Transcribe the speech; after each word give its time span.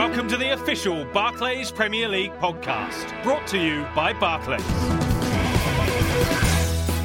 Welcome 0.00 0.28
to 0.28 0.38
the 0.38 0.54
official 0.54 1.04
Barclays 1.12 1.70
Premier 1.70 2.08
League 2.08 2.32
podcast, 2.38 3.22
brought 3.22 3.46
to 3.48 3.58
you 3.58 3.86
by 3.94 4.14
Barclays. 4.14 4.99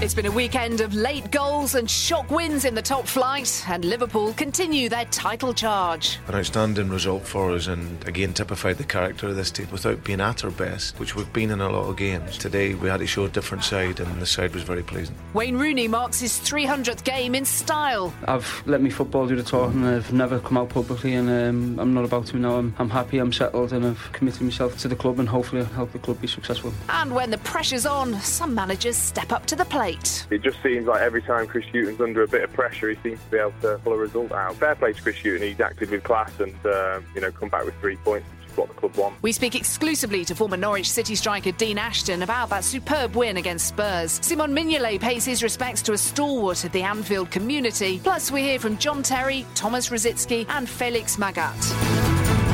It's 0.05 0.13
been 0.13 0.27
a 0.27 0.31
weekend 0.31 0.81
of 0.81 0.93
late 0.93 1.31
goals 1.31 1.73
and 1.73 1.89
shock 1.89 2.29
wins 2.29 2.63
in 2.63 2.75
the 2.75 2.81
top 2.83 3.07
flight, 3.07 3.65
and 3.67 3.83
Liverpool 3.83 4.33
continue 4.33 4.87
their 4.87 5.05
title 5.05 5.51
charge. 5.51 6.19
An 6.27 6.35
outstanding 6.35 6.89
result 6.89 7.25
for 7.25 7.49
us, 7.53 7.65
and 7.65 8.07
again 8.07 8.31
typified 8.31 8.77
the 8.77 8.83
character 8.83 9.27
of 9.27 9.35
this 9.35 9.49
team 9.49 9.67
without 9.71 10.03
being 10.03 10.21
at 10.21 10.43
our 10.43 10.51
best, 10.51 10.99
which 10.99 11.15
we've 11.15 11.33
been 11.33 11.49
in 11.49 11.59
a 11.59 11.67
lot 11.67 11.89
of 11.89 11.97
games. 11.97 12.37
Today 12.37 12.75
we 12.75 12.87
had 12.87 12.99
to 12.99 13.07
show 13.07 13.25
a 13.25 13.29
different 13.29 13.63
side, 13.63 13.99
and 13.99 14.21
the 14.21 14.27
side 14.27 14.53
was 14.53 14.61
very 14.61 14.83
pleasing. 14.83 15.15
Wayne 15.33 15.57
Rooney 15.57 15.87
marks 15.87 16.19
his 16.19 16.33
300th 16.33 17.03
game 17.03 17.33
in 17.33 17.43
style. 17.43 18.13
I've 18.27 18.61
let 18.67 18.83
me 18.83 18.91
football 18.91 19.25
do 19.25 19.35
the 19.35 19.41
talking. 19.41 19.83
I've 19.83 20.13
never 20.13 20.37
come 20.37 20.59
out 20.59 20.69
publicly, 20.69 21.15
and 21.15 21.27
um, 21.27 21.79
I'm 21.79 21.95
not 21.95 22.05
about 22.05 22.27
to 22.27 22.37
now. 22.37 22.57
I'm, 22.57 22.75
I'm 22.77 22.91
happy, 22.91 23.17
I'm 23.17 23.33
settled, 23.33 23.73
and 23.73 23.83
I've 23.83 24.11
committed 24.11 24.43
myself 24.43 24.77
to 24.81 24.87
the 24.87 24.95
club, 24.95 25.17
and 25.17 25.27
hopefully 25.27 25.63
I'll 25.63 25.67
help 25.73 25.93
the 25.93 25.99
club 25.99 26.21
be 26.21 26.27
successful. 26.27 26.71
And 26.89 27.15
when 27.15 27.31
the 27.31 27.39
pressure's 27.39 27.87
on, 27.87 28.13
some 28.21 28.53
managers 28.53 28.97
step 28.97 29.31
up 29.31 29.47
to 29.47 29.55
the 29.55 29.65
plate. 29.65 29.94
It 30.29 30.41
just 30.41 30.61
seems 30.63 30.87
like 30.87 31.01
every 31.01 31.21
time 31.21 31.47
Chris 31.47 31.65
Hughton's 31.71 32.01
under 32.01 32.23
a 32.23 32.27
bit 32.27 32.43
of 32.43 32.51
pressure, 32.53 32.89
he 32.89 32.95
seems 33.03 33.19
to 33.23 33.31
be 33.31 33.37
able 33.37 33.53
to 33.61 33.79
pull 33.83 33.93
a 33.93 33.97
result 33.97 34.31
out. 34.31 34.55
Fair 34.55 34.75
play 34.75 34.93
to 34.93 35.01
Chris 35.01 35.17
Hughton, 35.17 35.41
he's 35.41 35.59
acted 35.59 35.89
with 35.91 36.03
class 36.03 36.31
and 36.39 36.55
uh, 36.65 36.99
you 37.13 37.21
know 37.21 37.31
come 37.31 37.49
back 37.49 37.65
with 37.65 37.75
three 37.79 37.95
points. 37.97 38.27
which 38.39 38.49
is 38.51 38.57
What 38.57 38.67
the 38.69 38.73
club 38.75 38.95
wants. 38.95 39.21
We 39.21 39.31
speak 39.31 39.55
exclusively 39.55 40.25
to 40.25 40.35
former 40.35 40.57
Norwich 40.57 40.89
City 40.89 41.15
striker 41.15 41.51
Dean 41.51 41.77
Ashton 41.77 42.21
about 42.23 42.49
that 42.49 42.63
superb 42.63 43.15
win 43.15 43.37
against 43.37 43.67
Spurs. 43.67 44.19
Simon 44.23 44.53
Mignolet 44.55 44.99
pays 44.99 45.25
his 45.25 45.43
respects 45.43 45.81
to 45.83 45.93
a 45.93 45.97
stalwart 45.97 46.63
of 46.63 46.71
the 46.71 46.81
Anfield 46.81 47.31
community. 47.31 47.99
Plus, 47.99 48.31
we 48.31 48.41
hear 48.41 48.59
from 48.59 48.77
John 48.77 49.03
Terry, 49.03 49.45
Tomas 49.55 49.89
Rosicky, 49.89 50.45
and 50.49 50.67
Felix 50.69 51.17
Magath. 51.17 52.44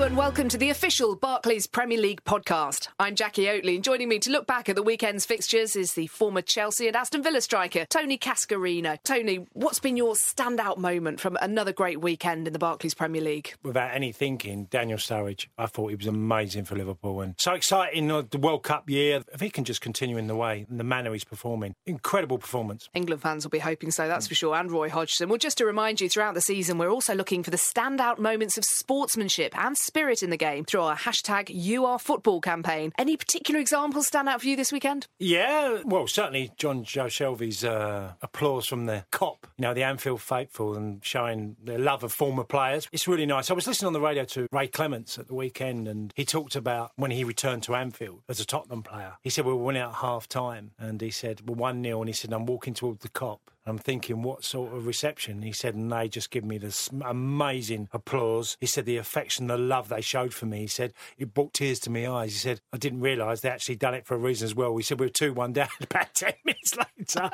Hello 0.00 0.08
and 0.08 0.16
welcome 0.16 0.48
to 0.48 0.56
the 0.56 0.70
official 0.70 1.14
Barclays 1.14 1.66
Premier 1.66 2.00
League 2.00 2.24
podcast. 2.24 2.88
I'm 2.98 3.14
Jacqui 3.14 3.44
Oatley, 3.44 3.74
and 3.74 3.84
joining 3.84 4.08
me 4.08 4.18
to 4.20 4.30
look 4.30 4.46
back 4.46 4.70
at 4.70 4.74
the 4.74 4.82
weekend's 4.82 5.26
fixtures 5.26 5.76
is 5.76 5.92
the 5.92 6.06
former 6.06 6.40
Chelsea 6.40 6.86
and 6.86 6.96
Aston 6.96 7.22
Villa 7.22 7.42
striker, 7.42 7.84
Tony 7.84 8.16
Cascarino. 8.16 8.96
Tony, 9.04 9.46
what's 9.52 9.78
been 9.78 9.98
your 9.98 10.14
standout 10.14 10.78
moment 10.78 11.20
from 11.20 11.36
another 11.42 11.74
great 11.74 12.00
weekend 12.00 12.46
in 12.46 12.54
the 12.54 12.58
Barclays 12.58 12.94
Premier 12.94 13.20
League? 13.20 13.52
Without 13.62 13.94
any 13.94 14.10
thinking, 14.10 14.68
Daniel 14.70 14.96
Sturridge, 14.96 15.48
I 15.58 15.66
thought 15.66 15.88
he 15.88 15.96
was 15.96 16.06
amazing 16.06 16.64
for 16.64 16.76
Liverpool 16.76 17.20
and 17.20 17.34
so 17.38 17.52
exciting 17.52 18.10
uh, 18.10 18.22
the 18.22 18.38
World 18.38 18.62
Cup 18.62 18.88
year. 18.88 19.22
If 19.34 19.42
he 19.42 19.50
can 19.50 19.64
just 19.64 19.82
continue 19.82 20.16
in 20.16 20.28
the 20.28 20.36
way 20.36 20.64
and 20.70 20.80
the 20.80 20.84
manner 20.84 21.12
he's 21.12 21.24
performing, 21.24 21.74
incredible 21.84 22.38
performance. 22.38 22.88
England 22.94 23.20
fans 23.20 23.44
will 23.44 23.50
be 23.50 23.58
hoping 23.58 23.90
so, 23.90 24.08
that's 24.08 24.26
for 24.26 24.34
sure, 24.34 24.56
and 24.56 24.72
Roy 24.72 24.88
Hodgson. 24.88 25.28
Well, 25.28 25.36
just 25.36 25.58
to 25.58 25.66
remind 25.66 26.00
you, 26.00 26.08
throughout 26.08 26.32
the 26.32 26.40
season, 26.40 26.78
we're 26.78 26.88
also 26.88 27.14
looking 27.14 27.42
for 27.42 27.50
the 27.50 27.58
standout 27.58 28.18
moments 28.18 28.56
of 28.56 28.64
sportsmanship 28.64 29.54
and 29.58 29.76
spirit 29.90 30.22
in 30.22 30.30
the 30.30 30.36
game 30.36 30.64
through 30.64 30.82
our 30.82 30.96
hashtag 30.96 31.46
YouAreFootball 31.46 32.40
campaign. 32.40 32.92
Any 32.96 33.16
particular 33.16 33.58
examples 33.58 34.06
stand 34.06 34.28
out 34.28 34.40
for 34.40 34.46
you 34.46 34.54
this 34.54 34.70
weekend? 34.70 35.08
Yeah, 35.18 35.82
well, 35.84 36.06
certainly 36.06 36.52
Jonjo 36.56 37.06
Shelvey's 37.06 37.64
uh, 37.64 38.12
applause 38.22 38.66
from 38.66 38.86
the 38.86 39.04
Kop, 39.10 39.38
you 39.58 39.62
know, 39.62 39.74
the 39.74 39.82
Anfield 39.82 40.22
faithful 40.22 40.76
and 40.76 41.04
showing 41.04 41.56
their 41.60 41.80
love 41.80 42.04
of 42.04 42.12
former 42.12 42.44
players. 42.44 42.86
It's 42.92 43.08
really 43.08 43.26
nice. 43.26 43.50
I 43.50 43.54
was 43.54 43.66
listening 43.66 43.88
on 43.88 43.94
the 43.94 44.00
radio 44.00 44.22
to 44.26 44.46
Ray 44.52 44.68
Clemence 44.68 45.18
at 45.18 45.26
the 45.26 45.34
weekend 45.34 45.88
and 45.88 46.12
he 46.14 46.24
talked 46.24 46.54
about 46.54 46.92
when 46.94 47.10
he 47.10 47.24
returned 47.24 47.64
to 47.64 47.74
Anfield 47.74 48.22
as 48.28 48.38
a 48.38 48.44
Tottenham 48.46 48.84
player. 48.84 49.14
He 49.22 49.30
said, 49.30 49.44
we 49.44 49.52
were 49.52 49.58
winning 49.58 49.82
at 49.82 49.94
half 49.94 50.28
time 50.28 50.70
and 50.78 51.00
he 51.00 51.10
said, 51.10 51.48
we're 51.48 51.56
1 51.56 51.82
0 51.82 52.00
and 52.00 52.08
he 52.08 52.12
said, 52.12 52.32
I'm 52.32 52.46
walking 52.46 52.74
towards 52.74 53.00
the 53.00 53.08
Kop. 53.08 53.40
I'm 53.70 53.78
thinking, 53.78 54.22
what 54.22 54.44
sort 54.44 54.74
of 54.74 54.86
reception? 54.86 55.42
He 55.42 55.52
said, 55.52 55.74
and 55.74 55.90
they 55.90 56.08
just 56.08 56.30
give 56.30 56.44
me 56.44 56.58
this 56.58 56.90
amazing 57.04 57.88
applause. 57.92 58.56
He 58.60 58.66
said, 58.66 58.84
the 58.84 58.96
affection, 58.96 59.46
the 59.46 59.56
love 59.56 59.88
they 59.88 60.00
showed 60.00 60.34
for 60.34 60.46
me. 60.46 60.60
He 60.60 60.66
said, 60.66 60.92
it 61.16 61.32
brought 61.34 61.54
tears 61.54 61.78
to 61.80 61.90
my 61.90 62.08
eyes. 62.08 62.32
He 62.32 62.38
said, 62.38 62.60
I 62.72 62.76
didn't 62.76 63.00
realise 63.00 63.40
they 63.40 63.48
actually 63.48 63.76
done 63.76 63.94
it 63.94 64.06
for 64.06 64.14
a 64.14 64.18
reason 64.18 64.44
as 64.44 64.54
well. 64.54 64.72
We 64.72 64.82
said, 64.82 65.00
we 65.00 65.06
were 65.06 65.10
2 65.10 65.32
1 65.32 65.52
down 65.52 65.68
about 65.80 66.14
10 66.14 66.32
minutes 66.44 66.76
later. 66.76 67.30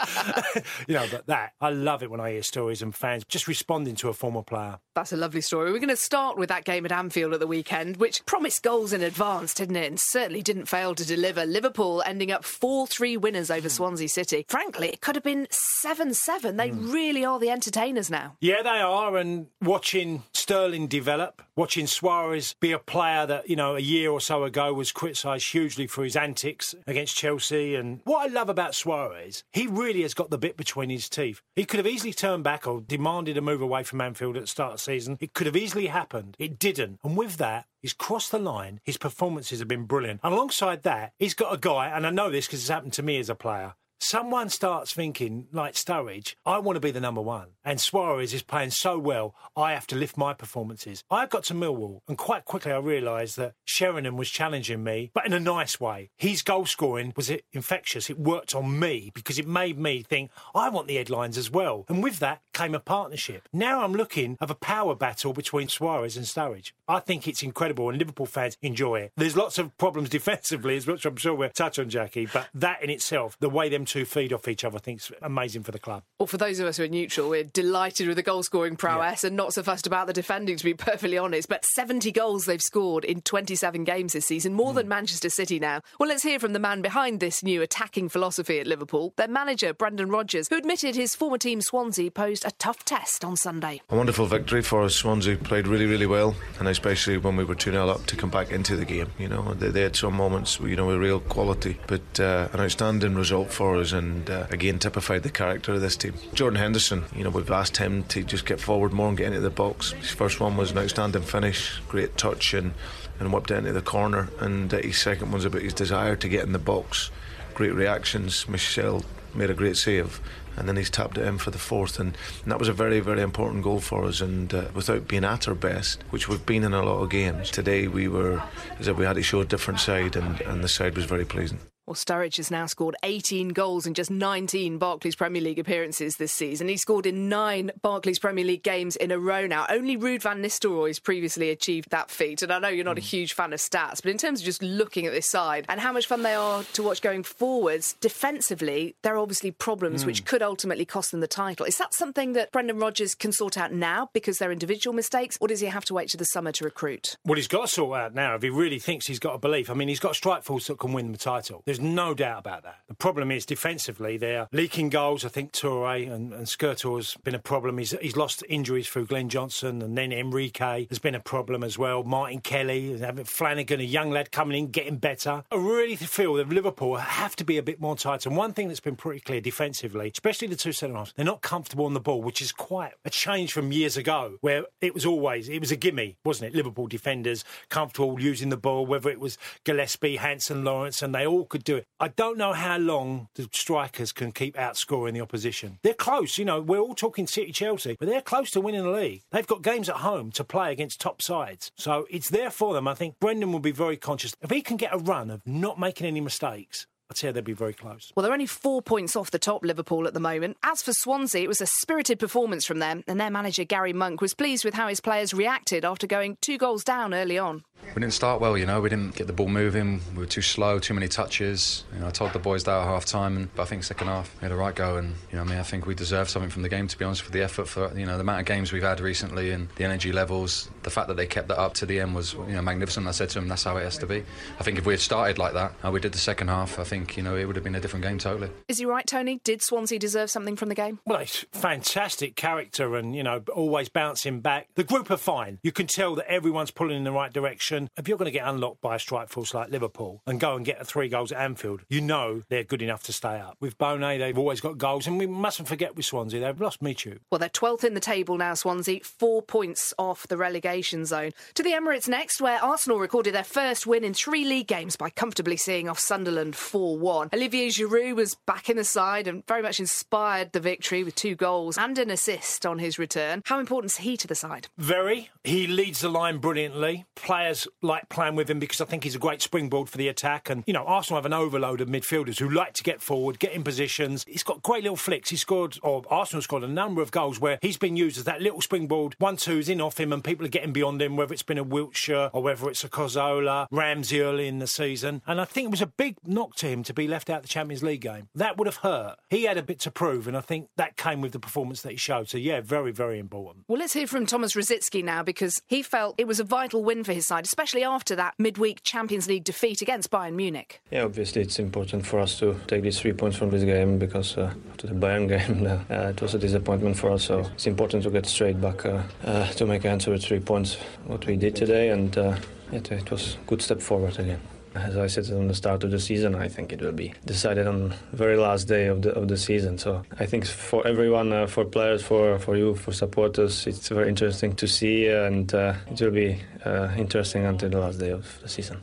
you 0.89 0.95
know, 0.95 1.07
but 1.11 1.27
that, 1.27 1.53
I 1.61 1.71
love 1.71 2.03
it 2.03 2.11
when 2.11 2.21
I 2.21 2.33
hear 2.33 2.43
stories 2.43 2.83
and 2.83 2.95
fans 2.95 3.25
just 3.29 3.49
responding 3.49 3.97
to 3.97 4.09
a 4.09 4.13
former 4.13 4.43
player. 4.43 4.79
That's 4.95 5.13
a 5.13 5.17
lovely 5.17 5.41
story. 5.41 5.73
We're 5.73 5.79
going 5.79 5.89
to 5.89 5.97
start 5.97 6.39
with 6.39 6.49
that 6.49 6.65
game 6.65 6.85
at 6.85 6.93
Anfield 6.93 7.35
at 7.35 7.41
the 7.41 7.47
weekend, 7.47 7.99
which 7.99 8.25
promised 8.27 8.63
goals 8.63 8.93
in 8.93 9.03
advance, 9.03 9.55
didn't 9.55 9.77
it? 9.77 9.87
And 9.87 10.01
certainly 10.01 10.43
didn't 10.43 10.67
fail 10.67 10.95
to 10.95 11.07
deliver. 11.07 11.45
Liverpool 11.45 12.03
ending 12.07 12.33
up 12.33 12.45
4 12.45 12.87
3 12.87 13.17
winners 13.17 13.51
over 13.51 13.69
hmm. 13.69 13.73
Swansea 13.73 14.09
City. 14.09 14.45
Frankly, 14.49 14.89
it 14.89 15.01
could 15.01 15.17
have 15.17 15.25
been 15.25 15.47
7 15.51 16.15
7. 16.27 16.57
They 16.57 16.71
hmm. 16.71 16.91
really 16.91 17.25
are 17.25 17.39
the 17.39 17.51
entertainers 17.51 18.11
now. 18.11 18.37
Yeah, 18.41 18.63
they 18.63 18.81
are. 18.81 19.17
And 19.17 19.47
watching 19.63 20.25
Sterling 20.35 20.89
develop, 20.89 21.41
watching 21.57 21.87
Suarez 21.87 22.57
be 22.61 22.73
a 22.73 22.81
player 22.81 23.27
that, 23.27 23.49
you 23.49 23.55
know, 23.55 23.77
a 23.77 23.81
year 23.81 24.11
or 24.11 24.21
so 24.21 24.43
ago 24.43 24.75
was 24.75 24.91
criticised 24.91 25.53
hugely 25.53 25.87
for 25.87 26.03
his 26.03 26.17
antics 26.17 26.75
against 26.85 27.17
Chelsea. 27.17 27.77
And 27.77 28.01
what 28.03 28.29
I 28.29 28.33
love 28.33 28.49
about 28.49 28.75
Suarez, 28.75 29.45
he 29.53 29.69
really 29.69 30.03
has 30.03 30.15
got 30.15 30.31
the 30.31 30.37
bit 30.37 30.57
between 30.57 30.91
his 30.91 31.09
teeth. 31.09 31.41
He 31.55 31.65
could 31.65 31.79
have 31.79 31.87
easily 31.87 32.13
turned 32.13 32.43
back 32.43 32.67
or 32.67 32.81
demanded 32.81 33.39
a 33.39 33.41
move 33.41 33.63
away 33.63 33.85
from 33.85 34.01
Anfield 34.01 34.37
at 34.37 34.43
the 34.43 34.49
start 34.49 34.73
of 34.73 34.79
the 34.79 34.83
season. 34.83 35.19
It 35.21 35.33
could 35.33 35.47
have 35.47 35.57
easily 35.57 35.87
happened. 35.87 36.35
It 36.41 36.59
didn't. 36.59 36.99
And 37.05 37.17
with 37.17 37.37
that, 37.37 37.67
He's 37.87 37.93
crossed 37.93 38.33
the 38.33 38.41
line. 38.41 38.81
His 38.83 38.97
performances 38.97 39.61
have 39.61 39.69
been 39.69 39.85
brilliant. 39.85 40.19
And 40.25 40.35
alongside 40.35 40.83
that, 40.83 41.13
he's 41.21 41.35
got 41.35 41.55
a 41.55 41.57
guy, 41.57 41.87
and 41.87 42.05
I 42.05 42.11
know 42.11 42.31
this 42.31 42.47
because 42.47 42.59
it's 42.59 42.69
happened 42.69 42.95
to 42.95 43.03
me 43.05 43.21
as 43.21 43.31
a 43.31 43.37
player. 43.37 43.75
Someone 43.99 44.51
starts 44.51 44.93
thinking, 44.93 45.47
like 45.53 45.75
Sturridge, 45.75 46.35
I 46.45 46.59
want 46.59 46.77
to 46.77 46.81
be 46.81 46.91
the 46.91 47.01
number 47.01 47.23
one. 47.23 47.49
And 47.65 47.81
Suarez 47.81 48.35
is 48.35 48.43
playing 48.43 48.71
so 48.71 48.99
well, 48.99 49.35
I 49.57 49.73
have 49.73 49.87
to 49.89 49.97
lift 49.97 50.19
my 50.19 50.35
performances. 50.35 51.03
I 51.11 51.27
got 51.27 51.45
to 51.45 51.55
Millwall, 51.55 52.01
and 52.07 52.19
quite 52.19 52.45
quickly 52.45 52.73
I 52.73 52.79
realised 52.79 53.37
that 53.39 53.55
Sheringham 53.65 54.17
was 54.17 54.31
challenging 54.31 54.85
me, 54.85 55.11
but 55.15 55.25
in 55.25 55.33
a 55.33 55.41
nice 55.41 55.81
way. 55.81 56.11
His 56.17 56.43
goal 56.43 56.67
scoring 56.67 57.15
was 57.17 57.33
infectious. 57.53 58.11
It 58.11 58.19
worked 58.19 58.55
on 58.55 58.79
me 58.79 59.11
because 59.15 59.39
it 59.39 59.49
made 59.49 59.79
me 59.79 60.03
think, 60.03 60.31
I 60.55 60.69
want 60.69 60.89
the 60.89 60.97
headlines 60.97 61.39
as 61.39 61.51
well. 61.51 61.87
And 61.89 62.03
with 62.03 62.19
that 62.19 62.43
came 62.53 62.75
a 62.75 62.81
partnership. 62.81 63.49
Now 63.53 63.83
I'm 63.83 63.95
looking 63.95 64.37
at 64.41 64.51
a 64.51 64.55
power 64.55 64.95
battle 64.95 65.33
between 65.33 65.69
Suarez 65.69 66.17
and 66.17 66.27
Sturridge. 66.27 66.73
I 66.87 67.01
think 67.01 67.27
it's 67.27 67.43
incredible, 67.43 67.89
and 67.89 67.99
Liverpool 67.99 68.27
fans 68.27 68.59
enjoy 68.61 69.01
it. 69.01 69.13
There's 69.17 69.37
lots 69.37 69.59
of 69.59 69.77
problems 69.79 70.09
defensively, 70.11 70.77
as 70.77 70.87
which 70.87 71.07
I'm 71.07 71.17
sure 71.17 71.35
we'll 71.35 71.49
touch 71.49 71.79
on, 71.79 71.89
Jacqui, 71.89 72.31
but 72.31 72.49
that 72.55 72.83
in 72.83 72.91
itself, 72.91 73.37
the 73.41 73.49
way 73.49 73.69
them 73.71 73.86
two 73.87 74.05
feed 74.05 74.33
off 74.33 74.49
each 74.49 74.65
other, 74.65 74.77
I 74.77 74.81
think 74.81 75.01
is 75.01 75.13
amazing 75.23 75.63
for 75.63 75.73
the 75.73 75.79
club. 75.79 76.03
Well, 76.19 76.27
for 76.27 76.37
those 76.37 76.59
of 76.61 76.67
us 76.67 76.77
who 76.77 76.85
are 76.85 76.89
neutral, 76.89 77.29
we're 77.29 77.45
delighted 77.45 78.09
with 78.09 78.17
the 78.17 78.23
goal 78.23 78.43
scoring 78.43 78.77
prowess 78.77 79.25
and 79.25 79.37
not 79.37 79.55
so 79.55 79.63
fussed 79.63 79.87
about 79.87 80.07
the 80.07 80.13
defending, 80.13 80.57
to 80.57 80.65
be 80.65 80.75
perfectly 80.75 81.19
honest. 81.19 81.49
But 81.49 81.65
70 81.65 82.13
goals 82.13 82.47
they've 82.47 82.61
scored 82.61 83.05
in 83.05 83.23
27 83.23 83.85
games 83.85 84.13
this 84.13 84.27
season, 84.27 84.55
more 84.55 84.73
than 84.73 84.89
Manchester 84.89 85.31
City 85.31 85.59
now. 85.59 85.81
Well, 85.99 86.09
let's 86.09 86.23
hear 86.23 86.39
from 86.39 86.53
the 86.53 86.59
man 86.59 86.83
behind 86.83 87.21
this 87.21 87.43
new 87.43 87.63
attacking 87.63 88.09
philosophy 88.09 88.59
at 88.59 88.67
Liverpool, 88.67 89.15
their 89.17 89.29
manager, 89.29 89.73
Brendan 89.73 90.09
Rodgers, 90.09 90.49
who 90.49 90.57
admitted 90.57 90.95
his 90.95 91.15
former 91.15 91.39
team 91.39 91.61
Swansea 91.61 92.11
posed 92.11 92.45
a 92.45 92.51
tough 92.53 92.85
test 92.85 93.25
on 93.25 93.37
Sunday. 93.37 93.81
A 93.91 93.97
wonderful 93.97 94.27
victory 94.27 94.63
for 94.63 94.83
us. 94.83 94.95
Swansea 94.95 95.37
played 95.37 95.67
really, 95.67 95.87
really 95.87 96.07
well, 96.07 96.35
and 96.59 96.69
especially 96.69 97.19
when 97.19 97.37
we 97.37 97.45
were 97.45 97.55
2 97.55 97.73
0 97.73 97.89
up 97.89 98.07
to 98.07 98.17
come 98.17 98.31
back 98.31 98.51
into 98.51 98.77
the 98.77 98.85
game. 98.85 99.11
You 99.19 99.29
know, 99.29 99.55
they, 99.55 99.71
they 99.71 99.83
had 99.83 99.97
some 99.97 100.15
moments, 100.15 100.59
you 100.61 100.77
know, 100.77 100.87
with 100.87 100.99
real 100.99 101.21
quality, 101.21 101.79
but 101.87 102.21
uh, 102.21 102.49
an 102.53 102.61
outstanding 102.61 103.15
result 103.15 103.51
for 103.51 103.76
and 103.93 104.29
uh, 104.31 104.47
again 104.51 104.79
typified 104.79 105.23
the 105.23 105.31
character 105.31 105.73
of 105.73 105.81
this 105.81 105.97
team. 105.97 106.15
Jordan 106.35 106.59
Henderson, 106.59 107.05
you 107.15 107.25
know, 107.25 107.31
we've 107.31 107.51
asked 107.51 107.77
him 107.77 108.05
to 108.05 108.23
just 108.23 108.47
get 108.47 108.61
forward 108.61 108.93
more 108.93 109.09
and 109.09 109.17
get 109.17 109.29
into 109.29 109.41
the 109.41 109.51
box. 109.51 109.93
His 109.93 110.11
first 110.11 110.41
one 110.41 110.57
was 110.57 110.71
an 110.71 110.79
outstanding 110.79 111.23
finish, 111.23 111.81
great 111.89 112.17
touch, 112.17 112.55
and 112.55 112.75
and 113.19 113.33
whipped 113.33 113.51
it 113.51 113.59
into 113.59 113.73
the 113.73 113.83
corner. 113.83 114.29
And 114.41 114.73
uh, 114.73 114.79
his 114.79 114.99
second 114.99 115.33
one's 115.33 115.45
about 115.45 115.63
his 115.63 115.75
desire 115.75 116.17
to 116.17 116.29
get 116.29 116.45
in 116.45 116.53
the 116.53 116.59
box. 116.59 117.11
Great 117.55 117.75
reactions. 117.75 118.49
Michel 118.49 119.05
made 119.35 119.51
a 119.51 119.55
great 119.55 119.77
save. 119.77 120.21
And 120.57 120.67
then 120.67 120.77
he's 120.77 120.91
tapped 120.91 121.19
it 121.19 121.27
in 121.27 121.37
for 121.37 121.51
the 121.51 121.59
fourth, 121.59 122.01
and, 122.01 122.17
and 122.43 122.51
that 122.51 122.59
was 122.59 122.69
a 122.69 122.73
very, 122.73 123.01
very 123.01 123.21
important 123.21 123.63
goal 123.63 123.79
for 123.79 124.07
us. 124.07 124.23
And 124.23 124.53
uh, 124.55 124.69
without 124.73 125.07
being 125.07 125.25
at 125.25 125.47
our 125.47 125.55
best, 125.55 126.03
which 126.09 126.29
we've 126.29 126.47
been 126.47 126.65
in 126.65 126.73
a 126.73 126.83
lot 126.83 127.03
of 127.03 127.11
games, 127.11 127.51
today 127.51 127.89
we 127.89 128.09
were, 128.09 128.43
as 128.79 128.89
if 128.89 128.97
we 128.97 129.05
had 129.05 129.17
to 129.17 129.23
show 129.23 129.43
a 129.43 129.45
different 129.45 129.81
side, 129.81 130.17
and, 130.17 130.41
and 130.41 130.65
the 130.65 130.69
side 130.69 130.97
was 130.97 131.05
very 131.05 131.27
pleasing. 131.27 131.59
Well, 131.87 131.95
Sturridge 131.95 132.39
has 132.39 132.51
now 132.51 132.67
scored 132.67 132.97
18 133.05 133.51
goals 133.51 133.87
in 133.87 133.95
just 133.95 134.11
19 134.11 134.77
Barclays 134.79 135.15
Premier 135.15 135.41
League 135.41 135.61
appearances 135.61 136.17
this 136.17 136.33
season. 136.33 136.67
He 136.67 136.77
scored 136.77 137.07
in 137.07 137.29
nine 137.29 137.71
Barclays 137.81 138.19
Premier 138.19 138.45
League 138.45 138.65
games 138.65 138.97
in 138.97 139.13
a 139.13 139.19
row 139.21 139.47
now. 139.47 139.67
Only 139.71 139.97
Ruud 139.97 140.21
van 140.21 140.43
Nistelrooy's 140.43 140.99
previously 140.99 141.49
achieved 141.49 141.91
that 141.91 142.11
feat. 142.11 142.43
And 142.43 142.53
I 142.53 142.59
know 142.59 142.67
you're 142.67 142.85
not 142.85 142.99
a 142.99 143.01
hmm. 143.01 143.07
huge 143.07 143.35
fan 143.35 143.53
of 143.53 143.61
stats, 143.61 144.03
but 144.03 144.11
in 144.11 144.19
terms 144.19 144.41
of 144.41 144.47
just 144.47 144.65
looking 144.65 145.07
at 145.07 145.13
this 145.13 145.29
side 145.29 145.65
and 145.69 145.79
how 145.79 145.93
much 145.93 146.09
fun 146.09 146.25
they 146.25 146.35
are 146.35 146.65
to 146.73 146.83
watch 146.83 147.01
going 147.01 147.23
forwards, 147.23 147.95
defensively, 148.01 148.97
there 149.03 149.15
are 149.15 149.19
obviously 149.19 149.53
problems 149.53 150.05
which 150.05 150.21
hmm. 150.21 150.27
could 150.27 150.43
ultimately 150.43 150.85
cost 150.85 151.13
them 151.13 151.21
the 151.21 151.29
title. 151.29 151.67
Is 151.67 151.79
that 151.79 151.95
something 151.95 152.33
that 152.33 152.51
Brendan 152.51 152.81
Rodgers 152.81 153.15
can 153.15 153.31
sort 153.31 153.57
out 153.57 153.73
now 153.73 154.11
because 154.13 154.39
they're 154.39 154.51
individual 154.51 154.93
mistakes, 154.93 155.39
or 155.41 155.47
does 155.47 155.61
he 155.61 155.69
have 155.69 155.85
to 155.85 155.95
wait 155.95 156.09
to 156.09 156.17
the 156.17 156.25
summer 156.25 156.51
to 156.51 156.65
recruit? 156.65 157.17
Well, 157.25 157.37
he's 157.37 157.47
got 157.47 157.63
to 157.63 157.69
sort 157.69 157.97
out 157.97 158.13
now 158.13 158.35
if 158.35 158.43
he 158.43 158.51
really 158.51 158.81
thinks 158.81 159.07
he's 159.07 159.21
got 159.21 159.35
a 159.35 159.39
belief. 159.39 159.71
I 159.71 159.75
mean, 159.75 159.87
he's 159.87 160.01
got 160.01 160.17
strike 160.17 160.43
force 160.43 160.67
that 160.67 160.81
can 160.81 160.93
win 160.93 161.13
the 161.13 161.19
title. 161.19 161.63
There's 161.65 161.76
There's 161.77 161.93
no 161.93 162.15
doubt 162.15 162.39
about 162.39 162.63
that. 162.63 162.79
The 162.89 162.95
problem 162.95 163.31
is 163.31 163.45
defensively, 163.45 164.17
they're 164.17 164.49
leaking 164.51 164.89
goals. 164.89 165.25
I 165.25 165.29
think 165.29 165.53
Toure 165.53 166.11
and, 166.11 166.33
and 166.33 166.49
has 166.49 167.17
been 167.23 167.35
a 167.35 167.39
problem. 167.39 167.79
He's, 167.79 167.95
he's 168.01 168.17
lost 168.17 168.43
injuries 168.49 168.89
through 168.89 169.07
Glenn 169.07 169.29
Johnson, 169.29 169.83
and 169.83 169.97
then 169.97 170.13
Enrique 170.13 170.87
has 170.89 170.99
been 170.99 171.15
a 171.15 171.21
problem 171.21 171.63
as 171.63 171.77
well. 171.77 172.03
Martin 172.03 172.41
Kelly, 172.41 172.97
Flanagan, 173.25 173.81
a 173.81 173.85
young 173.85 174.11
lad 174.11 174.33
coming 174.33 174.59
in, 174.59 174.71
getting 174.71 174.97
better. 174.97 175.45
I 175.51 175.57
really 175.57 175.97
feel 175.97 176.35
that 176.35 176.49
Liverpool 176.49 176.97
have 176.97 177.37
to 177.37 177.45
be 177.45 177.59
a 177.59 177.63
bit 177.63 177.81
more 177.81 177.97
tight. 177.97 178.25
And 178.25 178.37
one 178.37 178.53
thing 178.53 178.69
that's 178.69 178.81
been 178.81 178.97
pretty 178.97 179.21
clear 179.21 179.41
defensively, 179.41 180.11
especially 180.15 180.49
the 180.49 180.57
two 180.57 180.73
centre 180.73 180.97
halves, 180.97 181.13
they're 181.15 181.27
not 181.27 181.43
comfortable 181.43 181.85
on 181.85 181.95
the 181.95 182.01
ball, 182.01 182.23
which 182.23 182.41
is 182.41 182.53
quite 182.53 182.93
a 183.05 183.11
change 183.11 183.53
from 183.53 183.71
years 183.73 183.97
ago, 183.97 184.39
where 184.41 184.65
it 184.81 184.95
was 184.95 185.05
always 185.05 185.49
it 185.49 185.61
was 185.61 185.73
a 185.73 185.77
gimme, 185.77 186.17
wasn't 186.25 186.49
it? 186.51 186.57
Liverpool 186.57 186.87
defenders 186.87 187.45
comfortable 187.69 188.19
using 188.19 188.49
the 188.49 188.57
ball, 188.57 188.87
whether 188.87 189.11
it 189.11 189.21
was 189.21 189.37
Gillespie, 189.65 190.17
Hansen, 190.17 190.63
Lawrenson, 190.63 191.03
and 191.03 191.15
they 191.15 191.27
all 191.27 191.45
could 191.45 191.65
do 191.67 191.77
it. 191.77 191.87
I 192.01 192.09
don't 192.09 192.39
know 192.39 192.55
how 192.55 192.79
long 192.79 193.29
the 193.35 193.49
strikers 193.53 194.13
can 194.13 194.33
keep 194.33 194.57
outscoring 194.57 195.13
the 195.13 195.21
opposition. 195.21 195.79
They're 195.83 195.93
close, 195.93 196.39
you 196.39 196.45
know. 196.45 196.61
We're 196.61 196.79
all 196.79 196.95
talking 196.95 197.27
City, 197.27 197.53
Chelsea, 197.53 197.97
but 197.99 198.09
they're 198.09 198.23
close 198.23 198.51
to 198.53 198.61
winning 198.61 198.85
the 198.85 198.91
league. 198.91 199.23
They've 199.33 199.47
got 199.47 199.63
games 199.63 199.89
at 199.89 199.97
home 199.97 200.31
to 200.33 200.45
play 200.45 200.73
against 200.73 201.01
top 201.01 201.21
sides, 201.21 201.73
so 201.77 202.07
it's 202.09 202.31
there 202.31 202.51
for 202.51 202.73
them. 202.73 202.89
I 202.89 202.95
think 202.95 203.19
Brendan 203.21 203.53
will 203.53 203.61
be 203.61 203.73
very 203.73 203.97
conscious 203.97 204.35
if 204.41 204.51
he 204.51 204.63
can 204.63 204.77
get 204.77 204.95
a 204.95 204.99
run 204.99 205.31
of 205.31 205.43
not 205.45 205.79
making 205.79 206.07
any 206.07 206.21
mistakes 206.21 206.87
I'd 207.11 207.17
say 207.17 207.31
they'd 207.31 207.45
be 207.45 207.53
very 207.53 207.73
close. 207.73 208.13
Well, 208.17 208.25
they're 208.25 208.33
only 208.33 208.47
four 208.47 208.83
points 208.83 209.15
off 209.15 209.31
the 209.31 209.39
top, 209.39 209.65
Liverpool, 209.65 210.07
at 210.07 210.15
the 210.15 210.21
moment. 210.21 210.57
As 210.65 210.83
for 210.83 210.93
Swansea, 210.93 211.43
it 211.43 211.49
was 211.49 211.61
a 211.61 211.67
spirited 211.67 212.19
performance 212.19 212.67
from 212.67 212.81
them, 212.81 213.05
and 213.07 213.21
their 213.21 213.31
manager, 213.31 213.65
Gary 213.65 213.93
Monk, 213.93 214.21
was 214.21 214.35
pleased 214.35 214.65
with 214.65 214.75
how 214.75 214.89
his 214.89 215.01
players 215.01 215.33
reacted 215.33 215.85
after 215.85 216.07
going 216.07 216.37
two 216.41 216.59
goals 216.59 216.83
down 216.83 217.15
early 217.15 217.39
on. 217.39 217.63
We 217.97 218.01
didn't 218.01 218.13
start 218.13 218.43
well, 218.43 218.59
you 218.59 218.67
know. 218.67 218.83
We 218.83 218.91
didn't 218.91 219.15
get 219.15 219.27
the 219.27 219.33
ball 219.33 219.49
moving. 219.49 220.03
We 220.13 220.19
were 220.19 220.27
too 220.27 220.43
slow, 220.43 220.79
too 220.79 220.93
many 220.93 221.09
touches. 221.09 221.85
You 221.95 222.01
know, 222.01 222.09
I 222.09 222.11
told 222.11 222.35
the 222.35 222.39
boys 222.39 222.65
that 222.65 222.79
at 222.79 222.85
half 222.85 223.07
time, 223.07 223.39
and 223.39 223.55
but 223.55 223.63
I 223.63 223.65
think 223.65 223.85
second 223.85 224.09
half 224.09 224.35
we 224.35 224.43
had 224.43 224.53
a 224.53 224.55
right 224.55 224.75
go. 224.75 224.99
And 224.99 225.15
you 225.31 225.37
know, 225.37 225.41
I 225.41 225.45
mean, 225.45 225.59
I 225.59 225.63
think 225.63 225.87
we 225.87 225.95
deserve 225.95 226.29
something 226.29 226.51
from 226.51 226.61
the 226.61 226.69
game. 226.69 226.89
To 226.89 226.99
be 226.99 227.07
honest, 227.07 227.23
for 227.23 227.31
the 227.31 227.43
effort, 227.43 227.69
for 227.69 227.97
you 227.99 228.05
know, 228.05 228.17
the 228.17 228.21
amount 228.21 228.41
of 228.41 228.47
games 228.47 228.71
we've 228.71 228.83
had 228.83 229.01
recently 229.01 229.51
and 229.51 229.71
the 229.77 229.85
energy 229.85 230.13
levels, 230.13 230.71
the 230.83 230.91
fact 230.91 231.09
that 231.09 231.17
they 231.17 231.27
kept 231.27 231.49
that 231.49 231.59
up 231.59 231.73
to 231.75 231.87
the 231.87 232.01
end 232.01 232.15
was 232.15 232.35
you 232.35 232.49
know 232.49 232.61
magnificent. 232.61 233.07
I 233.07 233.13
said 233.13 233.31
to 233.31 233.41
them, 233.41 233.49
that's 233.49 233.65
how 233.65 233.79
it 233.79 233.85
has 233.85 233.97
to 233.99 234.07
be. 234.07 234.25
I 234.61 234.63
think 234.63 234.77
if 234.77 234.85
we 234.85 234.93
had 234.93 235.01
started 235.01 235.39
like 235.39 235.55
that, 235.55 235.73
how 235.81 235.91
we 235.91 236.01
did 236.01 236.13
the 236.13 236.19
second 236.19 236.49
half, 236.49 236.79
I 236.79 236.85
think 236.85 237.17
you 237.17 237.23
know 237.23 237.35
it 237.35 237.47
would 237.47 237.57
have 237.57 237.65
been 237.65 237.77
a 237.77 237.81
different 237.81 238.05
game 238.05 238.19
totally. 238.19 238.51
Is 238.69 238.77
he 238.77 238.85
right, 238.85 239.07
Tony? 239.07 239.41
Did 239.43 239.63
Swansea 239.63 239.99
deserve 239.99 240.31
something 240.31 240.57
from 240.57 240.69
the 240.69 240.75
game? 240.75 240.99
Well, 241.07 241.21
it's 241.21 241.47
fantastic 241.53 242.37
character 242.37 242.95
and 242.97 243.17
you 243.17 243.23
know 243.23 243.43
always 243.55 243.89
bouncing 243.89 244.41
back. 244.41 244.69
The 244.75 244.85
group 244.85 245.11
are 245.11 245.17
fine. 245.17 245.61
You 245.63 245.73
can 245.73 245.87
tell 245.87 246.15
that 246.17 246.31
everyone's 246.31 246.71
pulling 246.71 246.99
in 246.99 247.05
the 247.05 247.13
right 247.13 247.33
direction. 247.33 247.66
If 247.73 248.07
you're 248.07 248.19
going 248.19 248.27
to 248.27 248.31
get 248.31 248.47
unlocked 248.47 248.81
by 248.81 248.97
a 248.97 248.99
strike 248.99 249.29
force 249.29 249.55
like 249.55 249.71
Liverpool 249.71 250.23
and 250.27 250.39
go 250.39 250.57
and 250.57 250.65
get 250.65 250.81
a 250.81 250.85
three 250.85 251.09
goals 251.09 251.33
at 251.33 251.41
Anfield, 251.41 251.83
you 251.89 252.01
know 252.01 252.43
they're 252.49 252.65
good 252.65 252.83
enough 252.83 253.03
to 253.05 253.13
stay 253.13 253.41
up. 253.41 253.57
With 253.61 253.77
Bony, 253.79 254.19
they've 254.19 254.39
always 254.39 254.61
got 254.61 254.79
goals, 254.79 255.07
and 255.07 255.19
we 255.19 255.27
mustn't 255.27 255.69
forget 255.69 255.97
with 255.97 256.05
Swansea, 256.05 256.41
they've 256.41 256.61
lost 256.61 256.83
Michu. 256.83 257.19
Well, 257.31 257.39
they're 257.39 257.49
12th 257.49 257.85
in 257.85 257.95
the 257.95 258.01
table 258.01 258.37
now, 258.37 258.55
Swansea, 258.55 259.01
four 259.03 259.43
points 259.43 259.93
off 259.99 260.29
the 260.29 260.37
relegation 260.37 261.05
zone. 261.05 261.33
To 261.55 261.63
the 261.63 261.71
Emirates 261.71 262.09
next, 262.09 262.41
where 262.41 262.63
Arsenal 262.63 262.99
recorded 262.99 263.35
their 263.35 263.45
first 263.45 263.87
win 263.87 264.05
in 264.05 264.15
three 264.15 264.45
league 264.45 264.69
games 264.69 264.97
by 264.97 265.11
comfortably 265.11 265.57
seeing 265.57 265.89
off 265.89 265.99
Sunderland 265.99 266.55
4 266.55 266.99
1. 266.99 267.31
Olivier 267.33 267.69
Giroud 267.69 268.17
was 268.17 268.37
back 268.47 268.71
in 268.71 268.77
the 268.77 268.85
side 268.85 269.27
and 269.27 269.47
very 269.47 269.63
much 269.63 269.81
inspired 269.81 270.53
the 270.53 270.61
victory 270.61 271.03
with 271.03 271.15
two 271.15 271.35
goals 271.35 271.79
and 271.79 271.99
an 271.99 272.11
assist 272.11 272.65
on 272.65 272.79
his 272.79 272.99
return. 272.99 273.43
How 273.47 273.59
important 273.59 273.93
is 273.93 273.99
he 273.99 274.17
to 274.19 274.27
the 274.27 274.35
side? 274.35 274.69
Very. 274.79 275.31
He 275.45 275.67
leads 275.67 276.01
the 276.01 276.09
line 276.09 276.39
brilliantly. 276.39 277.07
Players 277.15 277.56
like 277.83 278.09
playing 278.09 278.35
with 278.35 278.51
him 278.51 278.59
because 278.59 278.81
I 278.81 278.85
think 278.85 279.05
he's 279.05 279.15
a 279.15 279.21
great 279.21 279.43
springboard 279.43 279.89
for 279.89 279.99
the 279.99 280.09
attack. 280.09 280.51
And, 280.51 280.65
you 280.67 280.73
know, 280.73 280.85
Arsenal 280.85 281.19
have 281.19 281.27
an 281.27 281.33
overload 281.33 281.81
of 281.81 281.89
midfielders 281.89 282.39
who 282.39 282.49
like 282.49 282.75
to 282.75 282.83
get 282.83 283.01
forward, 283.01 283.39
get 283.39 283.53
in 283.53 283.65
positions. 283.65 284.25
He's 284.27 284.43
got 284.43 284.63
great 284.63 284.83
little 284.83 284.97
flicks. 284.97 285.31
He 285.31 285.37
scored, 285.37 285.79
or 285.83 286.03
Arsenal 286.11 286.43
scored 286.43 286.65
a 286.65 286.69
number 286.69 287.03
of 287.03 287.11
goals 287.11 287.41
where 287.41 287.59
he's 287.63 287.77
been 287.77 287.97
used 287.97 288.19
as 288.19 288.25
that 288.25 288.43
little 288.43 288.61
springboard. 288.61 289.15
One 289.19 289.37
two's 289.37 289.69
in 289.69 289.81
off 289.81 289.99
him 289.99 290.13
and 290.13 290.23
people 290.23 290.45
are 290.45 290.51
getting 290.51 290.73
beyond 290.73 291.01
him, 291.01 291.17
whether 291.17 291.33
it's 291.33 291.43
been 291.43 291.59
a 291.59 291.65
Wilshere 291.65 292.31
or 292.33 292.43
whether 292.43 292.69
it's 292.69 292.85
a 292.85 292.89
Cazorla, 292.89 293.67
Ramsey 293.71 294.21
early 294.21 294.49
in 294.49 294.59
the 294.59 294.67
season. 294.67 295.23
And 295.27 295.41
I 295.41 295.45
think 295.45 295.67
it 295.67 295.71
was 295.71 295.83
a 295.83 295.87
big 295.87 296.17
knock 296.25 296.57
to 296.57 296.67
him 296.67 296.83
to 296.85 296.95
be 296.95 297.09
left 297.09 297.31
out 297.31 297.43
the 297.43 297.49
Champions 297.49 297.83
League 297.83 298.01
game. 298.01 298.29
That 298.35 298.57
would 298.57 298.67
have 298.67 298.77
hurt. 298.77 299.17
He 299.29 299.45
had 299.45 299.59
a 299.59 299.63
bit 299.63 299.81
to 299.81 299.91
prove, 299.91 300.27
and 300.29 300.37
I 300.37 300.41
think 300.41 300.69
that 300.77 300.97
came 300.97 301.21
with 301.21 301.33
the 301.33 301.39
performance 301.39 301.83
that 301.83 301.93
he 301.93 301.97
showed. 301.97 302.29
So, 302.29 302.39
yeah, 302.39 302.61
very, 302.61 302.93
very 302.93 303.19
important. 303.19 303.65
Well, 303.69 303.79
let's 303.79 303.93
hear 303.93 304.07
from 304.07 304.27
Tomas 304.27 304.55
Rosicky 304.55 305.05
now 305.05 305.23
because 305.23 305.61
he 305.67 305.83
felt 305.83 306.15
it 306.19 306.27
was 306.27 306.41
a 306.41 306.45
vital 306.45 306.85
win 306.85 307.05
for 307.05 307.13
his 307.13 307.27
side, 307.27 307.46
especially 307.47 307.85
after 307.85 308.17
that 308.17 308.35
midweek 308.39 308.83
Champions 308.83 309.29
League 309.29 309.45
defeat 309.45 309.81
against 309.81 310.11
Bayern 310.11 310.35
Munich. 310.35 310.81
Yeah, 310.91 311.05
obviously 311.05 311.43
it's 311.43 311.59
important 311.59 312.05
for 312.05 312.19
us 312.21 312.39
to 312.41 312.57
take 312.67 312.83
these 312.83 313.01
three 313.01 313.13
points 313.13 313.37
from 313.37 313.51
this 313.51 313.63
game 313.63 313.99
because 313.99 314.37
uh, 314.37 314.53
after 314.71 314.89
the 314.89 314.95
Bayern 314.95 315.29
game, 315.35 315.67
uh, 315.67 316.09
it 316.09 316.21
was 316.21 316.35
a 316.35 316.39
disappointment 316.39 316.97
for 316.97 317.11
us. 317.13 317.25
So 317.25 317.41
it's 317.55 317.67
important 317.67 318.03
to 318.03 318.11
get 318.11 318.27
straight 318.27 318.61
back 318.61 318.85
uh, 318.85 319.03
uh 319.25 319.47
to 319.53 319.67
make 319.67 319.85
answer 319.85 320.11
with 320.11 320.25
three 320.25 320.41
points, 320.41 320.75
what 321.07 321.27
we 321.27 321.37
did 321.37 321.55
today, 321.55 321.91
and 321.91 322.17
uh, 322.19 322.37
it, 322.73 322.91
it 322.91 323.11
was 323.11 323.37
a 323.37 323.47
good 323.47 323.63
step 323.63 323.81
forward 323.81 324.19
again 324.19 324.41
as 324.77 324.97
I 324.97 325.07
said 325.07 325.31
on 325.33 325.49
the 325.49 325.55
start 325.55 325.85
of 325.85 325.91
the 325.91 326.01
season, 326.01 326.35
I 326.35 326.49
think 326.49 326.73
it 326.73 326.81
will 326.81 326.93
be 326.93 327.15
decided 327.25 327.67
on 327.67 327.95
very 328.13 328.37
last 328.37 328.69
day 328.69 328.87
of 328.87 329.03
the 329.03 329.13
of 329.13 329.29
the 329.29 329.37
season. 329.37 329.79
So 329.79 330.03
I 330.19 330.27
think 330.27 330.47
for 330.47 330.87
everyone, 330.87 331.33
uh, 331.33 331.47
for 331.47 331.65
players, 331.65 332.03
for 332.03 332.39
for 332.39 332.57
you, 332.57 332.75
for 332.75 332.93
supporters, 332.93 333.67
it's 333.67 333.89
very 333.89 334.09
interesting 334.09 334.55
to 334.57 334.67
see, 334.67 335.09
and 335.09 335.53
uh, 335.55 335.75
it 335.91 336.01
will 336.01 336.11
be 336.11 336.41
uh, 336.65 336.89
interesting 336.97 337.45
until 337.45 337.71
the 337.71 337.81
last 337.81 337.99
day 337.99 338.11
of 338.11 338.39
the 338.43 338.49
season. 338.49 338.79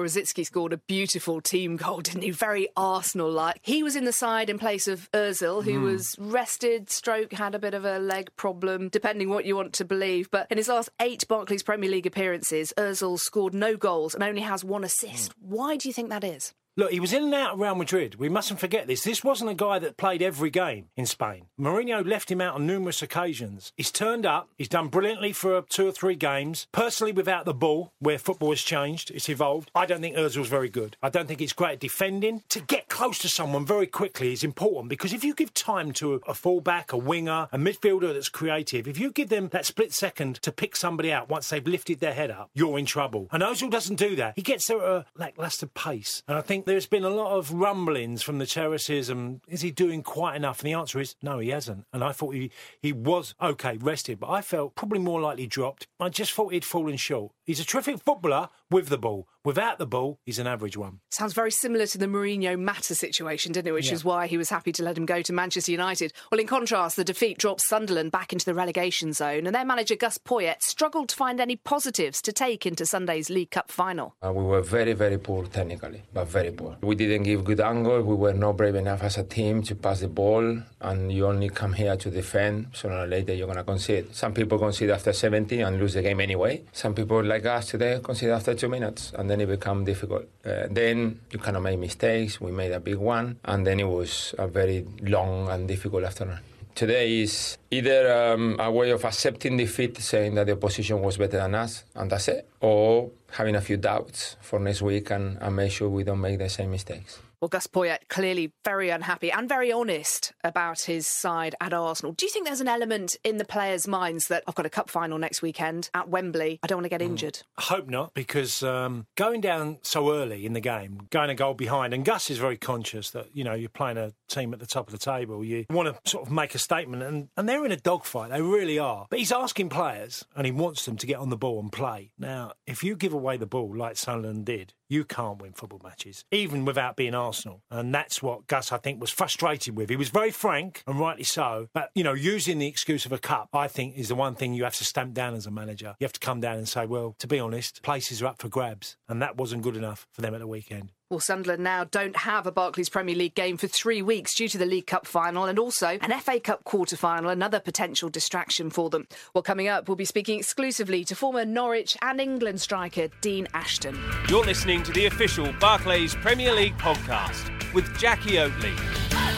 Rosicky 0.00 0.44
scored 0.44 0.72
a 0.72 0.78
beautiful 0.78 1.40
team 1.40 1.76
goal, 1.76 2.00
didn't 2.02 2.22
he? 2.22 2.30
Very 2.30 2.68
Arsenal-like. 2.76 3.60
He 3.62 3.82
was 3.82 3.96
in 3.96 4.04
the 4.04 4.12
side 4.12 4.50
in 4.50 4.58
place 4.58 4.88
of 4.88 5.10
Ozil, 5.12 5.64
who 5.64 5.80
mm. 5.80 5.82
was 5.84 6.16
rested, 6.18 6.90
stroke, 6.90 7.32
had 7.32 7.54
a 7.54 7.58
bit 7.58 7.74
of 7.74 7.84
a 7.84 7.98
leg 7.98 8.30
problem, 8.36 8.88
depending 8.88 9.28
what 9.28 9.44
you 9.44 9.56
want 9.56 9.72
to 9.74 9.84
believe. 9.84 10.30
But 10.30 10.46
in 10.50 10.58
his 10.58 10.68
last 10.68 10.90
eight 11.00 11.26
Barclays 11.28 11.62
Premier 11.62 11.90
League 11.90 12.06
appearances, 12.06 12.72
Ozil 12.76 13.18
scored 13.18 13.54
no 13.54 13.76
goals 13.76 14.14
and 14.14 14.22
only 14.22 14.42
has 14.42 14.64
one 14.64 14.84
assist. 14.84 15.32
Mm. 15.32 15.34
Why 15.40 15.76
do 15.76 15.88
you 15.88 15.92
think 15.92 16.08
that 16.10 16.24
is? 16.24 16.52
Look, 16.74 16.90
he 16.90 17.00
was 17.00 17.12
in 17.12 17.24
and 17.24 17.34
out 17.34 17.52
of 17.52 17.60
Real 17.60 17.74
Madrid. 17.74 18.14
We 18.14 18.30
mustn't 18.30 18.58
forget 18.58 18.86
this. 18.86 19.04
This 19.04 19.22
wasn't 19.22 19.50
a 19.50 19.54
guy 19.54 19.78
that 19.78 19.98
played 19.98 20.22
every 20.22 20.48
game 20.48 20.86
in 20.96 21.04
Spain. 21.04 21.48
Mourinho 21.60 22.06
left 22.06 22.30
him 22.30 22.40
out 22.40 22.54
on 22.54 22.66
numerous 22.66 23.02
occasions. 23.02 23.74
He's 23.76 23.92
turned 23.92 24.24
up. 24.24 24.48
He's 24.56 24.68
done 24.68 24.88
brilliantly 24.88 25.34
for 25.34 25.60
two 25.68 25.86
or 25.86 25.92
three 25.92 26.14
games. 26.14 26.68
Personally, 26.72 27.12
without 27.12 27.44
the 27.44 27.52
ball, 27.52 27.92
where 27.98 28.16
football 28.16 28.48
has 28.50 28.62
changed, 28.62 29.10
it's 29.10 29.28
evolved. 29.28 29.70
I 29.74 29.84
don't 29.84 30.00
think 30.00 30.16
Ozil's 30.16 30.48
very 30.48 30.70
good. 30.70 30.96
I 31.02 31.10
don't 31.10 31.28
think 31.28 31.42
it's 31.42 31.52
great 31.52 31.72
at 31.72 31.80
defending. 31.80 32.42
To 32.48 32.60
get 32.60 32.88
close 32.88 33.18
to 33.18 33.28
someone 33.28 33.66
very 33.66 33.86
quickly 33.86 34.32
is 34.32 34.42
important 34.42 34.88
because 34.88 35.12
if 35.12 35.24
you 35.24 35.34
give 35.34 35.52
time 35.52 35.92
to 35.92 36.22
a 36.26 36.32
fullback, 36.32 36.90
a 36.94 36.96
winger, 36.96 37.48
a 37.52 37.58
midfielder 37.58 38.14
that's 38.14 38.30
creative, 38.30 38.88
if 38.88 38.98
you 38.98 39.12
give 39.12 39.28
them 39.28 39.48
that 39.48 39.66
split 39.66 39.92
second 39.92 40.36
to 40.36 40.50
pick 40.50 40.74
somebody 40.74 41.12
out 41.12 41.28
once 41.28 41.50
they've 41.50 41.66
lifted 41.66 42.00
their 42.00 42.14
head 42.14 42.30
up, 42.30 42.48
you're 42.54 42.78
in 42.78 42.86
trouble. 42.86 43.28
And 43.30 43.42
Ozil 43.42 43.70
doesn't 43.70 43.96
do 43.96 44.16
that. 44.16 44.32
He 44.36 44.42
gets 44.42 44.68
there 44.68 44.78
at 44.78 44.84
a 44.84 45.06
lackluster 45.18 45.66
pace. 45.66 46.22
And 46.26 46.38
I 46.38 46.40
think 46.40 46.61
think 46.62 46.74
there's 46.74 46.86
been 46.86 47.04
a 47.04 47.10
lot 47.10 47.36
of 47.36 47.52
rumblings 47.52 48.22
from 48.22 48.38
the 48.38 48.46
terraces 48.46 49.08
and 49.08 49.40
is 49.48 49.62
he 49.62 49.72
doing 49.72 50.02
quite 50.02 50.36
enough? 50.36 50.60
And 50.60 50.68
the 50.68 50.78
answer 50.78 51.00
is 51.00 51.16
no, 51.20 51.40
he 51.40 51.48
hasn't. 51.48 51.86
And 51.92 52.04
I 52.04 52.12
thought 52.12 52.34
he, 52.34 52.52
he 52.80 52.92
was 52.92 53.34
okay, 53.42 53.78
rested, 53.78 54.20
but 54.20 54.30
I 54.30 54.42
felt 54.42 54.76
probably 54.76 55.00
more 55.00 55.20
likely 55.20 55.48
dropped. 55.48 55.88
I 55.98 56.08
just 56.08 56.32
thought 56.32 56.52
he'd 56.52 56.64
fallen 56.64 56.96
short. 56.96 57.32
He's 57.44 57.58
a 57.58 57.64
terrific 57.64 57.98
footballer 57.98 58.48
with 58.72 58.88
the 58.88 58.98
ball. 58.98 59.26
Without 59.44 59.78
the 59.78 59.86
ball, 59.86 60.20
he's 60.24 60.38
an 60.38 60.46
average 60.46 60.76
one. 60.76 61.00
Sounds 61.10 61.32
very 61.32 61.50
similar 61.50 61.84
to 61.86 61.98
the 61.98 62.06
Mourinho 62.06 62.56
Mata 62.56 62.94
situation, 62.94 63.50
didn't 63.50 63.66
it? 63.66 63.72
Which 63.72 63.88
yeah. 63.88 63.94
is 63.94 64.04
why 64.04 64.28
he 64.28 64.38
was 64.38 64.50
happy 64.50 64.70
to 64.70 64.84
let 64.84 64.96
him 64.96 65.04
go 65.04 65.20
to 65.20 65.32
Manchester 65.32 65.72
United. 65.72 66.12
Well, 66.30 66.40
in 66.40 66.46
contrast, 66.46 66.94
the 66.94 67.02
defeat 67.02 67.38
drops 67.38 67.66
Sunderland 67.66 68.12
back 68.12 68.32
into 68.32 68.44
the 68.44 68.54
relegation 68.54 69.12
zone, 69.12 69.46
and 69.46 69.54
their 69.54 69.64
manager 69.64 69.96
Gus 69.96 70.16
Poyet 70.16 70.62
struggled 70.62 71.08
to 71.08 71.16
find 71.16 71.40
any 71.40 71.56
positives 71.56 72.22
to 72.22 72.32
take 72.32 72.66
into 72.66 72.86
Sunday's 72.86 73.30
League 73.30 73.50
Cup 73.50 73.72
final. 73.72 74.14
Uh, 74.24 74.32
we 74.32 74.44
were 74.44 74.62
very, 74.62 74.92
very 74.92 75.18
poor 75.18 75.44
technically, 75.46 76.02
but 76.14 76.28
very 76.28 76.52
poor. 76.52 76.76
We 76.80 76.94
didn't 76.94 77.24
give 77.24 77.42
good 77.42 77.60
angle. 77.60 78.00
We 78.02 78.14
were 78.14 78.34
not 78.34 78.56
brave 78.56 78.76
enough 78.76 79.02
as 79.02 79.18
a 79.18 79.24
team 79.24 79.64
to 79.64 79.74
pass 79.74 80.00
the 80.00 80.08
ball, 80.08 80.62
and 80.80 81.12
you 81.12 81.26
only 81.26 81.48
come 81.48 81.72
here 81.72 81.96
to 81.96 82.10
defend. 82.12 82.68
Sooner 82.74 82.98
or 82.98 83.06
later, 83.08 83.34
you're 83.34 83.48
going 83.48 83.58
to 83.58 83.64
concede. 83.64 84.14
Some 84.14 84.34
people 84.34 84.56
concede 84.56 84.90
after 84.90 85.12
70 85.12 85.62
and 85.62 85.80
lose 85.80 85.94
the 85.94 86.02
game 86.02 86.20
anyway. 86.20 86.62
Some 86.70 86.94
people 86.94 87.24
like 87.24 87.44
us 87.44 87.66
today 87.66 87.98
concede 88.00 88.30
after 88.30 88.54
two 88.62 88.68
minutes, 88.68 89.12
and 89.18 89.28
then 89.28 89.40
it 89.40 89.48
becomes 89.48 89.84
difficult. 89.84 90.24
Uh, 90.46 90.66
then 90.70 91.18
you 91.32 91.38
cannot 91.38 91.62
make 91.62 91.78
mistakes. 91.78 92.40
We 92.40 92.52
made 92.52 92.70
a 92.70 92.78
big 92.78 92.96
one, 92.96 93.38
and 93.44 93.66
then 93.66 93.80
it 93.80 93.88
was 93.98 94.34
a 94.38 94.46
very 94.46 94.86
long 95.02 95.48
and 95.48 95.66
difficult 95.66 96.04
afternoon. 96.04 96.38
Today 96.74 97.20
is 97.20 97.58
either 97.70 98.00
um, 98.32 98.56
a 98.58 98.70
way 98.70 98.90
of 98.90 99.04
accepting 99.04 99.56
defeat, 99.56 99.98
saying 99.98 100.36
that 100.36 100.46
the 100.46 100.52
opposition 100.52 101.02
was 101.02 101.18
better 101.18 101.38
than 101.38 101.54
us, 101.56 101.84
and 101.96 102.08
that's 102.10 102.28
it, 102.28 102.48
or 102.60 103.10
having 103.32 103.54
a 103.54 103.60
few 103.60 103.76
doubts 103.76 104.36
for 104.40 104.58
next 104.58 104.82
week 104.82 105.10
and, 105.10 105.38
and 105.40 105.56
make 105.56 105.72
sure 105.72 105.88
we 105.88 106.04
don't 106.04 106.20
make 106.20 106.38
the 106.38 106.48
same 106.48 106.70
mistakes. 106.70 107.18
Well, 107.42 107.48
Gus 107.48 107.66
Poyet 107.66 108.08
clearly 108.08 108.52
very 108.64 108.90
unhappy 108.90 109.32
and 109.32 109.48
very 109.48 109.72
honest 109.72 110.32
about 110.44 110.82
his 110.82 111.08
side 111.08 111.56
at 111.60 111.72
Arsenal. 111.72 112.12
Do 112.12 112.24
you 112.24 112.30
think 112.30 112.46
there's 112.46 112.60
an 112.60 112.68
element 112.68 113.16
in 113.24 113.38
the 113.38 113.44
players' 113.44 113.88
minds 113.88 114.28
that 114.28 114.44
I've 114.46 114.54
got 114.54 114.64
a 114.64 114.70
cup 114.70 114.88
final 114.88 115.18
next 115.18 115.42
weekend 115.42 115.90
at 115.92 116.08
Wembley? 116.08 116.60
I 116.62 116.68
don't 116.68 116.76
want 116.76 116.84
to 116.84 116.88
get 116.88 117.00
mm. 117.00 117.06
injured. 117.06 117.40
I 117.58 117.62
hope 117.62 117.88
not, 117.88 118.14
because 118.14 118.62
um, 118.62 119.08
going 119.16 119.40
down 119.40 119.78
so 119.82 120.14
early 120.14 120.46
in 120.46 120.52
the 120.52 120.60
game, 120.60 121.08
going 121.10 121.30
a 121.30 121.34
goal 121.34 121.54
behind, 121.54 121.92
and 121.92 122.04
Gus 122.04 122.30
is 122.30 122.38
very 122.38 122.56
conscious 122.56 123.10
that 123.10 123.26
you 123.34 123.42
know 123.42 123.54
you're 123.54 123.68
playing 123.68 123.98
a 123.98 124.12
team 124.28 124.52
at 124.52 124.60
the 124.60 124.66
top 124.66 124.86
of 124.86 124.92
the 124.92 125.04
table. 125.04 125.44
You 125.44 125.66
want 125.68 125.88
to 125.88 126.08
sort 126.08 126.24
of 126.24 126.32
make 126.32 126.54
a 126.54 126.58
statement, 126.60 127.02
and, 127.02 127.28
and 127.36 127.48
they're 127.48 127.64
in 127.66 127.72
a 127.72 127.76
dogfight. 127.76 128.30
They 128.30 128.40
really 128.40 128.78
are. 128.78 129.08
But 129.10 129.18
he's 129.18 129.32
asking 129.32 129.70
players, 129.70 130.24
and 130.36 130.46
he 130.46 130.52
wants 130.52 130.84
them 130.84 130.96
to 130.96 131.06
get 131.08 131.16
on 131.16 131.30
the 131.30 131.36
ball 131.36 131.58
and 131.58 131.72
play. 131.72 132.12
Now, 132.16 132.52
if 132.68 132.84
you 132.84 132.94
give 132.94 133.14
away 133.14 133.21
the 133.36 133.46
ball 133.46 133.74
like 133.76 133.96
Sunderland 133.96 134.44
did, 134.46 134.74
you 134.92 135.04
can't 135.04 135.40
win 135.40 135.52
football 135.54 135.80
matches, 135.82 136.24
even 136.30 136.66
without 136.66 136.96
being 136.96 137.14
Arsenal. 137.14 137.62
And 137.70 137.94
that's 137.94 138.22
what 138.22 138.46
Gus, 138.46 138.70
I 138.72 138.76
think, 138.76 139.00
was 139.00 139.10
frustrated 139.10 139.74
with. 139.74 139.88
He 139.88 139.96
was 139.96 140.10
very 140.10 140.30
frank, 140.30 140.82
and 140.86 141.00
rightly 141.00 141.24
so. 141.24 141.68
But, 141.72 141.90
you 141.94 142.04
know, 142.04 142.12
using 142.12 142.58
the 142.58 142.66
excuse 142.66 143.06
of 143.06 143.12
a 143.12 143.18
cup, 143.18 143.48
I 143.54 143.68
think, 143.68 143.96
is 143.96 144.08
the 144.08 144.14
one 144.14 144.34
thing 144.34 144.52
you 144.52 144.64
have 144.64 144.76
to 144.76 144.84
stamp 144.84 145.14
down 145.14 145.34
as 145.34 145.46
a 145.46 145.50
manager. 145.50 145.96
You 145.98 146.04
have 146.04 146.12
to 146.12 146.20
come 146.20 146.40
down 146.40 146.58
and 146.58 146.68
say, 146.68 146.84
well, 146.84 147.16
to 147.20 147.26
be 147.26 147.40
honest, 147.40 147.82
places 147.82 148.20
are 148.20 148.26
up 148.26 148.42
for 148.42 148.48
grabs. 148.48 148.98
And 149.08 149.22
that 149.22 149.36
wasn't 149.36 149.62
good 149.62 149.76
enough 149.76 150.06
for 150.12 150.20
them 150.20 150.34
at 150.34 150.40
the 150.40 150.46
weekend. 150.46 150.92
Well, 151.12 151.20
Sunderland 151.20 151.62
now 151.62 151.84
don't 151.84 152.16
have 152.16 152.46
a 152.46 152.50
Barclays 152.50 152.88
Premier 152.88 153.14
League 153.14 153.34
game 153.34 153.58
for 153.58 153.66
three 153.66 154.00
weeks 154.00 154.34
due 154.34 154.48
to 154.48 154.56
the 154.56 154.64
League 154.64 154.86
Cup 154.86 155.06
final 155.06 155.44
and 155.44 155.58
also 155.58 155.98
an 156.00 156.18
FA 156.20 156.40
Cup 156.40 156.64
quarter 156.64 156.96
final, 156.96 157.28
another 157.28 157.60
potential 157.60 158.08
distraction 158.08 158.70
for 158.70 158.88
them. 158.88 159.06
Well, 159.34 159.42
coming 159.42 159.68
up, 159.68 159.88
we'll 159.88 159.96
be 159.96 160.06
speaking 160.06 160.38
exclusively 160.38 161.04
to 161.04 161.14
former 161.14 161.44
Norwich 161.44 161.98
and 162.00 162.18
England 162.18 162.62
striker 162.62 163.08
Dean 163.20 163.46
Ashton. 163.52 164.00
You're 164.30 164.46
listening 164.46 164.81
to 164.84 164.92
the 164.92 165.06
official 165.06 165.52
Barclays 165.60 166.14
Premier 166.16 166.52
League 166.52 166.76
podcast 166.78 167.50
with 167.72 167.84
Jacqui 167.94 168.38
Oatley. 168.38 169.31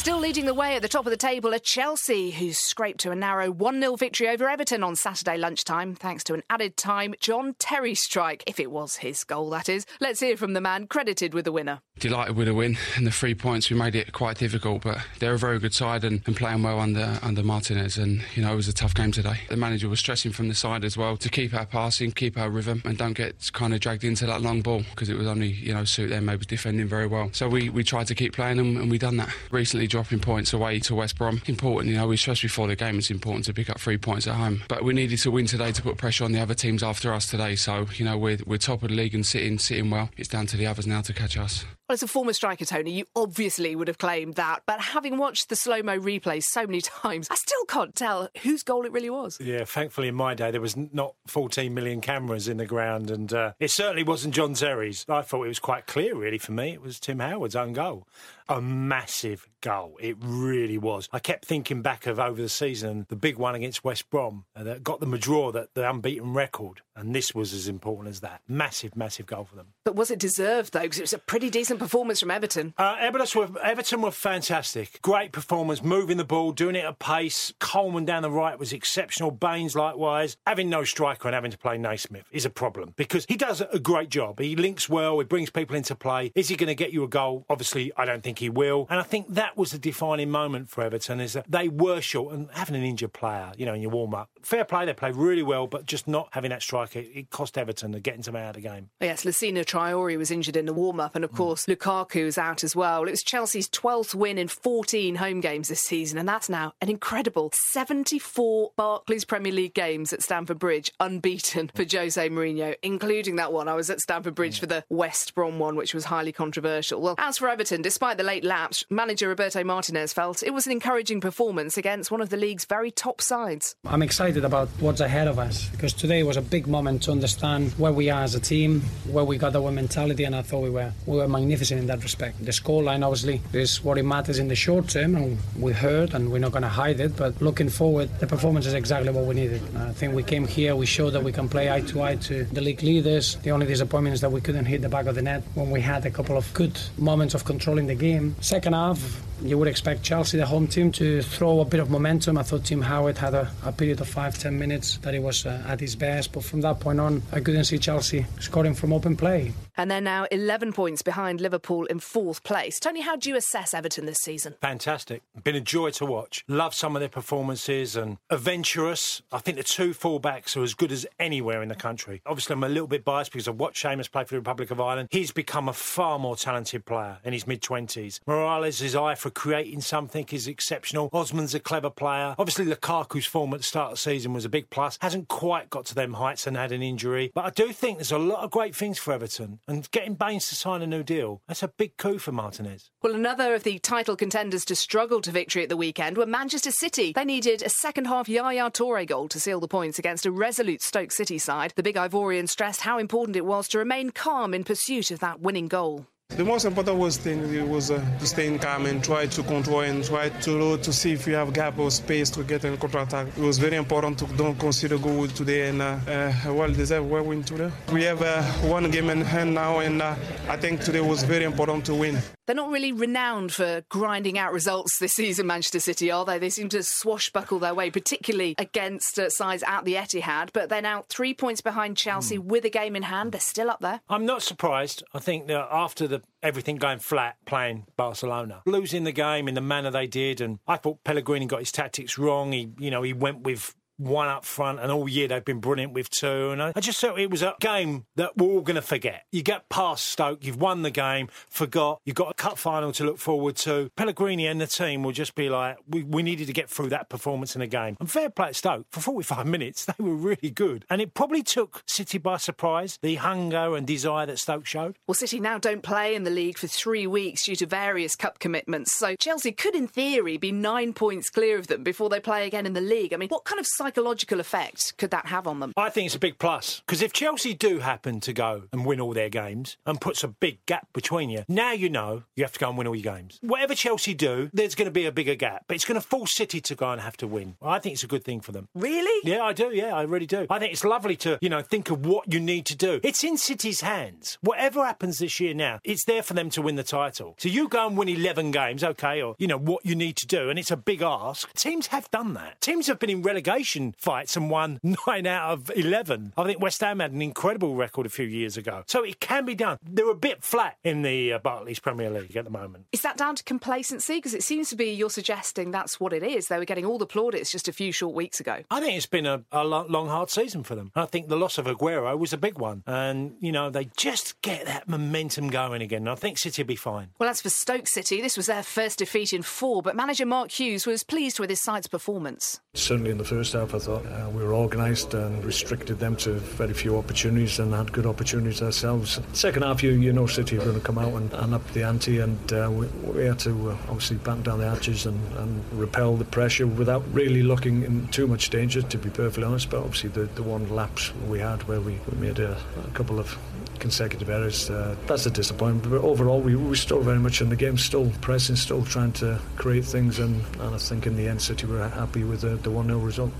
Still 0.00 0.16
leading 0.16 0.46
the 0.46 0.54
way 0.54 0.76
at 0.76 0.80
the 0.80 0.88
top 0.88 1.04
of 1.04 1.10
the 1.10 1.16
table 1.18 1.52
are 1.52 1.58
Chelsea, 1.58 2.30
who 2.30 2.54
scraped 2.54 3.00
to 3.00 3.10
a 3.10 3.14
narrow 3.14 3.50
1 3.50 3.82
0 3.82 3.96
victory 3.96 4.30
over 4.30 4.48
Everton 4.48 4.82
on 4.82 4.96
Saturday 4.96 5.36
lunchtime, 5.36 5.94
thanks 5.94 6.24
to 6.24 6.32
an 6.32 6.42
added 6.48 6.78
time 6.78 7.14
John 7.20 7.54
Terry 7.58 7.94
strike, 7.94 8.42
if 8.46 8.58
it 8.58 8.70
was 8.70 8.96
his 8.96 9.24
goal, 9.24 9.50
that 9.50 9.68
is. 9.68 9.84
Let's 10.00 10.20
hear 10.20 10.38
from 10.38 10.54
the 10.54 10.60
man 10.62 10.86
credited 10.86 11.34
with 11.34 11.44
the 11.44 11.52
winner. 11.52 11.82
Delighted 11.98 12.34
with 12.34 12.46
the 12.46 12.54
win 12.54 12.78
and 12.96 13.06
the 13.06 13.10
three 13.10 13.34
points. 13.34 13.68
We 13.68 13.76
made 13.76 13.94
it 13.94 14.14
quite 14.14 14.38
difficult, 14.38 14.84
but 14.84 15.00
they're 15.18 15.34
a 15.34 15.38
very 15.38 15.58
good 15.58 15.74
side 15.74 16.02
and, 16.02 16.22
and 16.24 16.34
playing 16.34 16.62
well 16.62 16.80
under 16.80 17.18
under 17.20 17.42
Martinez. 17.42 17.98
And, 17.98 18.22
you 18.34 18.42
know, 18.42 18.54
it 18.54 18.56
was 18.56 18.68
a 18.68 18.72
tough 18.72 18.94
game 18.94 19.12
today. 19.12 19.40
The 19.50 19.58
manager 19.58 19.90
was 19.90 19.98
stressing 19.98 20.32
from 20.32 20.48
the 20.48 20.54
side 20.54 20.82
as 20.82 20.96
well 20.96 21.18
to 21.18 21.28
keep 21.28 21.52
our 21.52 21.66
passing, 21.66 22.12
keep 22.12 22.38
our 22.38 22.48
rhythm, 22.48 22.80
and 22.86 22.96
don't 22.96 23.12
get 23.12 23.50
kind 23.52 23.74
of 23.74 23.80
dragged 23.80 24.04
into 24.04 24.24
that 24.24 24.40
long 24.40 24.62
ball 24.62 24.82
because 24.92 25.10
it 25.10 25.18
was 25.18 25.26
only, 25.26 25.48
you 25.48 25.74
know, 25.74 25.84
suit 25.84 26.08
them. 26.08 26.24
They 26.24 26.36
was 26.36 26.46
defending 26.46 26.88
very 26.88 27.06
well. 27.06 27.28
So 27.34 27.50
we, 27.50 27.68
we 27.68 27.84
tried 27.84 28.06
to 28.06 28.14
keep 28.14 28.32
playing 28.32 28.56
them 28.56 28.78
and 28.78 28.90
we 28.90 28.96
done 28.96 29.18
that. 29.18 29.28
Recently, 29.50 29.89
dropping 29.90 30.20
points 30.20 30.52
away 30.52 30.78
to 30.80 30.94
West 30.94 31.18
Brom. 31.18 31.42
Important, 31.46 31.90
you 31.90 31.98
know, 31.98 32.06
we 32.06 32.16
stressed 32.16 32.42
before 32.42 32.66
the 32.66 32.76
game 32.76 32.98
it's 32.98 33.10
important 33.10 33.44
to 33.46 33.52
pick 33.52 33.68
up 33.68 33.78
three 33.78 33.98
points 33.98 34.26
at 34.26 34.36
home. 34.36 34.62
But 34.68 34.84
we 34.84 34.94
needed 34.94 35.18
to 35.18 35.30
win 35.30 35.46
today 35.46 35.72
to 35.72 35.82
put 35.82 35.98
pressure 35.98 36.24
on 36.24 36.32
the 36.32 36.40
other 36.40 36.54
teams 36.54 36.82
after 36.82 37.12
us 37.12 37.26
today. 37.26 37.56
So, 37.56 37.86
you 37.96 38.04
know, 38.04 38.16
we're, 38.16 38.38
we're 38.46 38.56
top 38.56 38.82
of 38.82 38.88
the 38.88 38.94
league 38.94 39.14
and 39.14 39.26
sitting, 39.26 39.58
sitting 39.58 39.90
well. 39.90 40.08
It's 40.16 40.28
down 40.28 40.46
to 40.46 40.56
the 40.56 40.66
others 40.66 40.86
now 40.86 41.02
to 41.02 41.12
catch 41.12 41.36
us. 41.36 41.64
Well, 41.90 41.94
as 41.94 42.04
a 42.04 42.06
former 42.06 42.32
striker, 42.32 42.64
Tony, 42.64 42.92
you 42.92 43.04
obviously 43.16 43.74
would 43.74 43.88
have 43.88 43.98
claimed 43.98 44.36
that. 44.36 44.62
But 44.64 44.80
having 44.80 45.18
watched 45.18 45.48
the 45.48 45.56
slow 45.56 45.82
mo 45.82 45.98
replays 45.98 46.44
so 46.44 46.64
many 46.64 46.80
times, 47.02 47.26
I 47.30 47.34
still 47.34 47.64
can't 47.64 47.96
tell 47.96 48.28
whose 48.42 48.62
goal 48.62 48.84
it 48.86 48.92
really 48.92 49.10
was. 49.10 49.40
Yeah, 49.40 49.64
thankfully 49.64 50.06
in 50.06 50.14
my 50.14 50.34
day 50.34 50.52
there 50.52 50.60
was 50.60 50.76
not 50.76 51.16
14 51.26 51.74
million 51.74 52.00
cameras 52.00 52.46
in 52.46 52.58
the 52.58 52.64
ground, 52.64 53.10
and 53.10 53.32
uh, 53.32 53.54
it 53.58 53.72
certainly 53.72 54.04
wasn't 54.04 54.34
John 54.34 54.54
Terry's. 54.54 55.04
I 55.08 55.22
thought 55.22 55.44
it 55.44 55.48
was 55.48 55.58
quite 55.58 55.88
clear, 55.88 56.14
really, 56.14 56.38
for 56.38 56.52
me. 56.52 56.70
It 56.70 56.80
was 56.80 57.00
Tim 57.00 57.18
Howard's 57.18 57.56
own 57.56 57.72
goal 57.72 58.06
a 58.50 58.60
massive 58.60 59.48
goal. 59.60 59.96
It 60.00 60.16
really 60.20 60.76
was. 60.76 61.08
I 61.12 61.20
kept 61.20 61.44
thinking 61.44 61.82
back 61.82 62.06
of 62.06 62.18
over 62.18 62.42
the 62.42 62.48
season, 62.48 63.06
the 63.08 63.16
big 63.16 63.38
one 63.38 63.54
against 63.54 63.84
West 63.84 64.10
Brom 64.10 64.44
uh, 64.56 64.64
that 64.64 64.82
got 64.82 65.00
them 65.00 65.14
a 65.14 65.18
draw, 65.18 65.52
that 65.52 65.68
the 65.74 65.88
unbeaten 65.88 66.34
record, 66.34 66.82
and 67.00 67.14
this 67.14 67.34
was 67.34 67.52
as 67.52 67.68
important 67.68 68.08
as 68.08 68.20
that. 68.20 68.42
Massive, 68.48 68.96
massive 68.96 69.26
goal 69.26 69.44
for 69.44 69.56
them. 69.56 69.68
But 69.84 69.96
was 69.96 70.10
it 70.10 70.18
deserved 70.18 70.72
though? 70.72 70.82
Because 70.82 70.98
it 70.98 71.02
was 71.02 71.12
a 71.12 71.18
pretty 71.18 71.50
decent 71.50 71.78
performance 71.78 72.20
from 72.20 72.30
Everton. 72.30 72.74
Uh, 72.76 72.96
Everton, 73.00 73.40
were, 73.40 73.60
Everton 73.62 74.02
were 74.02 74.10
fantastic. 74.10 75.00
Great 75.02 75.32
performance, 75.32 75.82
moving 75.82 76.16
the 76.16 76.24
ball, 76.24 76.52
doing 76.52 76.76
it 76.76 76.84
at 76.84 76.98
pace. 76.98 77.52
Coleman 77.58 78.04
down 78.04 78.22
the 78.22 78.30
right 78.30 78.58
was 78.58 78.72
exceptional. 78.72 79.30
Baines 79.30 79.74
likewise. 79.74 80.36
Having 80.46 80.70
no 80.70 80.84
striker 80.84 81.28
and 81.28 81.34
having 81.34 81.50
to 81.50 81.58
play 81.58 81.78
Naismith 81.78 82.24
is 82.30 82.44
a 82.44 82.50
problem 82.50 82.94
because 82.96 83.24
he 83.28 83.36
does 83.36 83.60
a 83.60 83.78
great 83.78 84.10
job. 84.10 84.38
He 84.40 84.56
links 84.56 84.88
well. 84.88 85.18
He 85.18 85.24
brings 85.24 85.50
people 85.50 85.76
into 85.76 85.94
play. 85.94 86.32
Is 86.34 86.48
he 86.48 86.56
going 86.56 86.68
to 86.68 86.74
get 86.74 86.92
you 86.92 87.04
a 87.04 87.08
goal? 87.08 87.44
Obviously, 87.48 87.92
I 87.96 88.04
don't 88.04 88.22
think 88.22 88.38
he 88.38 88.48
will. 88.50 88.86
And 88.90 88.98
I 88.98 89.02
think 89.02 89.28
that 89.34 89.56
was 89.56 89.72
the 89.72 89.78
defining 89.78 90.30
moment 90.30 90.68
for 90.68 90.82
Everton 90.84 91.20
is 91.20 91.32
that 91.32 91.50
they 91.50 91.68
were 91.68 92.00
short 92.00 92.34
and 92.34 92.48
having 92.52 92.76
an 92.76 92.82
injured 92.82 93.12
player, 93.12 93.52
you 93.56 93.66
know, 93.66 93.74
in 93.74 93.82
your 93.82 93.90
warm 93.90 94.14
up. 94.14 94.30
Fair 94.42 94.64
play, 94.64 94.84
they 94.84 94.92
played 94.92 95.16
really 95.16 95.42
well, 95.42 95.66
but 95.66 95.86
just 95.86 96.06
not 96.06 96.28
having 96.32 96.50
that 96.50 96.62
striker, 96.62 96.89
it 96.96 97.30
cost 97.30 97.56
Everton 97.56 97.92
to 97.92 98.00
getting 98.00 98.22
them 98.22 98.36
out 98.36 98.56
of 98.56 98.62
the 98.62 98.68
game. 98.68 98.90
Yes, 99.00 99.24
Lacina 99.24 99.64
Traoré 99.64 100.16
was 100.16 100.30
injured 100.30 100.56
in 100.56 100.66
the 100.66 100.72
warm 100.72 101.00
up, 101.00 101.14
and 101.14 101.24
of 101.24 101.32
mm. 101.32 101.36
course, 101.36 101.66
mm. 101.66 101.76
Lukaku 101.76 102.22
is 102.22 102.38
out 102.38 102.64
as 102.64 102.74
well. 102.74 103.04
It 103.04 103.10
was 103.10 103.22
Chelsea's 103.22 103.68
12th 103.68 104.14
win 104.14 104.38
in 104.38 104.48
14 104.48 105.16
home 105.16 105.40
games 105.40 105.68
this 105.68 105.80
season, 105.80 106.18
and 106.18 106.28
that's 106.28 106.48
now 106.48 106.72
an 106.80 106.88
incredible 106.88 107.50
74 107.70 108.72
Barclays 108.76 109.24
Premier 109.24 109.52
League 109.52 109.74
games 109.74 110.12
at 110.12 110.22
Stamford 110.22 110.58
Bridge, 110.58 110.92
unbeaten 111.00 111.70
for 111.74 111.84
Jose 111.90 112.28
Mourinho, 112.28 112.74
including 112.82 113.36
that 113.36 113.52
one. 113.52 113.68
I 113.68 113.74
was 113.74 113.90
at 113.90 114.00
Stamford 114.00 114.34
Bridge 114.34 114.56
mm. 114.56 114.60
for 114.60 114.66
the 114.66 114.84
West 114.88 115.34
Brom 115.34 115.58
one, 115.58 115.76
which 115.76 115.94
was 115.94 116.04
highly 116.04 116.32
controversial. 116.32 117.00
Well, 117.00 117.14
as 117.18 117.38
for 117.38 117.48
Everton, 117.48 117.82
despite 117.82 118.16
the 118.16 118.24
late 118.24 118.44
lapse, 118.44 118.84
manager 118.90 119.28
Roberto 119.28 119.62
Martinez 119.64 120.12
felt 120.12 120.42
it 120.42 120.54
was 120.54 120.66
an 120.66 120.72
encouraging 120.72 121.20
performance 121.20 121.76
against 121.76 122.10
one 122.10 122.20
of 122.20 122.30
the 122.30 122.36
league's 122.36 122.64
very 122.64 122.90
top 122.90 123.20
sides. 123.20 123.74
I'm 123.84 124.02
excited 124.02 124.44
about 124.44 124.68
what's 124.80 125.00
ahead 125.00 125.28
of 125.28 125.38
us 125.38 125.68
because 125.68 125.92
today 125.92 126.22
was 126.22 126.36
a 126.36 126.42
big 126.42 126.66
moment 126.70 127.02
to 127.04 127.12
understand 127.12 127.72
where 127.72 127.92
we 127.92 128.10
are 128.10 128.22
as 128.22 128.34
a 128.34 128.40
team, 128.40 128.80
where 129.10 129.24
we 129.24 129.36
got 129.36 129.54
our 129.56 129.70
mentality, 129.70 130.24
and 130.24 130.34
I 130.34 130.42
thought 130.42 130.62
we 130.62 130.70
were 130.70 130.92
we 131.06 131.16
were 131.18 131.28
magnificent 131.28 131.80
in 131.80 131.86
that 131.88 132.02
respect. 132.02 132.44
The 132.44 132.52
scoreline 132.52 133.04
obviously 133.04 133.42
is 133.52 133.82
what 133.84 133.98
it 133.98 134.04
matters 134.04 134.38
in 134.38 134.48
the 134.48 134.56
short 134.56 134.88
term, 134.88 135.16
and 135.16 135.38
we 135.58 135.72
heard, 135.72 136.14
and 136.14 136.30
we're 136.30 136.38
not 136.38 136.52
going 136.52 136.62
to 136.62 136.68
hide 136.68 137.00
it. 137.00 137.16
But 137.16 137.40
looking 137.42 137.68
forward, 137.68 138.08
the 138.20 138.26
performance 138.26 138.66
is 138.66 138.74
exactly 138.74 139.10
what 139.12 139.24
we 139.24 139.34
needed. 139.34 139.62
I 139.76 139.92
think 139.92 140.14
we 140.14 140.22
came 140.22 140.46
here, 140.46 140.76
we 140.76 140.86
showed 140.86 141.10
that 141.10 141.22
we 141.22 141.32
can 141.32 141.48
play 141.48 141.70
eye 141.72 141.80
to 141.82 142.02
eye 142.02 142.16
to 142.16 142.44
the 142.44 142.60
league 142.60 142.82
leaders. 142.82 143.36
The 143.36 143.50
only 143.50 143.66
disappointment 143.66 144.14
is 144.14 144.20
that 144.20 144.32
we 144.32 144.40
couldn't 144.40 144.66
hit 144.66 144.82
the 144.82 144.88
back 144.88 145.06
of 145.06 145.14
the 145.14 145.22
net 145.22 145.42
when 145.54 145.70
we 145.70 145.80
had 145.80 146.06
a 146.06 146.10
couple 146.10 146.36
of 146.36 146.52
good 146.54 146.78
moments 146.98 147.34
of 147.34 147.44
controlling 147.44 147.86
the 147.86 147.94
game. 147.94 148.36
Second 148.40 148.74
half, 148.74 149.22
you 149.42 149.56
would 149.56 149.68
expect 149.68 150.02
Chelsea, 150.02 150.36
the 150.36 150.46
home 150.46 150.66
team, 150.66 150.92
to 150.92 151.22
throw 151.22 151.60
a 151.60 151.64
bit 151.64 151.80
of 151.80 151.90
momentum. 151.90 152.36
I 152.36 152.42
thought 152.42 152.64
Tim 152.64 152.82
Howard 152.82 153.16
had 153.16 153.34
a, 153.34 153.50
a 153.64 153.72
period 153.72 154.00
of 154.00 154.08
five, 154.08 154.38
ten 154.38 154.58
minutes 154.58 154.98
that 154.98 155.14
he 155.14 155.20
was 155.20 155.46
uh, 155.46 155.62
at 155.66 155.80
his 155.80 155.96
best, 155.96 156.32
but 156.32 156.44
from 156.44 156.59
that 156.60 156.80
point 156.80 157.00
on, 157.00 157.22
I 157.32 157.40
couldn't 157.40 157.64
see 157.64 157.78
Chelsea 157.78 158.26
scoring 158.38 158.74
from 158.74 158.92
open 158.92 159.16
play. 159.16 159.52
And 159.80 159.90
they're 159.90 159.98
now 159.98 160.26
11 160.30 160.74
points 160.74 161.00
behind 161.00 161.40
Liverpool 161.40 161.86
in 161.86 162.00
fourth 162.00 162.44
place. 162.44 162.78
Tony, 162.78 163.00
how 163.00 163.16
do 163.16 163.30
you 163.30 163.36
assess 163.36 163.72
Everton 163.72 164.04
this 164.04 164.18
season? 164.18 164.56
Fantastic. 164.60 165.22
Been 165.42 165.56
a 165.56 165.60
joy 165.62 165.88
to 165.92 166.04
watch. 166.04 166.44
Love 166.48 166.74
some 166.74 166.94
of 166.96 167.00
their 167.00 167.08
performances 167.08 167.96
and 167.96 168.18
adventurous. 168.28 169.22
I 169.32 169.38
think 169.38 169.56
the 169.56 169.62
two 169.62 169.94
fullbacks 169.94 170.54
are 170.54 170.62
as 170.62 170.74
good 170.74 170.92
as 170.92 171.06
anywhere 171.18 171.62
in 171.62 171.70
the 171.70 171.74
country. 171.74 172.20
Obviously, 172.26 172.52
I'm 172.52 172.64
a 172.64 172.68
little 172.68 172.88
bit 172.88 173.06
biased 173.06 173.32
because 173.32 173.48
I've 173.48 173.54
watched 173.54 173.82
Seamus 173.82 174.12
play 174.12 174.24
for 174.24 174.34
the 174.34 174.40
Republic 174.40 174.70
of 174.70 174.82
Ireland. 174.82 175.08
He's 175.10 175.32
become 175.32 175.66
a 175.66 175.72
far 175.72 176.18
more 176.18 176.36
talented 176.36 176.84
player 176.84 177.16
in 177.24 177.32
his 177.32 177.46
mid 177.46 177.62
20s. 177.62 178.20
Mirallas' 178.28 178.94
eye 178.94 179.14
for 179.14 179.30
creating 179.30 179.80
something 179.80 180.26
is 180.30 180.46
exceptional. 180.46 181.08
Osman's 181.14 181.54
a 181.54 181.60
clever 181.60 181.88
player. 181.88 182.34
Obviously, 182.38 182.66
Lukaku's 182.66 183.24
form 183.24 183.54
at 183.54 183.60
the 183.60 183.64
start 183.64 183.92
of 183.92 183.96
the 183.96 184.02
season 184.02 184.34
was 184.34 184.44
a 184.44 184.50
big 184.50 184.68
plus. 184.68 184.98
Hasn't 185.00 185.28
quite 185.28 185.70
got 185.70 185.86
to 185.86 185.94
them 185.94 186.12
heights 186.12 186.46
and 186.46 186.54
had 186.54 186.70
an 186.70 186.82
injury. 186.82 187.32
But 187.34 187.46
I 187.46 187.50
do 187.50 187.72
think 187.72 187.96
there's 187.96 188.12
a 188.12 188.18
lot 188.18 188.44
of 188.44 188.50
great 188.50 188.76
things 188.76 188.98
for 188.98 189.14
Everton 189.14 189.58
and 189.70 189.88
getting 189.92 190.14
Baines 190.14 190.48
to 190.48 190.56
sign 190.56 190.82
a 190.82 190.86
new 190.86 191.04
deal, 191.04 191.42
that's 191.46 191.62
a 191.62 191.68
big 191.68 191.96
coup 191.96 192.18
for 192.18 192.32
Martinez. 192.32 192.90
Well, 193.02 193.14
another 193.14 193.54
of 193.54 193.62
the 193.62 193.78
title 193.78 194.16
contenders 194.16 194.64
to 194.64 194.74
struggle 194.74 195.20
to 195.20 195.30
victory 195.30 195.62
at 195.62 195.68
the 195.68 195.76
weekend 195.76 196.16
were 196.16 196.26
Manchester 196.26 196.72
City. 196.72 197.12
They 197.14 197.24
needed 197.24 197.62
a 197.62 197.70
second 197.70 198.06
half 198.06 198.28
Yaya 198.28 198.70
Toure 198.70 199.06
goal 199.06 199.28
to 199.28 199.38
seal 199.38 199.60
the 199.60 199.68
points 199.68 199.98
against 199.98 200.26
a 200.26 200.32
resolute 200.32 200.82
Stoke 200.82 201.12
City 201.12 201.38
side. 201.38 201.72
The 201.76 201.84
big 201.84 201.94
Ivorian 201.94 202.48
stressed 202.48 202.80
how 202.80 202.98
important 202.98 203.36
it 203.36 203.46
was 203.46 203.68
to 203.68 203.78
remain 203.78 204.10
calm 204.10 204.54
in 204.54 204.64
pursuit 204.64 205.12
of 205.12 205.20
that 205.20 205.40
winning 205.40 205.68
goal. 205.68 206.06
The 206.36 206.44
most 206.44 206.64
important 206.64 206.96
was 206.96 207.16
thing 207.16 207.68
was 207.68 207.90
uh, 207.90 208.02
to 208.18 208.26
stay 208.26 208.46
in 208.46 208.58
calm 208.58 208.86
and 208.86 209.02
try 209.02 209.26
to 209.26 209.42
control 209.42 209.80
and 209.80 210.04
try 210.04 210.28
to 210.28 210.78
to 210.78 210.92
see 210.92 211.12
if 211.12 211.26
we 211.26 211.32
have 211.32 211.52
gap 211.52 211.78
or 211.78 211.90
space 211.90 212.30
to 212.30 212.44
get 212.44 212.64
in 212.64 212.76
counter 212.78 213.00
attack. 213.00 213.26
It 213.36 213.42
was 213.42 213.58
very 213.58 213.76
important 213.76 214.18
to 214.20 214.26
don't 214.36 214.58
consider 214.58 214.96
goal 214.96 215.26
today 215.26 215.68
and 215.68 215.82
uh, 215.82 215.98
uh, 216.06 216.54
well 216.54 216.72
deserved 216.72 217.10
well 217.10 217.24
win 217.24 217.42
today. 217.42 217.70
We 217.92 218.04
have 218.04 218.22
uh, 218.22 218.42
one 218.68 218.90
game 218.90 219.10
in 219.10 219.22
hand 219.22 219.54
now 219.54 219.80
and 219.80 220.00
uh, 220.00 220.14
I 220.48 220.56
think 220.56 220.80
today 220.80 221.00
was 221.00 221.24
very 221.24 221.44
important 221.44 221.84
to 221.86 221.94
win. 221.94 222.18
They're 222.50 222.56
not 222.56 222.72
really 222.72 222.90
renowned 222.90 223.52
for 223.52 223.84
grinding 223.90 224.36
out 224.36 224.52
results 224.52 224.98
this 224.98 225.12
season, 225.12 225.46
Manchester 225.46 225.78
City, 225.78 226.10
are 226.10 226.24
they? 226.24 226.36
They 226.40 226.50
seem 226.50 226.68
to 226.70 226.82
swashbuckle 226.82 227.60
their 227.60 227.74
way, 227.74 227.92
particularly 227.92 228.56
against 228.58 229.20
uh, 229.20 229.30
sides 229.30 229.62
at 229.64 229.84
the 229.84 229.94
Etihad. 229.94 230.50
But 230.52 230.68
they're 230.68 230.82
now 230.82 231.04
three 231.08 231.32
points 231.32 231.60
behind 231.60 231.96
Chelsea 231.96 232.38
mm. 232.38 232.44
with 232.46 232.64
a 232.64 232.68
game 232.68 232.96
in 232.96 233.04
hand. 233.04 233.30
They're 233.30 233.40
still 233.40 233.70
up 233.70 233.78
there. 233.78 234.00
I'm 234.08 234.26
not 234.26 234.42
surprised. 234.42 235.04
I 235.14 235.20
think 235.20 235.46
that 235.46 235.68
after 235.70 236.08
the 236.08 236.19
everything 236.42 236.76
going 236.76 236.98
flat 236.98 237.36
playing 237.46 237.86
Barcelona. 237.96 238.62
Losing 238.66 239.04
the 239.04 239.12
game 239.12 239.48
in 239.48 239.54
the 239.54 239.60
manner 239.60 239.90
they 239.90 240.06
did, 240.06 240.40
and 240.40 240.58
I 240.66 240.76
thought 240.76 241.02
Pellegrini 241.04 241.46
got 241.46 241.60
his 241.60 241.72
tactics 241.72 242.18
wrong. 242.18 242.52
He, 242.52 242.70
you 242.78 242.90
know, 242.90 243.02
he 243.02 243.12
went 243.12 243.42
with 243.42 243.74
one 244.00 244.28
up 244.28 244.44
front, 244.44 244.80
and 244.80 244.90
all 244.90 245.08
year 245.08 245.28
they've 245.28 245.44
been 245.44 245.60
brilliant 245.60 245.92
with 245.92 246.10
two. 246.10 246.50
And 246.50 246.62
I, 246.62 246.72
just 246.80 247.00
thought 247.00 247.20
it 247.20 247.30
was 247.30 247.42
a 247.42 247.54
game 247.60 248.06
that 248.16 248.36
we're 248.36 248.48
all 248.48 248.62
going 248.62 248.76
to 248.76 248.82
forget. 248.82 249.24
You 249.30 249.42
get 249.42 249.68
past 249.68 250.06
Stoke, 250.06 250.44
you've 250.44 250.60
won 250.60 250.82
the 250.82 250.90
game, 250.90 251.28
forgot, 251.48 252.00
you've 252.04 252.16
got 252.16 252.30
a 252.30 252.34
cup 252.34 252.58
final 252.58 252.92
to 252.92 253.04
look 253.04 253.18
forward 253.18 253.56
to. 253.56 253.90
Pellegrini 253.96 254.46
and 254.46 254.60
the 254.60 254.66
team 254.66 255.02
will 255.02 255.12
just 255.12 255.34
be 255.34 255.48
like, 255.48 255.76
we, 255.88 256.02
we 256.02 256.22
needed 256.22 256.46
to 256.46 256.52
get 256.52 256.70
through 256.70 256.88
that 256.88 257.08
performance 257.08 257.54
in 257.54 257.60
the 257.60 257.66
game. 257.66 257.96
And 258.00 258.10
fair 258.10 258.30
play 258.30 258.48
at 258.48 258.56
Stoke, 258.56 258.86
for 258.90 259.00
45 259.00 259.46
minutes, 259.46 259.84
they 259.84 259.94
were 259.98 260.14
really 260.14 260.50
good. 260.50 260.84
And 260.88 261.00
it 261.00 261.14
probably 261.14 261.42
took 261.42 261.82
City 261.86 262.18
by 262.18 262.38
surprise, 262.38 262.98
the 263.02 263.16
hunger 263.16 263.76
and 263.76 263.86
desire 263.86 264.26
that 264.26 264.38
Stoke 264.38 264.66
showed. 264.66 264.96
Well, 265.06 265.14
City 265.14 265.40
now 265.40 265.58
don't 265.58 265.82
play 265.82 266.14
in 266.14 266.24
the 266.24 266.30
league 266.30 266.58
for 266.58 266.66
three 266.66 267.06
weeks 267.06 267.44
due 267.44 267.56
to 267.56 267.66
various 267.66 268.16
cup 268.16 268.38
commitments. 268.38 268.96
So 268.96 269.14
Chelsea 269.16 269.52
could, 269.52 269.74
in 269.74 269.86
theory, 269.86 270.38
be 270.38 270.52
nine 270.52 270.94
points 270.94 271.28
clear 271.28 271.58
of 271.58 271.66
them 271.66 271.82
before 271.82 272.08
they 272.08 272.20
play 272.20 272.46
again 272.46 272.66
in 272.66 272.72
the 272.72 272.80
league. 272.80 273.12
I 273.12 273.16
mean, 273.16 273.28
what 273.28 273.44
kind 273.44 273.60
of 273.60 273.66
psychological 273.90 274.38
effect 274.38 274.96
could 274.98 275.10
that 275.10 275.26
have 275.26 275.48
on 275.48 275.58
them? 275.58 275.72
I 275.76 275.90
think 275.90 276.06
it's 276.06 276.14
a 276.14 276.20
big 276.20 276.38
plus 276.38 276.80
because 276.86 277.02
if 277.02 277.12
Chelsea 277.12 277.54
do 277.54 277.80
happen 277.80 278.20
to 278.20 278.32
go 278.32 278.62
and 278.72 278.86
win 278.86 279.00
all 279.00 279.12
their 279.12 279.28
games 279.28 279.76
and 279.84 280.00
puts 280.00 280.22
a 280.22 280.28
big 280.28 280.64
gap 280.66 280.86
between 280.92 281.28
you, 281.28 281.44
now 281.48 281.72
you 281.72 281.88
know 281.88 282.22
you 282.36 282.44
have 282.44 282.52
to 282.52 282.58
go 282.60 282.68
and 282.68 282.78
win 282.78 282.86
all 282.86 282.94
your 282.94 283.12
games. 283.12 283.40
Whatever 283.42 283.74
Chelsea 283.74 284.14
do, 284.14 284.48
there's 284.52 284.76
going 284.76 284.86
to 284.86 284.92
be 284.92 285.06
a 285.06 285.12
bigger 285.12 285.34
gap, 285.34 285.64
but 285.66 285.74
it's 285.74 285.84
going 285.84 286.00
to 286.00 286.06
force 286.06 286.36
City 286.36 286.60
to 286.60 286.74
go 286.76 286.90
and 286.90 287.00
have 287.00 287.16
to 287.16 287.26
win. 287.26 287.56
I 287.60 287.80
think 287.80 287.94
it's 287.94 288.04
a 288.04 288.06
good 288.06 288.22
thing 288.22 288.40
for 288.40 288.52
them. 288.52 288.68
Really? 288.76 289.28
Yeah, 289.28 289.42
I 289.42 289.52
do. 289.52 289.70
Yeah, 289.74 289.96
I 289.96 290.02
really 290.02 290.26
do. 290.26 290.46
I 290.48 290.60
think 290.60 290.72
it's 290.72 290.84
lovely 290.84 291.16
to, 291.16 291.38
you 291.40 291.48
know, 291.48 291.62
think 291.62 291.90
of 291.90 292.06
what 292.06 292.32
you 292.32 292.38
need 292.38 292.66
to 292.66 292.76
do. 292.76 293.00
It's 293.02 293.24
in 293.24 293.36
City's 293.36 293.80
hands. 293.80 294.38
Whatever 294.40 294.84
happens 294.84 295.18
this 295.18 295.40
year 295.40 295.52
now, 295.52 295.80
it's 295.82 296.04
there 296.04 296.22
for 296.22 296.34
them 296.34 296.50
to 296.50 296.62
win 296.62 296.76
the 296.76 296.84
title. 296.84 297.34
So 297.38 297.48
you 297.48 297.68
go 297.68 297.88
and 297.88 297.98
win 297.98 298.08
11 298.08 298.52
games, 298.52 298.84
okay, 298.84 299.20
or, 299.20 299.34
you 299.38 299.48
know, 299.48 299.58
what 299.58 299.84
you 299.84 299.96
need 299.96 300.16
to 300.18 300.26
do, 300.28 300.48
and 300.48 300.60
it's 300.60 300.70
a 300.70 300.76
big 300.76 301.02
ask. 301.02 301.52
Teams 301.54 301.88
have 301.88 302.08
done 302.12 302.34
that. 302.34 302.60
Teams 302.60 302.86
have 302.86 303.00
been 303.00 303.10
in 303.10 303.22
relegation 303.22 303.79
fights 303.98 304.36
and 304.36 304.50
won 304.50 304.80
nine 305.06 305.26
out 305.26 305.52
of 305.52 305.70
11. 305.74 306.34
I 306.36 306.44
think 306.44 306.60
West 306.60 306.80
Ham 306.80 307.00
had 307.00 307.12
an 307.12 307.22
incredible 307.22 307.74
record 307.74 308.06
a 308.06 308.10
few 308.10 308.26
years 308.26 308.56
ago. 308.56 308.84
So 308.86 309.04
it 309.04 309.20
can 309.20 309.44
be 309.44 309.54
done. 309.54 309.78
They're 309.82 310.10
a 310.10 310.14
bit 310.14 310.42
flat 310.42 310.76
in 310.84 311.02
the 311.02 311.34
uh, 311.34 311.38
Barclays 311.38 311.78
Premier 311.78 312.10
League 312.10 312.36
at 312.36 312.44
the 312.44 312.50
moment. 312.50 312.86
Is 312.92 313.02
that 313.02 313.16
down 313.16 313.36
to 313.36 313.44
complacency? 313.44 314.16
Because 314.16 314.34
it 314.34 314.42
seems 314.42 314.68
to 314.70 314.76
be 314.76 314.90
you're 314.90 315.10
suggesting 315.10 315.70
that's 315.70 315.98
what 316.00 316.12
it 316.12 316.22
is. 316.22 316.48
They 316.48 316.58
were 316.58 316.64
getting 316.64 316.84
all 316.84 316.98
the 316.98 317.06
plaudits 317.06 317.50
just 317.50 317.68
a 317.68 317.72
few 317.72 317.92
short 317.92 318.14
weeks 318.14 318.40
ago. 318.40 318.62
I 318.70 318.80
think 318.80 318.96
it's 318.96 319.06
been 319.06 319.26
a, 319.26 319.42
a 319.52 319.64
long, 319.64 319.88
long, 319.88 320.08
hard 320.08 320.30
season 320.30 320.62
for 320.62 320.74
them. 320.74 320.92
I 320.94 321.06
think 321.06 321.28
the 321.28 321.36
loss 321.36 321.58
of 321.58 321.66
Aguero 321.66 322.18
was 322.18 322.32
a 322.32 322.38
big 322.38 322.58
one. 322.58 322.82
And, 322.86 323.34
you 323.40 323.52
know, 323.52 323.70
they 323.70 323.88
just 323.96 324.40
get 324.42 324.66
that 324.66 324.88
momentum 324.88 325.48
going 325.48 325.82
again. 325.82 326.08
I 326.08 326.14
think 326.14 326.38
City 326.38 326.62
will 326.62 326.68
be 326.68 326.76
fine. 326.76 327.08
Well, 327.18 327.28
as 327.28 327.40
for 327.40 327.50
Stoke 327.50 327.86
City, 327.86 328.20
this 328.20 328.36
was 328.36 328.46
their 328.46 328.62
first 328.62 328.98
defeat 328.98 329.32
in 329.32 329.42
four, 329.42 329.82
but 329.82 329.96
manager 329.96 330.26
Mark 330.26 330.50
Hughes 330.50 330.86
was 330.86 331.02
pleased 331.02 331.38
with 331.38 331.50
his 331.50 331.62
side's 331.62 331.86
performance. 331.86 332.60
Certainly 332.74 333.10
in 333.10 333.18
the 333.18 333.24
first 333.24 333.52
half, 333.52 333.69
I 333.74 333.78
thought 333.78 334.04
uh, 334.06 334.28
we 334.30 334.42
were 334.42 334.54
organised 334.54 335.14
and 335.14 335.44
restricted 335.44 335.98
them 335.98 336.16
to 336.16 336.32
very 336.32 336.72
few 336.72 336.96
opportunities 336.96 337.58
and 337.58 337.72
had 337.72 337.92
good 337.92 338.06
opportunities 338.06 338.62
ourselves. 338.62 339.20
Second 339.32 339.62
half, 339.62 339.82
you, 339.82 339.92
you 339.92 340.12
know 340.12 340.26
City 340.26 340.56
are 340.56 340.64
going 340.64 340.74
to 340.74 340.80
come 340.80 340.98
out 340.98 341.12
and, 341.12 341.32
and 341.32 341.54
up 341.54 341.66
the 341.72 341.82
ante, 341.82 342.18
and 342.18 342.52
uh, 342.52 342.68
we, 342.70 342.86
we, 343.12 343.24
had 343.24 343.38
to 343.40 343.70
uh, 343.70 343.76
obviously 343.88 344.16
batten 344.16 344.42
down 344.42 344.58
the 344.58 344.68
hatches 344.68 345.06
and, 345.06 345.20
and, 345.36 345.60
repel 345.72 346.16
the 346.16 346.24
pressure 346.24 346.66
without 346.66 347.02
really 347.12 347.42
looking 347.42 347.82
in 347.84 348.06
too 348.08 348.26
much 348.26 348.50
danger, 348.50 348.82
to 348.82 348.98
be 348.98 349.08
perfectly 349.10 349.44
honest. 349.44 349.70
But 349.70 349.78
obviously, 349.78 350.10
the, 350.10 350.24
the 350.34 350.42
one 350.42 350.68
lapse 350.68 351.12
we 351.28 351.38
had 351.38 351.62
where 351.68 351.80
we, 351.80 351.98
we 352.10 352.18
made 352.18 352.38
a, 352.38 352.56
a 352.84 352.90
couple 352.92 353.18
of 353.18 353.38
consecutive 353.80 354.30
errors. 354.30 354.70
Uh, 354.70 354.94
that's 355.06 355.26
a 355.26 355.30
disappointment. 355.30 355.90
But 355.90 356.06
overall, 356.06 356.40
we 356.40 356.54
were 356.54 356.76
still 356.76 357.00
very 357.00 357.18
much 357.18 357.40
in 357.40 357.48
the 357.48 357.56
game, 357.56 357.78
still 357.78 358.10
pressing, 358.20 358.56
still 358.56 358.84
trying 358.84 359.12
to 359.14 359.40
create 359.56 359.84
things. 359.84 360.18
And, 360.18 360.44
and 360.60 360.74
I 360.74 360.78
think 360.78 361.06
in 361.06 361.16
the 361.16 361.26
end, 361.26 361.42
City 361.42 361.66
were 361.66 361.88
happy 361.88 362.22
with 362.22 362.42
the, 362.42 362.56
the 362.56 362.70
1 362.70 362.86
0 362.86 362.98
result. 362.98 363.32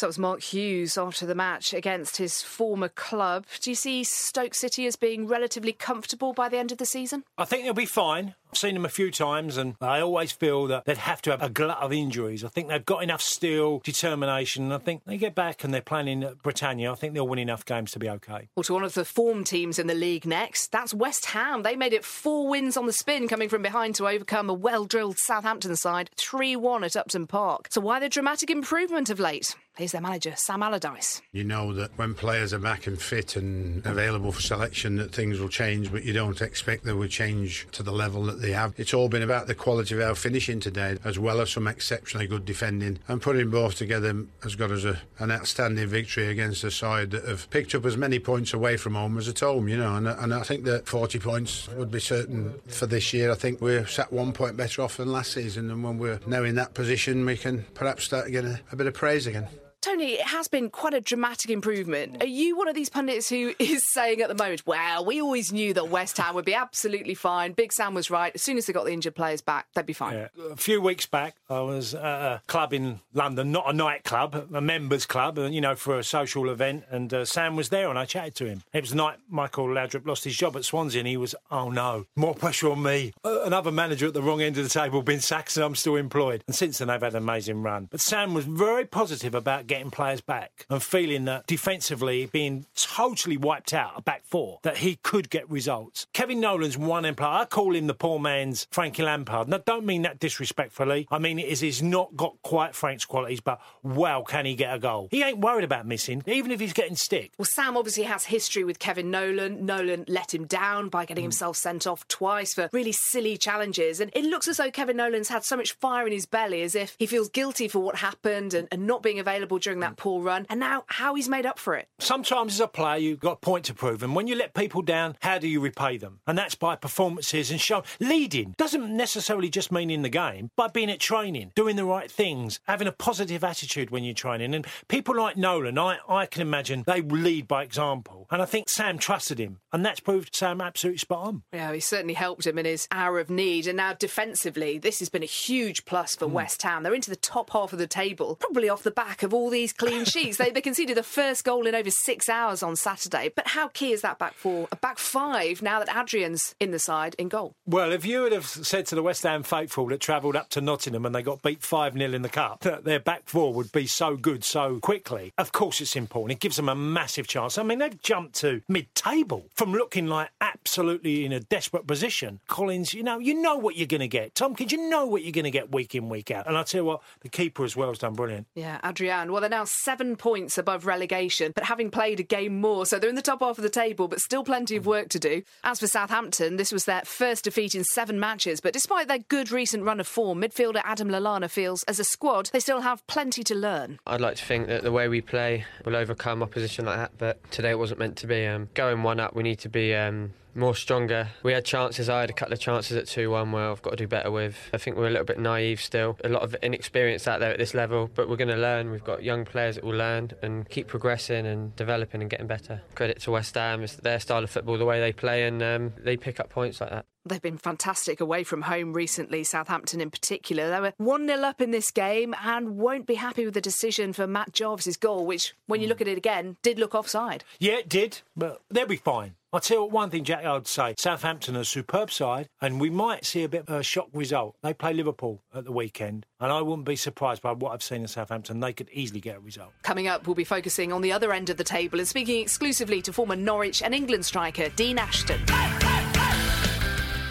So 0.00 0.06
it 0.06 0.16
was 0.16 0.18
Mark 0.18 0.40
Hughes 0.40 0.96
after 0.96 1.26
the 1.26 1.34
match 1.34 1.74
against 1.74 2.16
his 2.16 2.40
former 2.40 2.88
club. 2.88 3.44
Do 3.60 3.68
you 3.68 3.74
see 3.74 4.02
Stoke 4.02 4.54
City 4.54 4.86
as 4.86 4.96
being 4.96 5.26
relatively 5.26 5.74
comfortable 5.74 6.32
by 6.32 6.48
the 6.48 6.56
end 6.56 6.72
of 6.72 6.78
the 6.78 6.86
season? 6.86 7.22
I 7.36 7.44
think 7.44 7.64
they'll 7.64 7.74
be 7.74 7.84
fine. 7.84 8.34
I've 8.50 8.58
seen 8.58 8.74
them 8.74 8.84
a 8.84 8.90
few 8.90 9.10
times, 9.10 9.56
and 9.56 9.76
I 9.80 10.00
always 10.00 10.32
feel 10.32 10.66
that 10.66 10.84
they'd 10.84 10.98
have 10.98 11.22
to 11.22 11.30
have 11.30 11.42
a 11.42 11.48
glut 11.48 11.78
of 11.80 11.92
injuries. 11.92 12.44
I 12.44 12.48
think 12.48 12.68
they've 12.68 12.84
got 12.84 13.02
enough 13.02 13.22
steel, 13.22 13.78
determination. 13.84 14.64
and 14.64 14.74
I 14.74 14.78
think 14.78 15.04
they 15.04 15.16
get 15.16 15.34
back 15.34 15.62
and 15.62 15.72
they're 15.72 15.80
playing 15.80 16.08
in 16.08 16.34
Britannia. 16.42 16.90
I 16.90 16.96
think 16.96 17.14
they'll 17.14 17.28
win 17.28 17.38
enough 17.38 17.64
games 17.64 17.92
to 17.92 17.98
be 17.98 18.08
okay. 18.08 18.48
Well, 18.56 18.64
to 18.64 18.74
one 18.74 18.82
of 18.84 18.94
the 18.94 19.04
form 19.04 19.44
teams 19.44 19.78
in 19.78 19.86
the 19.86 19.94
league 19.94 20.26
next, 20.26 20.72
that's 20.72 20.92
West 20.92 21.26
Ham. 21.26 21.62
They 21.62 21.76
made 21.76 21.92
it 21.92 22.04
four 22.04 22.48
wins 22.48 22.76
on 22.76 22.86
the 22.86 22.92
spin, 22.92 23.28
coming 23.28 23.48
from 23.48 23.62
behind 23.62 23.94
to 23.96 24.08
overcome 24.08 24.50
a 24.50 24.54
well 24.54 24.84
drilled 24.84 25.18
Southampton 25.18 25.76
side 25.76 26.10
3 26.16 26.56
1 26.56 26.84
at 26.84 26.96
Upton 26.96 27.26
Park. 27.26 27.68
So, 27.70 27.80
why 27.80 28.00
the 28.00 28.08
dramatic 28.08 28.50
improvement 28.50 29.10
of 29.10 29.20
late? 29.20 29.54
Here's 29.76 29.92
their 29.92 30.00
manager, 30.00 30.34
Sam 30.36 30.62
Allardyce. 30.62 31.22
You 31.32 31.44
know 31.44 31.72
that 31.72 31.96
when 31.96 32.14
players 32.14 32.52
are 32.52 32.58
back 32.58 32.86
and 32.86 33.00
fit 33.00 33.36
and 33.36 33.86
available 33.86 34.32
for 34.32 34.42
selection, 34.42 34.96
that 34.96 35.12
things 35.12 35.38
will 35.40 35.48
change, 35.48 35.90
but 35.90 36.04
you 36.04 36.12
don't 36.12 36.42
expect 36.42 36.84
they 36.84 36.92
will 36.92 37.08
change 37.08 37.66
to 37.72 37.82
the 37.82 37.92
level 37.92 38.24
that 38.24 38.39
they 38.40 38.52
have. 38.52 38.74
It's 38.76 38.94
all 38.94 39.08
been 39.08 39.22
about 39.22 39.46
the 39.46 39.54
quality 39.54 39.94
of 39.94 40.00
our 40.00 40.14
finishing 40.14 40.60
today, 40.60 40.96
as 41.04 41.18
well 41.18 41.40
as 41.40 41.50
some 41.50 41.66
exceptionally 41.66 42.26
good 42.26 42.44
defending. 42.44 42.98
And 43.08 43.20
putting 43.20 43.50
both 43.50 43.76
together 43.76 44.24
has 44.42 44.54
got 44.54 44.70
us 44.70 44.84
a, 44.84 45.00
an 45.18 45.30
outstanding 45.30 45.86
victory 45.88 46.28
against 46.28 46.64
a 46.64 46.70
side 46.70 47.10
that 47.10 47.24
have 47.24 47.48
picked 47.50 47.74
up 47.74 47.84
as 47.84 47.96
many 47.96 48.18
points 48.18 48.52
away 48.52 48.76
from 48.76 48.94
home 48.94 49.18
as 49.18 49.28
at 49.28 49.40
home, 49.40 49.68
you 49.68 49.76
know. 49.76 49.96
And, 49.96 50.08
and 50.08 50.34
I 50.34 50.42
think 50.42 50.64
that 50.64 50.86
40 50.86 51.18
points 51.18 51.68
would 51.68 51.90
be 51.90 52.00
certain 52.00 52.54
for 52.66 52.86
this 52.86 53.12
year. 53.12 53.30
I 53.30 53.34
think 53.34 53.60
we're 53.60 53.86
sat 53.86 54.12
one 54.12 54.32
point 54.32 54.56
better 54.56 54.82
off 54.82 54.96
than 54.96 55.12
last 55.12 55.32
season. 55.32 55.70
And 55.70 55.84
when 55.84 55.98
we're 55.98 56.20
now 56.26 56.42
in 56.42 56.54
that 56.56 56.74
position, 56.74 57.24
we 57.24 57.36
can 57.36 57.64
perhaps 57.74 58.04
start 58.04 58.30
getting 58.30 58.52
a, 58.52 58.60
a 58.72 58.76
bit 58.76 58.86
of 58.86 58.94
praise 58.94 59.26
again. 59.26 59.48
Tony, 59.80 60.12
it 60.12 60.26
has 60.26 60.46
been 60.46 60.68
quite 60.68 60.92
a 60.92 61.00
dramatic 61.00 61.50
improvement. 61.50 62.22
Are 62.22 62.26
you 62.26 62.56
one 62.56 62.68
of 62.68 62.74
these 62.74 62.90
pundits 62.90 63.28
who 63.28 63.54
is 63.58 63.82
saying 63.92 64.20
at 64.20 64.28
the 64.28 64.34
moment, 64.34 64.66
well, 64.66 65.04
we 65.04 65.20
always 65.22 65.52
knew 65.52 65.72
that 65.74 65.88
West 65.88 66.18
Ham 66.18 66.34
would 66.34 66.44
be 66.44 66.54
absolutely 66.54 67.14
fine. 67.14 67.52
Big 67.52 67.72
Sam 67.72 67.94
was 67.94 68.10
right. 68.10 68.32
As 68.34 68.42
soon 68.42 68.58
as 68.58 68.66
they 68.66 68.72
got 68.72 68.84
the 68.84 68.92
injured 68.92 69.14
players 69.14 69.40
back, 69.40 69.68
they'd 69.74 69.86
be 69.86 69.92
fine. 69.92 70.14
Yeah. 70.14 70.28
A 70.52 70.56
few 70.56 70.80
weeks 70.80 71.06
back, 71.06 71.36
I 71.48 71.60
was 71.60 71.94
at 71.94 72.02
a 72.04 72.42
club 72.46 72.72
in 72.74 73.00
London, 73.14 73.52
not 73.52 73.70
a 73.70 73.72
nightclub, 73.72 74.48
a 74.52 74.60
members' 74.60 75.06
club, 75.06 75.38
you 75.38 75.60
know, 75.60 75.74
for 75.74 75.98
a 75.98 76.04
social 76.04 76.50
event, 76.50 76.84
and 76.90 77.12
uh, 77.14 77.24
Sam 77.24 77.56
was 77.56 77.70
there 77.70 77.88
and 77.88 77.98
I 77.98 78.04
chatted 78.04 78.34
to 78.36 78.46
him. 78.46 78.62
It 78.72 78.82
was 78.82 78.90
the 78.90 78.96
night 78.96 79.18
Michael 79.28 79.66
Laudrup 79.66 80.06
lost 80.06 80.24
his 80.24 80.36
job 80.36 80.56
at 80.56 80.64
Swansea 80.64 81.00
and 81.00 81.08
he 81.08 81.16
was, 81.16 81.34
oh 81.50 81.70
no, 81.70 82.06
more 82.16 82.34
pressure 82.34 82.70
on 82.70 82.82
me. 82.82 83.12
Uh, 83.24 83.42
another 83.42 83.72
manager 83.72 84.08
at 84.08 84.14
the 84.14 84.22
wrong 84.22 84.42
end 84.42 84.58
of 84.58 84.64
the 84.64 84.70
table, 84.70 85.02
been 85.02 85.20
sacked 85.20 85.56
and 85.56 85.64
I'm 85.64 85.74
still 85.74 85.96
employed. 85.96 86.44
And 86.46 86.54
since 86.54 86.78
then, 86.78 86.88
they've 86.88 87.00
had 87.00 87.14
an 87.14 87.22
amazing 87.22 87.62
run. 87.62 87.88
But 87.90 88.00
Sam 88.00 88.34
was 88.34 88.44
very 88.44 88.84
positive 88.84 89.34
about 89.34 89.66
getting 89.70 89.90
players 89.90 90.20
back 90.20 90.66
and 90.68 90.82
feeling 90.82 91.26
that 91.26 91.46
defensively 91.46 92.26
being 92.26 92.66
totally 92.74 93.36
wiped 93.36 93.72
out, 93.72 93.92
a 93.96 94.02
back 94.02 94.24
four, 94.24 94.58
that 94.62 94.78
he 94.78 94.96
could 94.96 95.30
get 95.30 95.48
results. 95.48 96.08
Kevin 96.12 96.40
Nolan's 96.40 96.76
one 96.76 97.04
in 97.04 97.14
player. 97.14 97.30
I 97.30 97.44
call 97.44 97.76
him 97.76 97.86
the 97.86 97.94
poor 97.94 98.18
man's 98.18 98.66
Frankie 98.72 99.04
Lampard. 99.04 99.46
And 99.46 99.54
I 99.54 99.58
don't 99.64 99.86
mean 99.86 100.02
that 100.02 100.18
disrespectfully. 100.18 101.06
I 101.08 101.20
mean, 101.20 101.38
it 101.38 101.46
is 101.46 101.60
he's 101.60 101.82
not 101.82 102.16
got 102.16 102.34
quite 102.42 102.74
Frank's 102.74 103.04
qualities, 103.04 103.40
but 103.40 103.60
wow, 103.84 104.22
can 104.26 104.44
he 104.44 104.56
get 104.56 104.74
a 104.74 104.80
goal? 104.80 105.06
He 105.12 105.22
ain't 105.22 105.38
worried 105.38 105.64
about 105.64 105.86
missing, 105.86 106.24
even 106.26 106.50
if 106.50 106.58
he's 106.58 106.72
getting 106.72 106.96
stick. 106.96 107.30
Well, 107.38 107.46
Sam 107.46 107.76
obviously 107.76 108.02
has 108.02 108.24
history 108.24 108.64
with 108.64 108.80
Kevin 108.80 109.12
Nolan. 109.12 109.64
Nolan 109.64 110.04
let 110.08 110.34
him 110.34 110.46
down 110.46 110.88
by 110.88 111.04
getting 111.04 111.22
mm. 111.22 111.26
himself 111.26 111.56
sent 111.56 111.86
off 111.86 112.08
twice 112.08 112.54
for 112.54 112.68
really 112.72 112.92
silly 112.92 113.36
challenges. 113.36 114.00
And 114.00 114.10
it 114.14 114.24
looks 114.24 114.48
as 114.48 114.56
though 114.56 114.72
Kevin 114.72 114.96
Nolan's 114.96 115.28
had 115.28 115.44
so 115.44 115.56
much 115.56 115.74
fire 115.74 116.08
in 116.08 116.12
his 116.12 116.26
belly 116.26 116.62
as 116.62 116.74
if 116.74 116.96
he 116.98 117.06
feels 117.06 117.28
guilty 117.28 117.68
for 117.68 117.78
what 117.78 117.96
happened 117.96 118.52
and, 118.52 118.66
and 118.72 118.84
not 118.84 119.02
being 119.02 119.20
available 119.20 119.59
during 119.60 119.80
that 119.80 119.96
poor 119.96 120.22
run. 120.22 120.46
And 120.48 120.60
now 120.60 120.84
how 120.86 121.14
he's 121.14 121.28
made 121.28 121.46
up 121.46 121.58
for 121.58 121.74
it. 121.74 121.88
Sometimes 121.98 122.54
as 122.54 122.60
a 122.60 122.68
player, 122.68 122.98
you've 122.98 123.20
got 123.20 123.32
a 123.32 123.36
point 123.36 123.66
to 123.66 123.74
prove. 123.74 124.02
And 124.02 124.14
when 124.14 124.26
you 124.26 124.34
let 124.34 124.54
people 124.54 124.82
down, 124.82 125.16
how 125.20 125.38
do 125.38 125.48
you 125.48 125.60
repay 125.60 125.96
them? 125.96 126.20
And 126.26 126.36
that's 126.36 126.54
by 126.54 126.76
performances 126.76 127.50
and 127.50 127.60
show. 127.60 127.82
Leading 127.98 128.54
doesn't 128.56 128.96
necessarily 128.96 129.50
just 129.50 129.72
mean 129.72 129.90
in 129.90 130.02
the 130.02 130.08
game, 130.08 130.50
by 130.56 130.68
being 130.68 130.90
at 130.90 131.00
training, 131.00 131.52
doing 131.54 131.76
the 131.76 131.84
right 131.84 132.10
things, 132.10 132.60
having 132.64 132.88
a 132.88 132.92
positive 132.92 133.44
attitude 133.44 133.90
when 133.90 134.04
you're 134.04 134.14
training. 134.14 134.54
And 134.54 134.66
people 134.88 135.16
like 135.16 135.36
Nolan, 135.36 135.78
I, 135.78 135.98
I 136.08 136.26
can 136.26 136.42
imagine 136.42 136.84
they 136.86 137.02
lead 137.02 137.46
by 137.46 137.62
example. 137.62 138.26
And 138.30 138.40
I 138.40 138.44
think 138.44 138.68
Sam 138.68 138.98
trusted 138.98 139.38
him. 139.38 139.60
And 139.72 139.84
that's 139.84 140.00
proved 140.00 140.34
Sam 140.34 140.60
absolutely 140.60 140.98
spot 140.98 141.26
on. 141.26 141.42
Yeah, 141.52 141.72
he 141.72 141.80
certainly 141.80 142.14
helped 142.14 142.46
him 142.46 142.58
in 142.58 142.64
his 142.64 142.88
hour 142.90 143.18
of 143.18 143.30
need. 143.30 143.66
And 143.66 143.76
now 143.76 143.92
defensively, 143.92 144.78
this 144.78 144.98
has 145.00 145.08
been 145.08 145.22
a 145.22 145.26
huge 145.26 145.84
plus 145.84 146.16
for 146.16 146.26
mm. 146.26 146.32
West 146.32 146.62
Ham. 146.62 146.82
They're 146.82 146.94
into 146.94 147.10
the 147.10 147.16
top 147.16 147.50
half 147.50 147.72
of 147.72 147.78
the 147.78 147.86
table, 147.86 148.36
probably 148.36 148.68
off 148.68 148.82
the 148.82 148.90
back 148.90 149.22
of 149.22 149.34
all 149.34 149.49
all 149.50 149.52
these 149.52 149.72
clean 149.72 150.04
sheets. 150.14 150.36
they, 150.36 150.50
they 150.50 150.60
conceded 150.60 150.96
the 150.96 151.02
first 151.02 151.44
goal 151.44 151.66
in 151.66 151.74
over 151.74 151.90
six 151.90 152.28
hours 152.28 152.62
on 152.62 152.76
Saturday. 152.76 153.30
But 153.34 153.48
how 153.48 153.68
key 153.68 153.92
is 153.92 154.02
that 154.02 154.18
back 154.18 154.34
four, 154.34 154.68
a 154.70 154.76
back 154.76 154.98
five, 154.98 155.60
now 155.60 155.80
that 155.80 155.94
Adrian's 155.94 156.54
in 156.60 156.70
the 156.70 156.78
side 156.78 157.14
in 157.18 157.28
goal? 157.28 157.52
Well, 157.66 157.92
if 157.92 158.04
you 158.04 158.22
would 158.22 158.32
have 158.32 158.46
said 158.46 158.86
to 158.86 158.94
the 158.94 159.02
West 159.02 159.24
Ham 159.24 159.42
faithful 159.42 159.86
that 159.88 160.00
travelled 160.00 160.36
up 160.36 160.48
to 160.50 160.60
Nottingham 160.60 161.04
and 161.04 161.14
they 161.14 161.22
got 161.22 161.42
beat 161.42 161.62
5 161.62 161.94
0 161.94 162.12
in 162.12 162.22
the 162.22 162.28
Cup 162.28 162.60
that 162.60 162.84
their 162.84 163.00
back 163.00 163.22
four 163.26 163.52
would 163.52 163.72
be 163.72 163.86
so 163.86 164.16
good 164.16 164.44
so 164.44 164.78
quickly, 164.78 165.32
of 165.36 165.52
course 165.52 165.80
it's 165.80 165.96
important. 165.96 166.38
It 166.38 166.40
gives 166.40 166.56
them 166.56 166.68
a 166.68 166.74
massive 166.74 167.26
chance. 167.26 167.58
I 167.58 167.62
mean, 167.62 167.78
they've 167.80 168.00
jumped 168.00 168.36
to 168.36 168.62
mid 168.68 168.94
table 168.94 169.46
from 169.54 169.72
looking 169.72 170.06
like 170.06 170.30
absolutely 170.40 171.24
in 171.24 171.32
a 171.32 171.40
desperate 171.40 171.86
position. 171.86 172.40
Collins, 172.46 172.94
you 172.94 173.02
know, 173.02 173.18
you 173.18 173.34
know 173.34 173.56
what 173.56 173.76
you're 173.76 173.86
going 173.86 174.00
to 174.00 174.08
get. 174.08 174.34
Tomkins, 174.34 174.70
you 174.70 174.88
know 174.88 175.06
what 175.06 175.22
you're 175.22 175.32
going 175.32 175.44
to 175.44 175.50
get 175.50 175.72
week 175.72 175.94
in, 175.94 176.08
week 176.08 176.30
out. 176.30 176.46
And 176.46 176.56
I 176.56 176.62
tell 176.62 176.82
you 176.82 176.84
what, 176.84 177.02
the 177.20 177.28
keeper 177.28 177.64
as 177.64 177.76
well 177.76 177.88
has 177.88 177.98
done 177.98 178.14
brilliant. 178.14 178.46
Yeah, 178.54 178.78
Adrian. 178.84 179.32
Well, 179.32 179.39
they're 179.40 179.50
now 179.50 179.64
seven 179.64 180.16
points 180.16 180.58
above 180.58 180.86
relegation, 180.86 181.52
but 181.54 181.64
having 181.64 181.90
played 181.90 182.20
a 182.20 182.24
game 182.24 182.60
more, 182.60 182.86
so 182.86 182.98
they're 182.98 183.10
in 183.10 183.16
the 183.16 183.22
top 183.22 183.40
half 183.40 183.58
of 183.58 183.62
the 183.62 183.70
table, 183.70 184.08
but 184.08 184.20
still 184.20 184.44
plenty 184.44 184.76
of 184.76 184.86
work 184.86 185.08
to 185.10 185.18
do. 185.18 185.42
As 185.64 185.80
for 185.80 185.86
Southampton, 185.86 186.56
this 186.56 186.72
was 186.72 186.84
their 186.84 187.02
first 187.02 187.44
defeat 187.44 187.74
in 187.74 187.84
seven 187.84 188.20
matches, 188.20 188.60
but 188.60 188.72
despite 188.72 189.08
their 189.08 189.18
good 189.18 189.50
recent 189.50 189.84
run 189.84 190.00
of 190.00 190.06
form, 190.06 190.42
midfielder 190.42 190.82
Adam 190.84 191.08
Lallana 191.08 191.50
feels 191.50 191.82
as 191.84 191.98
a 191.98 192.04
squad 192.04 192.50
they 192.52 192.60
still 192.60 192.80
have 192.80 193.06
plenty 193.06 193.42
to 193.44 193.54
learn. 193.54 193.98
I'd 194.06 194.20
like 194.20 194.36
to 194.36 194.44
think 194.44 194.66
that 194.68 194.82
the 194.82 194.92
way 194.92 195.08
we 195.08 195.20
play 195.20 195.64
will 195.84 195.96
overcome 195.96 196.42
opposition 196.42 196.84
like 196.84 196.98
that, 196.98 197.12
but 197.18 197.50
today 197.50 197.70
it 197.70 197.78
wasn't 197.78 197.98
meant 197.98 198.16
to 198.18 198.26
be. 198.26 198.46
Um, 198.46 198.68
going 198.74 199.02
one 199.02 199.20
up, 199.20 199.34
we 199.34 199.42
need 199.42 199.58
to 199.60 199.68
be 199.68 199.94
um, 199.94 200.32
more 200.54 200.74
stronger. 200.74 201.28
We 201.42 201.52
had 201.52 201.64
chances. 201.64 202.08
I 202.08 202.20
had 202.20 202.30
a 202.30 202.32
couple 202.32 202.54
of 202.54 202.60
chances 202.60 202.96
at 202.96 203.06
2 203.06 203.30
1 203.30 203.52
where 203.52 203.70
I've 203.70 203.82
got 203.82 203.90
to 203.90 203.96
do 203.96 204.06
better 204.06 204.30
with. 204.30 204.56
I 204.72 204.78
think 204.78 204.96
we're 204.96 205.06
a 205.06 205.10
little 205.10 205.24
bit 205.24 205.38
naive 205.38 205.80
still. 205.80 206.16
A 206.24 206.28
lot 206.28 206.42
of 206.42 206.54
inexperience 206.62 207.26
out 207.28 207.40
there 207.40 207.52
at 207.52 207.58
this 207.58 207.74
level, 207.74 208.10
but 208.14 208.28
we're 208.28 208.36
going 208.36 208.48
to 208.48 208.56
learn. 208.56 208.90
We've 208.90 209.04
got 209.04 209.22
young 209.22 209.44
players 209.44 209.76
that 209.76 209.84
will 209.84 209.96
learn 209.96 210.30
and 210.42 210.68
keep 210.68 210.88
progressing 210.88 211.46
and 211.46 211.74
developing 211.76 212.20
and 212.20 212.30
getting 212.30 212.46
better. 212.46 212.82
Credit 212.94 213.20
to 213.20 213.30
West 213.30 213.54
Ham. 213.54 213.82
It's 213.82 213.96
their 213.96 214.20
style 214.20 214.44
of 214.44 214.50
football, 214.50 214.78
the 214.78 214.84
way 214.84 215.00
they 215.00 215.12
play, 215.12 215.44
and 215.44 215.62
um, 215.62 215.92
they 215.98 216.16
pick 216.16 216.40
up 216.40 216.50
points 216.50 216.80
like 216.80 216.90
that. 216.90 217.06
They've 217.26 217.40
been 217.40 217.58
fantastic 217.58 218.20
away 218.20 218.44
from 218.44 218.62
home 218.62 218.94
recently, 218.94 219.44
Southampton 219.44 220.00
in 220.00 220.10
particular. 220.10 220.70
They 220.70 220.80
were 220.80 220.92
1 220.96 221.26
0 221.26 221.40
up 221.42 221.60
in 221.60 221.70
this 221.70 221.90
game 221.90 222.34
and 222.42 222.78
won't 222.78 223.06
be 223.06 223.16
happy 223.16 223.44
with 223.44 223.54
the 223.54 223.60
decision 223.60 224.14
for 224.14 224.26
Matt 224.26 224.52
Jarvis's 224.52 224.96
goal, 224.96 225.26
which, 225.26 225.54
when 225.66 225.82
you 225.82 225.88
look 225.88 226.00
at 226.00 226.08
it 226.08 226.16
again, 226.16 226.56
did 226.62 226.78
look 226.78 226.94
offside. 226.94 227.44
Yeah, 227.58 227.74
it 227.74 227.88
did, 227.88 228.22
but 228.36 228.62
they'll 228.70 228.86
be 228.86 228.96
fine. 228.96 229.34
I'll 229.52 229.58
tell 229.58 229.78
you 229.78 229.82
what, 229.82 229.92
one 229.92 230.10
thing, 230.10 230.22
Jack, 230.22 230.44
I'd 230.44 230.68
say 230.68 230.94
Southampton 230.96 231.56
are 231.56 231.60
a 231.60 231.64
superb 231.64 232.12
side, 232.12 232.48
and 232.60 232.80
we 232.80 232.88
might 232.88 233.24
see 233.24 233.42
a 233.42 233.48
bit 233.48 233.62
of 233.66 233.74
a 233.74 233.82
shock 233.82 234.08
result. 234.12 234.54
They 234.62 234.72
play 234.72 234.92
Liverpool 234.92 235.42
at 235.52 235.64
the 235.64 235.72
weekend, 235.72 236.24
and 236.38 236.52
I 236.52 236.62
wouldn't 236.62 236.86
be 236.86 236.94
surprised 236.94 237.42
by 237.42 237.50
what 237.52 237.72
I've 237.72 237.82
seen 237.82 238.02
in 238.02 238.06
Southampton. 238.06 238.60
They 238.60 238.72
could 238.72 238.88
easily 238.92 239.18
get 239.20 239.38
a 239.38 239.40
result. 239.40 239.72
Coming 239.82 240.06
up, 240.06 240.28
we'll 240.28 240.36
be 240.36 240.44
focusing 240.44 240.92
on 240.92 241.02
the 241.02 241.10
other 241.10 241.32
end 241.32 241.50
of 241.50 241.56
the 241.56 241.64
table 241.64 241.98
and 241.98 242.06
speaking 242.06 242.40
exclusively 242.40 243.02
to 243.02 243.12
former 243.12 243.34
Norwich 243.34 243.82
and 243.82 243.92
England 243.92 244.24
striker 244.24 244.68
Dean 244.76 244.98
Ashton. 244.98 245.40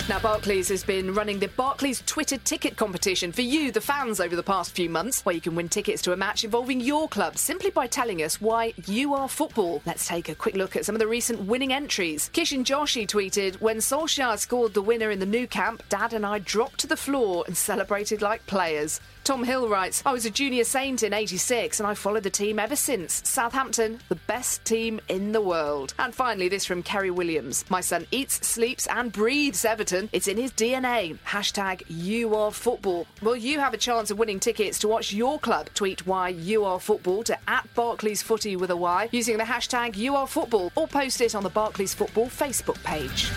Now, 0.09 0.17
Barclays 0.17 0.69
has 0.69 0.83
been 0.83 1.13
running 1.13 1.37
the 1.37 1.49
Barclays 1.49 2.01
Twitter 2.07 2.37
ticket 2.37 2.75
competition 2.75 3.31
for 3.31 3.43
you, 3.43 3.71
the 3.71 3.79
fans, 3.79 4.19
over 4.19 4.35
the 4.35 4.41
past 4.41 4.71
few 4.71 4.89
months, 4.89 5.23
where 5.23 5.35
you 5.35 5.39
can 5.39 5.53
win 5.53 5.69
tickets 5.69 6.01
to 6.01 6.13
a 6.13 6.17
match 6.17 6.43
involving 6.43 6.81
your 6.81 7.07
club 7.07 7.37
simply 7.37 7.69
by 7.69 7.85
telling 7.85 8.23
us 8.23 8.41
why 8.41 8.73
you 8.87 9.13
are 9.13 9.29
football. 9.29 9.83
Let's 9.85 10.07
take 10.07 10.27
a 10.27 10.33
quick 10.33 10.55
look 10.55 10.75
at 10.75 10.83
some 10.83 10.95
of 10.95 10.99
the 10.99 11.05
recent 11.05 11.41
winning 11.41 11.71
entries. 11.71 12.31
Kishan 12.33 12.63
Joshi 12.63 13.07
tweeted, 13.07 13.61
When 13.61 13.77
Solskjaer 13.77 14.39
scored 14.39 14.73
the 14.73 14.81
winner 14.81 15.11
in 15.11 15.19
the 15.19 15.27
Nou 15.27 15.45
Camp, 15.45 15.83
Dad 15.89 16.13
and 16.13 16.25
I 16.25 16.39
dropped 16.39 16.79
to 16.79 16.87
the 16.87 16.97
floor 16.97 17.43
and 17.45 17.55
celebrated 17.55 18.23
like 18.23 18.43
players. 18.47 18.99
Tom 19.23 19.43
Hill 19.43 19.69
writes, 19.69 20.01
I 20.05 20.13
was 20.13 20.25
a 20.25 20.29
junior 20.31 20.63
saint 20.63 21.03
in 21.03 21.13
86 21.13 21.79
and 21.79 21.87
I 21.87 21.93
followed 21.93 22.23
the 22.23 22.29
team 22.29 22.57
ever 22.57 22.75
since. 22.75 23.21
Southampton, 23.27 23.99
the 24.09 24.15
best 24.15 24.65
team 24.65 24.99
in 25.07 25.31
the 25.31 25.41
world. 25.41 25.93
And 25.99 26.15
finally, 26.15 26.49
this 26.49 26.65
from 26.65 26.81
Kerry 26.81 27.11
Williams. 27.11 27.63
My 27.69 27.81
son 27.81 28.07
eats, 28.11 28.45
sleeps, 28.47 28.87
and 28.87 29.11
breathes 29.11 29.65
Everton. 29.65 30.09
It's 30.11 30.27
in 30.27 30.37
his 30.37 30.51
DNA. 30.51 31.17
Hashtag 31.27 31.83
you 31.87 32.35
are 32.35 32.51
football. 32.51 33.05
Well, 33.21 33.35
you 33.35 33.59
have 33.59 33.73
a 33.73 33.77
chance 33.77 34.09
of 34.09 34.17
winning 34.17 34.39
tickets 34.39 34.79
to 34.79 34.87
watch 34.87 35.13
your 35.13 35.39
club. 35.39 35.69
Tweet 35.73 36.07
why 36.07 36.29
you 36.29 36.65
are 36.65 36.79
football 36.79 37.23
to 37.23 37.37
at 37.47 37.71
Barclays 37.75 38.21
Footy 38.23 38.55
with 38.55 38.71
a 38.71 38.77
Y 38.77 39.09
using 39.11 39.37
the 39.37 39.43
hashtag 39.43 39.95
you 39.95 40.15
are 40.15 40.27
football 40.27 40.71
or 40.75 40.87
post 40.87 41.21
it 41.21 41.35
on 41.35 41.43
the 41.43 41.49
Barclays 41.49 41.93
Football 41.93 42.27
Facebook 42.27 42.81
page. 42.83 43.29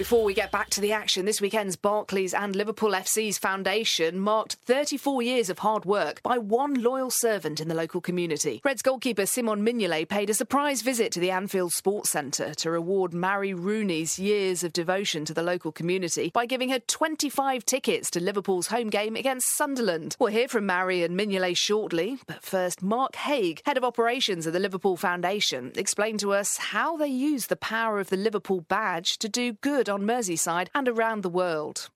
Before 0.00 0.24
we 0.24 0.32
get 0.32 0.50
back 0.50 0.70
to 0.70 0.80
the 0.80 0.92
action, 0.92 1.26
this 1.26 1.42
weekend's 1.42 1.76
Barclays 1.76 2.32
and 2.32 2.56
Liverpool 2.56 2.92
FC's 2.92 3.36
foundation 3.36 4.18
marked 4.18 4.54
34 4.54 5.20
years 5.20 5.50
of 5.50 5.58
hard 5.58 5.84
work 5.84 6.22
by 6.22 6.38
one 6.38 6.72
loyal 6.72 7.10
servant 7.10 7.60
in 7.60 7.68
the 7.68 7.74
local 7.74 8.00
community. 8.00 8.62
Reds 8.64 8.80
goalkeeper 8.80 9.26
Simon 9.26 9.60
Mignolet 9.62 10.08
paid 10.08 10.30
a 10.30 10.34
surprise 10.34 10.80
visit 10.80 11.12
to 11.12 11.20
the 11.20 11.30
Anfield 11.30 11.74
Sports 11.74 12.08
Centre 12.08 12.54
to 12.54 12.70
reward 12.70 13.12
Mary 13.12 13.52
Rooney's 13.52 14.18
years 14.18 14.64
of 14.64 14.72
devotion 14.72 15.26
to 15.26 15.34
the 15.34 15.42
local 15.42 15.70
community 15.70 16.30
by 16.32 16.46
giving 16.46 16.70
her 16.70 16.78
25 16.78 17.66
tickets 17.66 18.10
to 18.12 18.20
Liverpool's 18.20 18.68
home 18.68 18.88
game 18.88 19.16
against 19.16 19.54
Sunderland. 19.54 20.16
We'll 20.18 20.32
hear 20.32 20.48
from 20.48 20.64
Mary 20.64 21.04
and 21.04 21.14
Mignolet 21.14 21.58
shortly, 21.58 22.20
but 22.26 22.42
first, 22.42 22.82
Mark 22.82 23.16
Haig, 23.16 23.60
head 23.66 23.76
of 23.76 23.84
operations 23.84 24.46
at 24.46 24.54
the 24.54 24.60
Liverpool 24.60 24.96
Foundation, 24.96 25.72
explained 25.76 26.20
to 26.20 26.32
us 26.32 26.56
how 26.56 26.96
they 26.96 27.08
use 27.08 27.48
the 27.48 27.56
power 27.56 28.00
of 28.00 28.08
the 28.08 28.16
Liverpool 28.16 28.62
badge 28.62 29.18
to 29.18 29.28
do 29.28 29.52
good 29.52 29.89
on 29.90 30.02
Merseyside 30.02 30.68
and 30.74 30.88
around 30.88 31.22
the 31.22 31.28
world. 31.28 31.90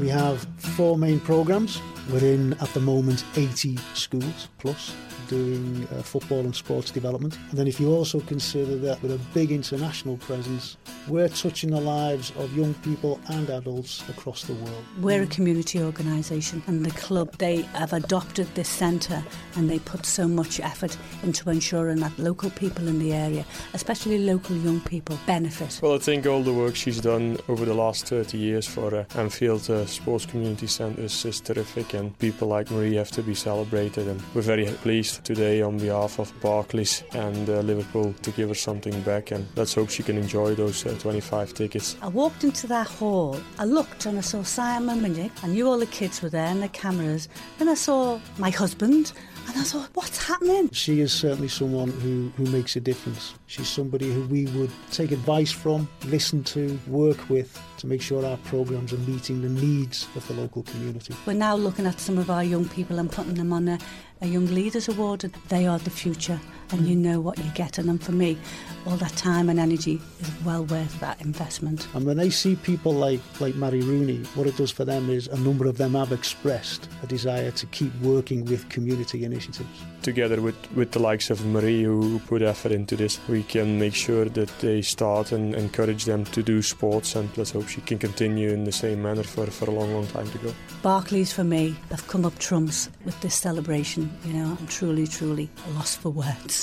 We 0.00 0.08
have 0.08 0.46
four 0.76 0.98
main 0.98 1.20
programmes. 1.20 1.80
We're 2.10 2.24
in 2.24 2.54
at 2.54 2.68
the 2.74 2.80
moment 2.80 3.24
80 3.36 3.76
schools 3.94 4.48
plus 4.58 4.94
doing 5.32 5.88
uh, 5.90 6.02
football 6.02 6.40
and 6.40 6.54
sports 6.54 6.90
development. 6.90 7.38
And 7.50 7.58
then 7.58 7.66
if 7.66 7.80
you 7.80 7.90
also 7.90 8.20
consider 8.20 8.76
that 8.76 9.00
with 9.02 9.12
a 9.12 9.20
big 9.32 9.50
international 9.50 10.18
presence, 10.18 10.76
we're 11.08 11.28
touching 11.28 11.70
the 11.70 11.80
lives 11.80 12.32
of 12.36 12.54
young 12.56 12.74
people 12.74 13.18
and 13.28 13.48
adults 13.48 14.06
across 14.10 14.44
the 14.44 14.54
world. 14.54 14.84
We're 15.00 15.22
a 15.22 15.26
community 15.26 15.82
organisation 15.82 16.62
and 16.66 16.84
the 16.84 16.90
club, 16.90 17.32
they 17.38 17.62
have 17.80 17.92
adopted 17.92 18.46
this 18.54 18.68
centre 18.68 19.24
and 19.56 19.70
they 19.70 19.78
put 19.78 20.04
so 20.04 20.28
much 20.28 20.60
effort 20.60 20.96
into 21.22 21.48
ensuring 21.48 22.00
that 22.00 22.18
local 22.18 22.50
people 22.50 22.86
in 22.88 22.98
the 22.98 23.12
area, 23.12 23.44
especially 23.72 24.18
local 24.18 24.56
young 24.56 24.80
people, 24.80 25.18
benefit. 25.26 25.80
Well, 25.82 25.94
I 25.94 25.98
think 25.98 26.26
all 26.26 26.42
the 26.42 26.52
work 26.52 26.76
she's 26.76 27.00
done 27.00 27.38
over 27.48 27.64
the 27.64 27.74
last 27.74 28.06
30 28.06 28.36
years 28.36 28.66
for 28.66 28.94
uh, 28.94 29.04
Anfield 29.14 29.68
uh, 29.70 29.86
Sports 29.86 30.26
Community 30.26 30.66
Centre 30.66 31.02
is, 31.02 31.24
is 31.24 31.40
terrific 31.40 31.94
and 31.94 32.16
people 32.18 32.48
like 32.48 32.70
Marie 32.70 32.96
have 32.96 33.10
to 33.12 33.22
be 33.22 33.34
celebrated 33.34 34.08
and 34.08 34.22
we're 34.34 34.42
very 34.42 34.66
pleased 34.66 35.21
today 35.24 35.62
on 35.62 35.78
behalf 35.78 36.18
of 36.18 36.32
Barclays 36.40 37.04
and 37.12 37.48
uh, 37.48 37.60
Liverpool 37.60 38.12
to 38.22 38.30
give 38.32 38.48
her 38.48 38.54
something 38.54 39.00
back 39.02 39.30
and 39.30 39.46
let's 39.56 39.74
hope 39.74 39.90
she 39.90 40.02
can 40.02 40.18
enjoy 40.18 40.54
those 40.54 40.84
uh, 40.86 40.96
25 40.98 41.54
tickets. 41.54 41.96
I 42.02 42.08
walked 42.08 42.44
into 42.44 42.66
that 42.68 42.86
hall, 42.86 43.38
I 43.58 43.64
looked 43.64 44.06
and 44.06 44.18
I 44.18 44.22
saw 44.22 44.42
Simon 44.42 45.00
Minick, 45.00 45.32
I 45.42 45.48
knew 45.48 45.68
all 45.68 45.78
the 45.78 45.86
kids 45.86 46.22
were 46.22 46.30
there 46.30 46.46
and 46.46 46.62
the 46.62 46.68
cameras, 46.68 47.28
then 47.58 47.68
I 47.68 47.74
saw 47.74 48.18
my 48.38 48.50
husband 48.50 49.12
and 49.48 49.56
I 49.56 49.62
thought, 49.64 49.90
what's 49.94 50.24
happening? 50.24 50.70
She 50.70 51.00
is 51.00 51.12
certainly 51.12 51.48
someone 51.48 51.90
who, 51.90 52.32
who 52.36 52.44
makes 52.50 52.76
a 52.76 52.80
difference. 52.80 53.34
She's 53.46 53.68
somebody 53.68 54.12
who 54.12 54.22
we 54.28 54.46
would 54.46 54.70
take 54.92 55.10
advice 55.10 55.50
from, 55.50 55.88
listen 56.06 56.44
to, 56.44 56.78
work 56.86 57.28
with 57.28 57.60
to 57.78 57.86
make 57.86 58.00
sure 58.00 58.24
our 58.24 58.36
programmes 58.38 58.92
are 58.92 58.98
meeting 58.98 59.42
the 59.42 59.48
needs 59.48 60.06
of 60.14 60.26
the 60.28 60.34
local 60.34 60.62
community. 60.62 61.14
We're 61.26 61.32
now 61.34 61.56
looking 61.56 61.86
at 61.86 61.98
some 61.98 62.18
of 62.18 62.30
our 62.30 62.44
young 62.44 62.68
people 62.68 62.98
and 62.98 63.10
putting 63.10 63.34
them 63.34 63.52
on 63.52 63.68
a, 63.68 63.74
a 63.74 64.11
A 64.22 64.26
young 64.26 64.46
Leaders 64.46 64.88
Award. 64.88 65.32
They 65.48 65.66
are 65.66 65.80
the 65.80 65.90
future 65.90 66.40
and 66.72 66.86
you 66.86 66.96
know 66.96 67.20
what 67.20 67.38
you're 67.38 67.52
getting. 67.54 67.88
And 67.88 68.02
for 68.02 68.12
me, 68.12 68.38
all 68.86 68.96
that 68.96 69.14
time 69.16 69.48
and 69.48 69.60
energy 69.60 70.00
is 70.20 70.30
well 70.44 70.64
worth 70.64 70.98
that 71.00 71.20
investment. 71.20 71.86
And 71.94 72.04
when 72.04 72.18
I 72.18 72.28
see 72.28 72.56
people 72.56 72.92
like, 72.92 73.20
like 73.40 73.54
Mary 73.54 73.82
Rooney, 73.82 74.18
what 74.34 74.46
it 74.46 74.56
does 74.56 74.70
for 74.70 74.84
them 74.84 75.08
is 75.10 75.28
a 75.28 75.38
number 75.38 75.66
of 75.66 75.78
them 75.78 75.94
have 75.94 76.12
expressed 76.12 76.88
a 77.02 77.06
desire 77.06 77.50
to 77.52 77.66
keep 77.66 77.94
working 78.00 78.44
with 78.44 78.68
community 78.68 79.24
initiatives. 79.24 79.68
Together 80.02 80.40
with, 80.40 80.56
with 80.72 80.90
the 80.90 80.98
likes 80.98 81.30
of 81.30 81.44
Marie 81.46 81.84
who 81.84 82.18
put 82.20 82.42
effort 82.42 82.72
into 82.72 82.96
this, 82.96 83.20
we 83.28 83.44
can 83.44 83.78
make 83.78 83.94
sure 83.94 84.24
that 84.24 84.48
they 84.58 84.82
start 84.82 85.32
and 85.32 85.54
encourage 85.54 86.04
them 86.04 86.24
to 86.26 86.42
do 86.42 86.60
sports 86.62 87.14
and 87.14 87.28
let's 87.36 87.52
hope 87.52 87.68
she 87.68 87.80
can 87.82 87.98
continue 87.98 88.50
in 88.50 88.64
the 88.64 88.72
same 88.72 89.02
manner 89.02 89.22
for, 89.22 89.46
for 89.46 89.66
a 89.66 89.70
long, 89.70 89.92
long 89.92 90.06
time 90.08 90.28
to 90.30 90.38
go. 90.38 90.54
Barclays 90.82 91.32
for 91.32 91.44
me 91.44 91.76
have 91.90 92.06
come 92.08 92.24
up 92.24 92.36
trumps 92.38 92.90
with 93.04 93.20
this 93.20 93.34
celebration. 93.34 94.12
You 94.24 94.32
know, 94.32 94.56
I'm 94.58 94.66
truly, 94.66 95.06
truly 95.06 95.48
lost 95.74 96.00
for 96.00 96.10
words. 96.10 96.61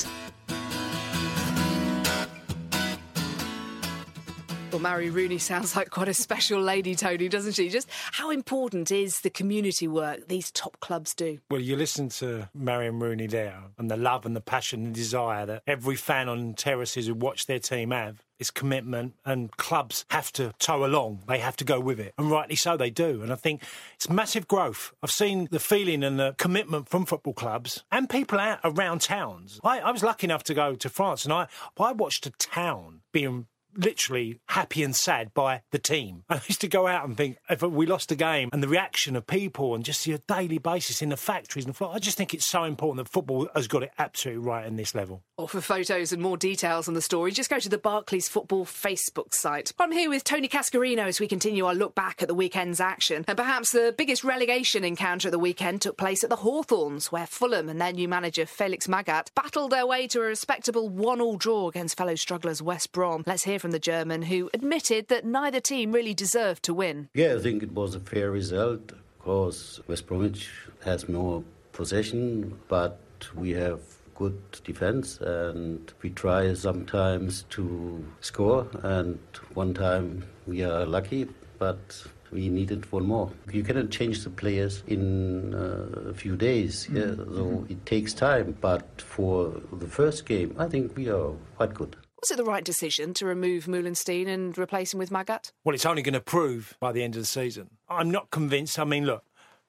Well, 4.71 4.79
Mary 4.79 5.09
Rooney 5.09 5.39
sounds 5.39 5.75
like 5.75 5.89
quite 5.89 6.07
a 6.09 6.13
special 6.13 6.61
lady, 6.61 6.93
Tony, 6.93 7.27
doesn't 7.27 7.53
she? 7.53 7.69
Just 7.69 7.89
how 8.11 8.29
important 8.29 8.91
is 8.91 9.21
the 9.21 9.31
community 9.31 9.87
work 9.87 10.27
these 10.27 10.51
top 10.51 10.79
clubs 10.79 11.15
do? 11.15 11.39
Well, 11.49 11.59
you 11.59 11.75
listen 11.75 12.09
to 12.09 12.49
Marion 12.53 12.99
Rooney 12.99 13.25
there 13.25 13.61
and 13.79 13.89
the 13.89 13.97
love 13.97 14.27
and 14.27 14.35
the 14.35 14.41
passion 14.41 14.85
and 14.85 14.95
desire 14.95 15.47
that 15.47 15.63
every 15.65 15.95
fan 15.95 16.29
on 16.29 16.53
terraces 16.53 17.07
who 17.07 17.15
watch 17.15 17.47
their 17.47 17.59
team 17.59 17.89
have. 17.89 18.23
It's 18.39 18.51
commitment, 18.51 19.15
and 19.25 19.51
clubs 19.57 20.05
have 20.09 20.31
to 20.33 20.53
tow 20.59 20.85
along. 20.85 21.23
They 21.27 21.39
have 21.39 21.57
to 21.57 21.65
go 21.65 21.79
with 21.79 21.99
it, 21.99 22.13
and 22.17 22.31
rightly 22.31 22.55
so, 22.55 22.77
they 22.77 22.89
do. 22.89 23.21
And 23.21 23.31
I 23.31 23.35
think 23.35 23.63
it's 23.95 24.09
massive 24.09 24.47
growth. 24.47 24.93
I've 25.03 25.11
seen 25.11 25.49
the 25.51 25.59
feeling 25.59 26.03
and 26.03 26.17
the 26.17 26.35
commitment 26.37 26.87
from 26.87 27.05
football 27.05 27.33
clubs 27.33 27.83
and 27.91 28.09
people 28.09 28.39
out 28.39 28.59
around 28.63 29.01
towns. 29.01 29.59
I, 29.63 29.79
I 29.79 29.91
was 29.91 30.03
lucky 30.03 30.25
enough 30.25 30.43
to 30.43 30.53
go 30.53 30.75
to 30.75 30.89
France, 30.89 31.25
and 31.25 31.33
I 31.33 31.47
I 31.79 31.91
watched 31.91 32.25
a 32.25 32.31
town 32.31 33.01
being 33.11 33.47
literally 33.79 34.39
happy 34.47 34.83
and 34.83 34.95
sad 34.95 35.33
by 35.33 35.61
the 35.71 35.79
team. 35.79 36.23
I 36.29 36.41
used 36.47 36.61
to 36.61 36.67
go 36.67 36.87
out 36.87 37.07
and 37.07 37.15
think 37.15 37.37
if 37.49 37.61
we 37.61 37.85
lost 37.85 38.11
a 38.11 38.15
game 38.15 38.49
and 38.51 38.61
the 38.61 38.67
reaction 38.67 39.15
of 39.15 39.25
people 39.25 39.75
and 39.75 39.83
just 39.83 40.05
the 40.05 40.21
daily 40.27 40.57
basis 40.57 41.01
in 41.01 41.09
the 41.09 41.17
factories 41.17 41.65
and 41.65 41.73
the 41.73 41.85
I 41.85 41.99
just 41.99 42.17
think 42.17 42.33
it's 42.33 42.47
so 42.47 42.63
important 42.63 43.05
that 43.05 43.11
football 43.11 43.47
has 43.55 43.67
got 43.67 43.83
it 43.83 43.91
absolutely 43.97 44.45
right 44.45 44.65
in 44.65 44.75
this 44.75 44.93
level. 44.93 45.23
Or 45.37 45.47
for 45.47 45.61
photos 45.61 46.11
and 46.11 46.21
more 46.21 46.37
details 46.37 46.87
on 46.87 46.93
the 46.93 47.01
story, 47.01 47.31
just 47.31 47.49
go 47.49 47.59
to 47.59 47.69
the 47.69 47.77
Barclays 47.77 48.27
Football 48.27 48.65
Facebook 48.65 49.33
site. 49.33 49.71
I'm 49.79 49.91
here 49.91 50.09
with 50.09 50.23
Tony 50.23 50.47
Cascarino 50.47 51.05
as 51.05 51.19
we 51.19 51.27
continue 51.27 51.65
our 51.65 51.73
look 51.73 51.95
back 51.95 52.21
at 52.21 52.27
the 52.27 52.35
weekend's 52.35 52.79
action. 52.79 53.23
And 53.27 53.37
perhaps 53.37 53.71
the 53.71 53.95
biggest 53.97 54.23
relegation 54.23 54.83
encounter 54.83 55.29
of 55.29 55.31
the 55.31 55.39
weekend 55.39 55.81
took 55.81 55.97
place 55.97 56.23
at 56.23 56.29
the 56.29 56.35
Hawthorns, 56.37 57.11
where 57.11 57.25
Fulham 57.25 57.69
and 57.69 57.79
their 57.79 57.93
new 57.93 58.07
manager 58.07 58.45
Felix 58.45 58.87
Magath 58.87 59.33
battled 59.33 59.71
their 59.71 59.87
way 59.87 60.07
to 60.07 60.19
a 60.19 60.25
respectable 60.25 60.89
one-all 60.89 61.37
draw 61.37 61.69
against 61.69 61.97
fellow 61.97 62.15
strugglers 62.15 62.61
West 62.61 62.91
Brom. 62.91 63.23
Let's 63.25 63.43
hear 63.43 63.59
from 63.59 63.68
the 63.71 63.79
German, 63.79 64.23
who 64.23 64.49
admitted 64.53 65.07
that 65.07 65.25
neither 65.25 65.59
team 65.59 65.91
really 65.91 66.13
deserved 66.13 66.63
to 66.63 66.73
win. 66.73 67.09
Yeah, 67.13 67.35
I 67.35 67.39
think 67.39 67.63
it 67.63 67.71
was 67.71 67.95
a 67.95 67.99
fair 67.99 68.31
result. 68.31 68.91
Of 68.91 69.19
course, 69.19 69.79
West 69.87 70.07
Bromwich 70.07 70.49
has 70.83 71.09
more 71.09 71.43
possession, 71.71 72.59
but 72.67 72.99
we 73.35 73.51
have 73.51 73.79
good 74.15 74.41
defense 74.65 75.17
and 75.21 75.93
we 76.01 76.09
try 76.09 76.53
sometimes 76.53 77.45
to 77.49 78.03
score 78.19 78.67
and 78.83 79.17
one 79.53 79.73
time 79.73 80.25
we 80.45 80.61
are 80.61 80.85
lucky 80.85 81.25
but 81.57 82.03
we 82.31 82.49
needed 82.49 82.91
one 82.91 83.05
more. 83.05 83.31
You 83.51 83.63
cannot 83.63 83.89
change 83.89 84.23
the 84.23 84.29
players 84.29 84.83
in 84.87 85.53
uh, 85.53 86.09
a 86.09 86.13
few 86.13 86.35
days, 86.35 86.87
yeah, 86.91 87.01
mm-hmm. 87.03 87.35
so 87.35 87.65
it 87.69 87.85
takes 87.85 88.13
time. 88.13 88.55
But 88.61 89.01
for 89.01 89.61
the 89.73 89.87
first 89.87 90.25
game, 90.25 90.55
I 90.57 90.67
think 90.67 90.95
we 90.95 91.09
are 91.09 91.31
quite 91.57 91.73
good. 91.73 91.95
Was 92.21 92.31
it 92.31 92.37
the 92.37 92.43
right 92.43 92.65
decision 92.65 93.13
to 93.15 93.25
remove 93.25 93.65
Meulensteen 93.65 94.27
and 94.27 94.57
replace 94.57 94.93
him 94.93 94.99
with 94.99 95.09
Magath? 95.09 95.51
Well, 95.63 95.73
it's 95.73 95.85
only 95.85 96.01
going 96.01 96.13
to 96.13 96.19
prove 96.19 96.75
by 96.79 96.91
the 96.91 97.01
end 97.01 97.15
of 97.15 97.21
the 97.21 97.25
season. 97.25 97.69
I'm 97.87 98.11
not 98.11 98.29
convinced. 98.29 98.77
I 98.77 98.83
mean, 98.83 99.05
look, 99.05 99.23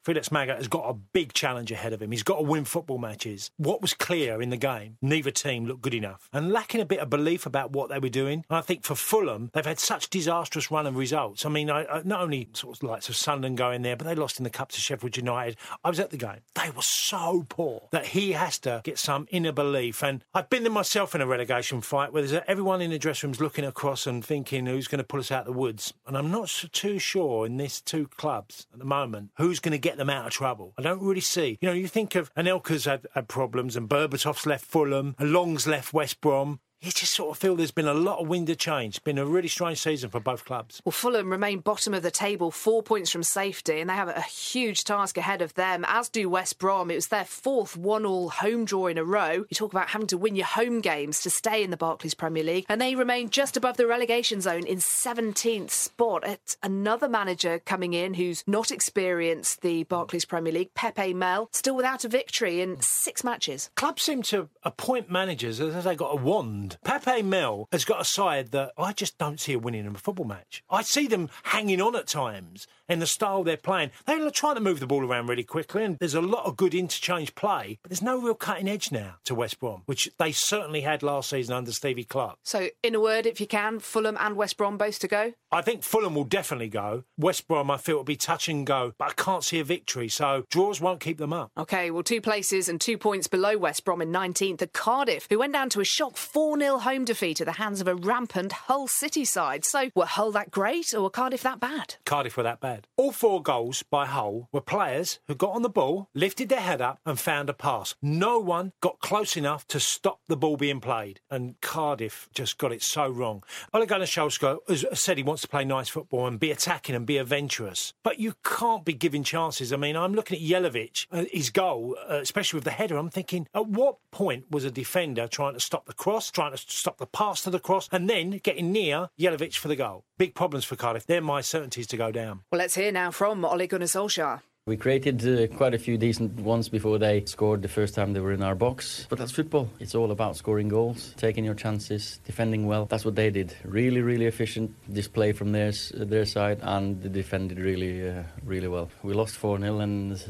Felix 0.04 0.30
Magath 0.30 0.56
has 0.56 0.68
got 0.68 0.88
a 0.88 0.94
big 0.94 1.32
challenge 1.32 1.70
ahead 1.70 1.92
of 1.92 2.00
him. 2.00 2.10
He's 2.10 2.22
got 2.22 2.36
to 2.36 2.42
win 2.42 2.64
football 2.64 2.98
matches. 2.98 3.50
What 3.56 3.82
was 3.82 3.94
clear 3.94 4.40
in 4.40 4.50
the 4.50 4.56
game, 4.56 4.96
neither 5.02 5.30
team 5.30 5.66
looked 5.66 5.82
good 5.82 5.94
enough. 5.94 6.28
And 6.32 6.52
lacking 6.52 6.80
a 6.80 6.86
bit 6.86 7.00
of 7.00 7.10
belief 7.10 7.46
about 7.46 7.72
what 7.72 7.90
they 7.90 7.98
were 7.98 8.08
doing. 8.08 8.44
And 8.48 8.56
I 8.56 8.62
think 8.62 8.84
for 8.84 8.94
Fulham, 8.94 9.50
they've 9.52 9.64
had 9.64 9.78
such 9.78 10.10
disastrous 10.10 10.70
run 10.70 10.86
of 10.86 10.96
results. 10.96 11.44
I 11.44 11.48
mean, 11.48 11.70
I, 11.70 11.84
I, 11.84 12.02
not 12.04 12.22
only 12.22 12.48
sort 12.52 12.76
of 12.76 12.82
likes 12.82 13.08
of 13.08 13.16
Sunderland 13.16 13.58
going 13.58 13.82
there, 13.82 13.96
but 13.96 14.06
they 14.06 14.14
lost 14.14 14.38
in 14.38 14.44
the 14.44 14.50
Cup 14.50 14.70
to 14.72 14.80
Sheffield 14.80 15.16
United. 15.16 15.56
I 15.84 15.90
was 15.90 16.00
at 16.00 16.10
the 16.10 16.16
game. 16.16 16.40
They 16.54 16.70
were 16.70 16.82
so 16.82 17.44
poor 17.48 17.88
that 17.90 18.06
he 18.06 18.32
has 18.32 18.58
to 18.60 18.80
get 18.84 18.98
some 18.98 19.26
inner 19.30 19.52
belief. 19.52 20.02
And 20.02 20.24
I've 20.34 20.48
been 20.48 20.62
there 20.62 20.72
myself 20.72 21.14
in 21.14 21.20
a 21.20 21.26
relegation 21.26 21.80
fight 21.80 22.12
where 22.12 22.22
there's 22.22 22.42
everyone 22.46 22.80
in 22.80 22.90
the 22.90 22.98
dressing 22.98 23.28
room's 23.28 23.40
looking 23.40 23.64
across 23.64 24.06
and 24.06 24.24
thinking 24.24 24.66
who's 24.66 24.88
going 24.88 24.98
to 24.98 25.04
pull 25.04 25.20
us 25.20 25.30
out 25.30 25.40
of 25.40 25.52
the 25.52 25.58
woods. 25.58 25.92
And 26.06 26.16
I'm 26.16 26.30
not 26.30 26.48
too 26.72 26.98
sure 26.98 27.46
in 27.46 27.56
these 27.56 27.80
two 27.80 28.08
clubs 28.16 28.66
at 28.72 28.78
the 28.78 28.84
moment 28.84 29.30
who's 29.36 29.60
going 29.60 29.72
to 29.72 29.78
get 29.78 29.89
them 29.96 30.10
out 30.10 30.26
of 30.26 30.32
trouble. 30.32 30.74
I 30.78 30.82
don't 30.82 31.02
really 31.02 31.20
see. 31.20 31.58
You 31.60 31.68
know, 31.68 31.74
you 31.74 31.88
think 31.88 32.14
of 32.14 32.32
Anelka's 32.34 32.84
had, 32.84 33.06
had 33.14 33.28
problems 33.28 33.76
and 33.76 33.88
Berbatov's 33.88 34.46
left 34.46 34.64
Fulham, 34.64 35.14
and 35.18 35.32
Long's 35.32 35.66
left 35.66 35.92
West 35.92 36.20
Brom 36.20 36.60
you 36.82 36.90
just 36.90 37.12
sort 37.12 37.30
of 37.30 37.38
feel 37.38 37.56
there's 37.56 37.70
been 37.70 37.86
a 37.86 37.92
lot 37.92 38.20
of 38.20 38.28
wind 38.28 38.48
of 38.48 38.56
change. 38.56 38.96
It's 38.96 39.04
been 39.04 39.18
a 39.18 39.26
really 39.26 39.48
strange 39.48 39.78
season 39.80 40.08
for 40.08 40.18
both 40.18 40.46
clubs. 40.46 40.80
Well, 40.84 40.92
Fulham 40.92 41.30
remain 41.30 41.60
bottom 41.60 41.92
of 41.92 42.02
the 42.02 42.10
table, 42.10 42.50
four 42.50 42.82
points 42.82 43.10
from 43.10 43.22
safety, 43.22 43.80
and 43.80 43.90
they 43.90 43.94
have 43.94 44.08
a 44.08 44.22
huge 44.22 44.84
task 44.84 45.18
ahead 45.18 45.42
of 45.42 45.52
them, 45.54 45.84
as 45.86 46.08
do 46.08 46.30
West 46.30 46.58
Brom. 46.58 46.90
It 46.90 46.94
was 46.94 47.08
their 47.08 47.26
fourth 47.26 47.76
one-all 47.76 48.30
home 48.30 48.64
draw 48.64 48.86
in 48.86 48.96
a 48.96 49.04
row. 49.04 49.44
You 49.48 49.54
talk 49.54 49.72
about 49.74 49.90
having 49.90 50.06
to 50.06 50.16
win 50.16 50.36
your 50.36 50.46
home 50.46 50.80
games 50.80 51.20
to 51.20 51.30
stay 51.30 51.62
in 51.62 51.70
the 51.70 51.76
Barclays 51.76 52.14
Premier 52.14 52.42
League, 52.42 52.64
and 52.70 52.80
they 52.80 52.94
remain 52.94 53.28
just 53.28 53.58
above 53.58 53.76
the 53.76 53.86
relegation 53.86 54.40
zone 54.40 54.66
in 54.66 54.78
17th 54.78 55.70
spot. 55.70 56.26
It's 56.26 56.56
another 56.62 57.10
manager 57.10 57.58
coming 57.58 57.92
in 57.92 58.14
who's 58.14 58.42
not 58.46 58.70
experienced 58.70 59.60
the 59.60 59.82
Barclays 59.84 60.24
Premier 60.24 60.52
League, 60.52 60.72
Pepe 60.72 61.12
Mel, 61.12 61.50
still 61.52 61.76
without 61.76 62.06
a 62.06 62.08
victory 62.08 62.62
in 62.62 62.80
six 62.80 63.22
matches. 63.22 63.68
Clubs 63.74 64.02
seem 64.02 64.22
to 64.22 64.48
appoint 64.62 65.10
managers 65.10 65.60
as 65.60 65.74
if 65.76 65.84
they 65.84 65.94
got 65.94 66.14
a 66.14 66.16
wand 66.16 66.69
Pepe 66.84 67.22
Mel 67.22 67.68
has 67.72 67.84
got 67.84 68.00
a 68.00 68.04
side 68.04 68.50
that 68.52 68.72
I 68.78 68.92
just 68.92 69.18
don't 69.18 69.40
see 69.40 69.52
a 69.52 69.58
winning 69.58 69.86
in 69.86 69.94
a 69.94 69.98
football 69.98 70.26
match. 70.26 70.62
I 70.70 70.82
see 70.82 71.06
them 71.06 71.30
hanging 71.44 71.80
on 71.80 71.96
at 71.96 72.06
times 72.06 72.66
in 72.88 72.98
the 72.98 73.06
style 73.06 73.44
they're 73.44 73.56
playing. 73.56 73.90
They're 74.06 74.30
trying 74.30 74.56
to 74.56 74.60
move 74.60 74.80
the 74.80 74.86
ball 74.86 75.04
around 75.04 75.28
really 75.28 75.44
quickly, 75.44 75.84
and 75.84 75.98
there's 75.98 76.14
a 76.14 76.20
lot 76.20 76.44
of 76.44 76.56
good 76.56 76.74
interchange 76.74 77.34
play, 77.34 77.78
but 77.82 77.90
there's 77.90 78.02
no 78.02 78.20
real 78.20 78.34
cutting 78.34 78.68
edge 78.68 78.90
now 78.90 79.16
to 79.24 79.34
West 79.34 79.60
Brom, 79.60 79.82
which 79.86 80.10
they 80.18 80.32
certainly 80.32 80.80
had 80.80 81.02
last 81.02 81.30
season 81.30 81.54
under 81.54 81.72
Stevie 81.72 82.04
Clarke. 82.04 82.38
So, 82.44 82.68
in 82.82 82.94
a 82.94 83.00
word, 83.00 83.26
if 83.26 83.40
you 83.40 83.46
can, 83.46 83.78
Fulham 83.78 84.16
and 84.20 84.36
West 84.36 84.56
Brom 84.56 84.76
both 84.76 84.98
to 85.00 85.08
go? 85.08 85.32
I 85.52 85.62
think 85.62 85.82
Fulham 85.82 86.14
will 86.14 86.24
definitely 86.24 86.68
go. 86.68 87.04
West 87.16 87.46
Brom, 87.48 87.70
I 87.70 87.76
feel, 87.76 87.96
will 87.96 88.04
be 88.04 88.16
touch 88.16 88.48
and 88.48 88.66
go, 88.66 88.92
but 88.98 89.10
I 89.10 89.12
can't 89.12 89.44
see 89.44 89.60
a 89.60 89.64
victory, 89.64 90.08
so 90.08 90.44
draws 90.50 90.80
won't 90.80 91.00
keep 91.00 91.18
them 91.18 91.32
up. 91.32 91.50
OK, 91.56 91.90
well, 91.90 92.02
two 92.02 92.20
places 92.20 92.68
and 92.68 92.80
two 92.80 92.98
points 92.98 93.26
below 93.26 93.56
West 93.56 93.84
Brom 93.84 94.02
in 94.02 94.10
19th 94.10 94.62
are 94.62 94.66
Cardiff, 94.66 95.26
who 95.30 95.38
went 95.38 95.52
down 95.52 95.68
to 95.70 95.80
a 95.80 95.84
shock 95.84 96.16
4 96.16 96.56
0 96.60 96.78
home 96.78 97.04
defeat 97.04 97.40
at 97.40 97.46
the 97.46 97.52
hands 97.54 97.80
of 97.80 97.88
a 97.88 97.94
rampant 97.94 98.52
Hull 98.52 98.86
City 98.86 99.24
side. 99.24 99.64
So, 99.64 99.90
were 99.94 100.06
Hull 100.06 100.30
that 100.32 100.50
great 100.50 100.94
or 100.94 101.02
were 101.02 101.10
Cardiff 101.10 101.42
that 101.42 101.60
bad? 101.60 101.96
Cardiff 102.04 102.36
were 102.36 102.42
that 102.42 102.60
bad. 102.60 102.86
All 102.96 103.12
four 103.12 103.42
goals 103.42 103.82
by 103.82 104.06
Hull 104.06 104.48
were 104.52 104.60
players 104.60 105.18
who 105.26 105.34
got 105.34 105.54
on 105.54 105.62
the 105.62 105.68
ball, 105.68 106.08
lifted 106.14 106.48
their 106.48 106.60
head 106.60 106.80
up, 106.80 107.00
and 107.04 107.18
found 107.18 107.48
a 107.48 107.54
pass. 107.54 107.94
No 108.02 108.38
one 108.38 108.72
got 108.80 109.00
close 109.00 109.36
enough 109.36 109.66
to 109.68 109.80
stop 109.80 110.20
the 110.28 110.36
ball 110.36 110.56
being 110.56 110.80
played, 110.80 111.20
and 111.30 111.60
Cardiff 111.60 112.28
just 112.34 112.58
got 112.58 112.72
it 112.72 112.82
so 112.82 113.08
wrong. 113.08 113.42
Ole 113.72 113.86
Gunnar 113.86 114.04
Solskjaer 114.04 114.58
has 114.68 114.84
said 114.92 115.16
he 115.16 115.22
wants 115.22 115.42
to 115.42 115.48
play 115.48 115.64
nice 115.64 115.88
football 115.88 116.26
and 116.26 116.38
be 116.38 116.50
attacking 116.50 116.94
and 116.94 117.06
be 117.06 117.18
adventurous, 117.18 117.92
but 118.02 118.18
you 118.18 118.34
can't 118.44 118.84
be 118.84 118.92
giving 118.92 119.24
chances. 119.24 119.72
I 119.72 119.76
mean, 119.76 119.96
I'm 119.96 120.14
looking 120.14 120.36
at 120.36 120.42
Jelavic, 120.42 121.06
uh, 121.10 121.24
his 121.32 121.50
goal, 121.50 121.96
uh, 122.08 122.16
especially 122.16 122.58
with 122.58 122.64
the 122.64 122.70
header. 122.70 122.96
I'm 122.96 123.10
thinking, 123.10 123.46
at 123.54 123.66
what 123.66 123.96
point 124.10 124.50
was 124.50 124.64
a 124.64 124.70
defender 124.70 125.26
trying 125.26 125.54
to 125.54 125.60
stop 125.60 125.86
the 125.86 125.92
cross, 125.92 126.30
trying 126.30 126.49
to 126.50 126.58
stop 126.58 126.98
the 126.98 127.06
pass 127.06 127.42
to 127.42 127.50
the 127.50 127.60
cross, 127.60 127.88
and 127.92 128.08
then 128.08 128.40
getting 128.42 128.72
near 128.72 129.10
Jelavic 129.18 129.56
for 129.56 129.68
the 129.68 129.76
goal? 129.76 130.04
Big 130.18 130.34
problems 130.34 130.64
for 130.64 130.76
Cardiff. 130.76 131.06
They're 131.06 131.20
my 131.20 131.40
certainties 131.40 131.86
to 131.88 131.96
go 131.96 132.10
down. 132.10 132.42
Well, 132.50 132.58
let's 132.58 132.74
hear 132.74 132.92
now 132.92 133.10
from 133.10 133.44
Ole 133.44 133.66
Gunnar 133.66 133.86
Solskjaer. 133.86 134.40
We 134.66 134.76
created 134.76 135.26
uh, 135.26 135.52
quite 135.56 135.72
a 135.74 135.78
few 135.78 135.96
decent 135.96 136.38
ones 136.38 136.68
before 136.68 136.98
they 136.98 137.24
scored 137.24 137.62
the 137.62 137.68
first 137.68 137.94
time 137.94 138.12
they 138.12 138.20
were 138.20 138.32
in 138.32 138.42
our 138.42 138.54
box. 138.54 139.06
But 139.08 139.18
that's 139.18 139.32
football. 139.32 139.70
It's 139.80 139.94
all 139.94 140.10
about 140.10 140.36
scoring 140.36 140.68
goals, 140.68 141.14
taking 141.16 141.44
your 141.44 141.54
chances, 141.54 142.20
defending 142.26 142.66
well. 142.66 142.84
That's 142.84 143.04
what 143.04 143.16
they 143.16 143.30
did. 143.30 143.56
Really, 143.64 144.02
really 144.02 144.26
efficient 144.26 144.72
display 144.92 145.32
from 145.32 145.52
their, 145.52 145.72
their 145.94 146.26
side, 146.26 146.58
and 146.60 147.02
they 147.02 147.08
defended 147.08 147.58
really, 147.58 148.08
uh, 148.08 148.22
really 148.44 148.68
well. 148.68 148.90
We 149.02 149.14
lost 149.14 149.36
4 149.36 149.58
0, 149.58 149.80
and 149.80 150.22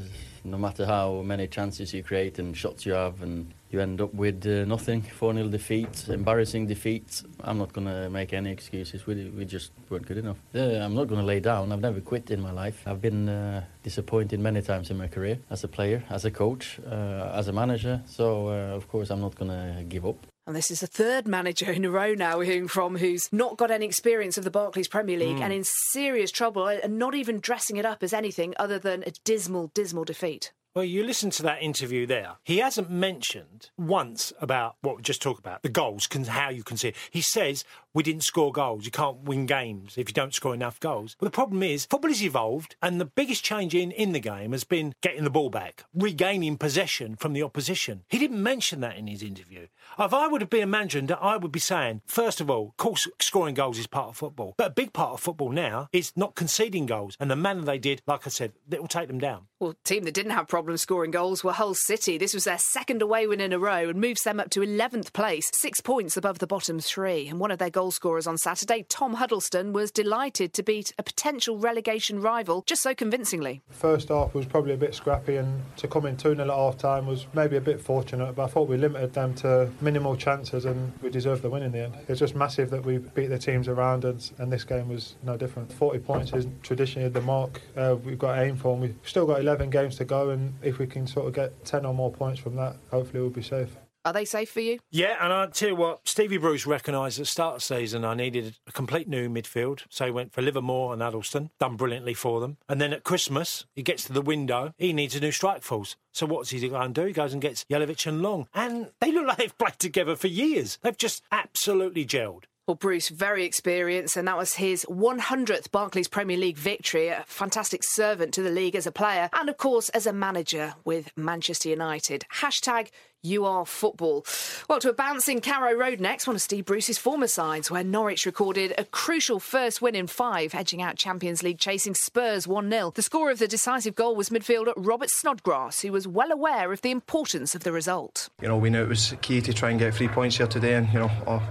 no 0.44 0.58
matter 0.58 0.86
how 0.86 1.22
many 1.22 1.46
chances 1.46 1.92
you 1.94 2.02
create 2.02 2.38
and 2.38 2.56
shots 2.56 2.86
you 2.86 2.92
have, 2.92 3.22
and 3.22 3.52
you 3.70 3.80
end 3.80 4.00
up 4.00 4.12
with 4.14 4.46
uh, 4.46 4.64
nothing 4.64 5.02
4 5.02 5.34
0 5.34 5.48
defeat, 5.48 6.08
embarrassing 6.08 6.66
defeat. 6.66 7.22
I'm 7.40 7.58
not 7.58 7.72
going 7.72 7.86
to 7.86 8.10
make 8.10 8.32
any 8.32 8.50
excuses. 8.50 9.06
We, 9.06 9.30
we 9.30 9.44
just 9.44 9.72
weren't 9.88 10.06
good 10.06 10.18
enough. 10.18 10.38
Uh, 10.54 10.58
I'm 10.58 10.94
not 10.94 11.06
going 11.06 11.20
to 11.20 11.26
lay 11.26 11.40
down. 11.40 11.72
I've 11.72 11.80
never 11.80 12.00
quit 12.00 12.30
in 12.30 12.40
my 12.40 12.50
life. 12.50 12.82
I've 12.86 13.00
been 13.00 13.28
uh, 13.28 13.64
disappointed 13.82 14.40
many 14.40 14.62
times 14.62 14.90
in 14.90 14.98
my 14.98 15.08
career 15.08 15.38
as 15.50 15.64
a 15.64 15.68
player, 15.68 16.02
as 16.10 16.24
a 16.24 16.30
coach, 16.30 16.80
uh, 16.86 17.32
as 17.34 17.48
a 17.48 17.52
manager. 17.52 18.02
So, 18.06 18.48
uh, 18.48 18.76
of 18.76 18.88
course, 18.88 19.10
I'm 19.10 19.20
not 19.20 19.36
going 19.36 19.50
to 19.50 19.84
give 19.84 20.06
up. 20.06 20.26
And 20.50 20.56
this 20.56 20.72
is 20.72 20.80
the 20.80 20.88
third 20.88 21.28
manager 21.28 21.70
in 21.70 21.84
a 21.84 21.90
row 21.92 22.12
now 22.12 22.36
we're 22.38 22.44
hearing 22.44 22.66
from 22.66 22.96
who's 22.96 23.32
not 23.32 23.56
got 23.56 23.70
any 23.70 23.86
experience 23.86 24.36
of 24.36 24.42
the 24.42 24.50
Barclays 24.50 24.88
Premier 24.88 25.16
League 25.16 25.36
mm. 25.36 25.42
and 25.42 25.52
in 25.52 25.62
serious 25.92 26.32
trouble 26.32 26.66
and 26.66 26.98
not 26.98 27.14
even 27.14 27.38
dressing 27.38 27.76
it 27.76 27.86
up 27.86 28.02
as 28.02 28.12
anything 28.12 28.52
other 28.58 28.76
than 28.76 29.04
a 29.06 29.12
dismal, 29.22 29.70
dismal 29.74 30.02
defeat. 30.02 30.50
Well, 30.74 30.84
you 30.84 31.04
listen 31.04 31.30
to 31.30 31.44
that 31.44 31.62
interview 31.62 32.04
there. 32.04 32.38
He 32.42 32.58
hasn't 32.58 32.90
mentioned 32.90 33.70
once 33.78 34.32
about 34.40 34.74
what 34.80 34.96
we 34.96 35.02
just 35.02 35.22
talked 35.22 35.38
about 35.38 35.62
the 35.62 35.68
goals, 35.68 36.08
can, 36.08 36.24
how 36.24 36.50
you 36.50 36.64
can 36.64 36.76
see 36.76 36.88
it. 36.88 36.96
He 37.12 37.20
says 37.20 37.64
we 37.94 38.02
didn't 38.02 38.24
score 38.24 38.52
goals. 38.52 38.84
You 38.84 38.90
can't 38.90 39.22
win 39.22 39.46
games 39.46 39.94
if 39.96 40.08
you 40.08 40.14
don't 40.14 40.34
score 40.34 40.54
enough 40.54 40.80
goals. 40.80 41.16
But 41.18 41.26
the 41.26 41.30
problem 41.30 41.62
is 41.62 41.86
football 41.86 42.10
has 42.10 42.22
evolved, 42.22 42.76
and 42.82 43.00
the 43.00 43.04
biggest 43.04 43.44
change 43.44 43.74
in 43.74 43.90
in 43.90 44.12
the 44.12 44.20
game 44.20 44.52
has 44.52 44.64
been 44.64 44.94
getting 45.00 45.24
the 45.24 45.30
ball 45.30 45.50
back, 45.50 45.84
regaining 45.94 46.56
possession 46.56 47.16
from 47.16 47.32
the 47.32 47.42
opposition. 47.42 48.02
He 48.08 48.18
didn't 48.18 48.42
mention 48.42 48.80
that 48.80 48.96
in 48.96 49.06
his 49.06 49.22
interview. 49.22 49.66
If 49.98 50.14
I 50.14 50.26
would 50.26 50.40
have 50.40 50.50
been 50.50 50.62
a 50.62 50.66
manager, 50.66 51.16
I 51.20 51.36
would 51.36 51.52
be 51.52 51.60
saying, 51.60 52.02
first 52.06 52.40
of 52.40 52.50
all, 52.50 52.68
of 52.68 52.76
course, 52.76 53.08
scoring 53.20 53.54
goals 53.54 53.78
is 53.78 53.86
part 53.86 54.08
of 54.08 54.16
football, 54.16 54.54
but 54.56 54.68
a 54.68 54.74
big 54.74 54.92
part 54.92 55.12
of 55.12 55.20
football 55.20 55.50
now 55.50 55.88
is 55.92 56.12
not 56.16 56.34
conceding 56.34 56.86
goals. 56.86 57.16
And 57.20 57.30
the 57.30 57.36
manner 57.36 57.62
they 57.62 57.78
did, 57.78 58.02
like 58.06 58.26
I 58.26 58.30
said, 58.30 58.52
it 58.70 58.80
will 58.80 58.88
take 58.88 59.08
them 59.08 59.18
down. 59.18 59.46
Well, 59.58 59.74
team 59.84 60.04
that 60.04 60.14
didn't 60.14 60.32
have 60.32 60.48
problems 60.48 60.80
scoring 60.80 61.10
goals 61.10 61.44
were 61.44 61.52
Hull 61.52 61.74
City. 61.74 62.16
This 62.16 62.34
was 62.34 62.44
their 62.44 62.58
second 62.58 63.02
away 63.02 63.26
win 63.26 63.40
in 63.40 63.52
a 63.52 63.58
row 63.58 63.88
and 63.88 64.00
moves 64.00 64.22
them 64.22 64.40
up 64.40 64.50
to 64.50 64.60
11th 64.60 65.12
place, 65.12 65.50
six 65.52 65.80
points 65.80 66.16
above 66.16 66.38
the 66.38 66.46
bottom 66.46 66.80
three. 66.80 67.28
And 67.28 67.38
one 67.38 67.50
of 67.50 67.58
their 67.58 67.70
goal 67.80 67.90
scorers 67.90 68.26
on 68.26 68.36
Saturday, 68.36 68.84
Tom 68.90 69.14
Huddleston, 69.14 69.72
was 69.72 69.90
delighted 69.90 70.52
to 70.52 70.62
beat 70.62 70.92
a 70.98 71.02
potential 71.02 71.56
relegation 71.56 72.20
rival 72.20 72.62
just 72.66 72.82
so 72.82 72.94
convincingly. 72.94 73.62
First 73.70 74.10
half 74.10 74.34
was 74.34 74.44
probably 74.44 74.74
a 74.74 74.76
bit 74.76 74.94
scrappy, 74.94 75.36
and 75.36 75.62
to 75.78 75.88
come 75.88 76.04
in 76.04 76.14
2 76.18 76.34
0 76.34 76.46
at 76.46 76.54
half 76.54 76.76
time 76.76 77.06
was 77.06 77.26
maybe 77.32 77.56
a 77.56 77.60
bit 77.60 77.80
fortunate, 77.80 78.34
but 78.34 78.44
I 78.44 78.48
thought 78.48 78.68
we 78.68 78.76
limited 78.76 79.14
them 79.14 79.32
to 79.36 79.70
minimal 79.80 80.14
chances 80.14 80.66
and 80.66 80.92
we 81.00 81.08
deserved 81.08 81.40
the 81.40 81.48
win 81.48 81.62
in 81.62 81.72
the 81.72 81.84
end. 81.84 81.94
It's 82.06 82.20
just 82.20 82.36
massive 82.36 82.68
that 82.68 82.84
we 82.84 82.98
beat 82.98 83.28
the 83.28 83.38
teams 83.38 83.66
around 83.66 84.04
us, 84.04 84.30
and 84.36 84.52
this 84.52 84.64
game 84.64 84.90
was 84.90 85.14
no 85.22 85.38
different. 85.38 85.72
40 85.72 86.00
points 86.00 86.34
is 86.34 86.46
traditionally 86.62 87.08
the 87.08 87.22
mark 87.22 87.62
uh, 87.78 87.96
we've 88.04 88.18
got 88.18 88.34
to 88.34 88.42
aim 88.42 88.56
for, 88.56 88.74
and 88.74 88.82
we've 88.82 88.98
still 89.04 89.24
got 89.24 89.40
11 89.40 89.70
games 89.70 89.96
to 89.96 90.04
go, 90.04 90.28
and 90.28 90.52
if 90.62 90.78
we 90.78 90.86
can 90.86 91.06
sort 91.06 91.28
of 91.28 91.32
get 91.32 91.64
10 91.64 91.86
or 91.86 91.94
more 91.94 92.12
points 92.12 92.40
from 92.40 92.56
that, 92.56 92.76
hopefully 92.90 93.22
we'll 93.22 93.30
be 93.30 93.42
safe. 93.42 93.74
Are 94.04 94.12
they 94.12 94.24
safe 94.24 94.50
for 94.50 94.60
you? 94.60 94.78
Yeah, 94.90 95.16
and 95.20 95.32
I 95.32 95.46
tell 95.46 95.70
you 95.70 95.76
what, 95.76 96.08
Stevie 96.08 96.38
Bruce 96.38 96.66
recognised 96.66 97.18
at 97.18 97.22
the 97.22 97.26
start 97.26 97.56
of 97.56 97.60
the 97.60 97.74
season 97.76 98.04
I 98.04 98.14
needed 98.14 98.56
a 98.66 98.72
complete 98.72 99.08
new 99.08 99.28
midfield, 99.28 99.82
so 99.90 100.06
he 100.06 100.10
went 100.10 100.32
for 100.32 100.40
Livermore 100.40 100.92
and 100.92 101.02
Huddleston, 101.02 101.50
done 101.58 101.76
brilliantly 101.76 102.14
for 102.14 102.40
them. 102.40 102.56
And 102.68 102.80
then 102.80 102.92
at 102.92 103.04
Christmas, 103.04 103.66
he 103.74 103.82
gets 103.82 104.04
to 104.04 104.12
the 104.12 104.22
window, 104.22 104.72
he 104.78 104.92
needs 104.92 105.14
a 105.14 105.20
new 105.20 105.32
strike 105.32 105.62
force. 105.62 105.96
So 106.12 106.26
what's 106.26 106.50
he 106.50 106.66
going 106.66 106.94
to 106.94 107.00
do? 107.00 107.06
He 107.06 107.12
goes 107.12 107.32
and 107.32 107.42
gets 107.42 107.64
Jelavic 107.70 108.06
and 108.06 108.22
Long, 108.22 108.48
and 108.54 108.90
they 109.00 109.12
look 109.12 109.26
like 109.26 109.36
they've 109.36 109.58
played 109.58 109.78
together 109.78 110.16
for 110.16 110.28
years. 110.28 110.78
They've 110.82 110.96
just 110.96 111.22
absolutely 111.30 112.06
gelled. 112.06 112.44
Well, 112.70 112.76
Bruce, 112.76 113.08
very 113.08 113.44
experienced, 113.44 114.16
and 114.16 114.28
that 114.28 114.36
was 114.36 114.54
his 114.54 114.86
100th 114.88 115.72
Barclays 115.72 116.06
Premier 116.06 116.36
League 116.36 116.56
victory. 116.56 117.08
A 117.08 117.24
fantastic 117.26 117.82
servant 117.82 118.32
to 118.34 118.42
the 118.42 118.50
league 118.50 118.76
as 118.76 118.86
a 118.86 118.92
player, 118.92 119.28
and 119.32 119.48
of 119.48 119.56
course 119.56 119.88
as 119.88 120.06
a 120.06 120.12
manager 120.12 120.74
with 120.84 121.10
Manchester 121.16 121.68
United. 121.68 122.26
Hashtag 122.36 122.90
you 123.22 123.44
are 123.44 123.66
football. 123.66 124.24
Well, 124.68 124.80
to 124.80 124.88
a 124.88 124.92
bouncing 124.94 125.40
Carrow 125.40 125.74
Road 125.74 126.00
next, 126.00 126.26
one 126.26 126.36
of 126.36 126.42
Steve 126.42 126.64
Bruce's 126.64 126.96
former 126.96 127.26
sides, 127.26 127.70
where 127.70 127.84
Norwich 127.84 128.24
recorded 128.24 128.72
a 128.78 128.84
crucial 128.84 129.38
first 129.38 129.82
win 129.82 129.94
in 129.94 130.06
five, 130.06 130.54
edging 130.54 130.80
out 130.80 130.96
Champions 130.96 131.42
League 131.42 131.58
chasing 131.58 131.94
Spurs 131.94 132.48
1 132.48 132.70
0. 132.70 132.92
The 132.94 133.02
scorer 133.02 133.30
of 133.30 133.38
the 133.38 133.46
decisive 133.46 133.94
goal 133.94 134.16
was 134.16 134.30
midfielder 134.30 134.72
Robert 134.76 135.10
Snodgrass, 135.10 135.82
who 135.82 135.92
was 135.92 136.08
well 136.08 136.32
aware 136.32 136.72
of 136.72 136.80
the 136.80 136.90
importance 136.90 137.54
of 137.54 137.62
the 137.62 137.72
result. 137.72 138.30
You 138.40 138.48
know, 138.48 138.56
we 138.56 138.70
knew 138.70 138.82
it 138.82 138.88
was 138.88 139.14
key 139.20 139.42
to 139.42 139.52
try 139.52 139.70
and 139.70 139.78
get 139.78 139.94
three 139.94 140.08
points 140.08 140.38
here 140.38 140.46
today, 140.46 140.74
and, 140.74 140.90
you 140.90 141.00
know, 141.00 141.10
oh, 141.26 141.42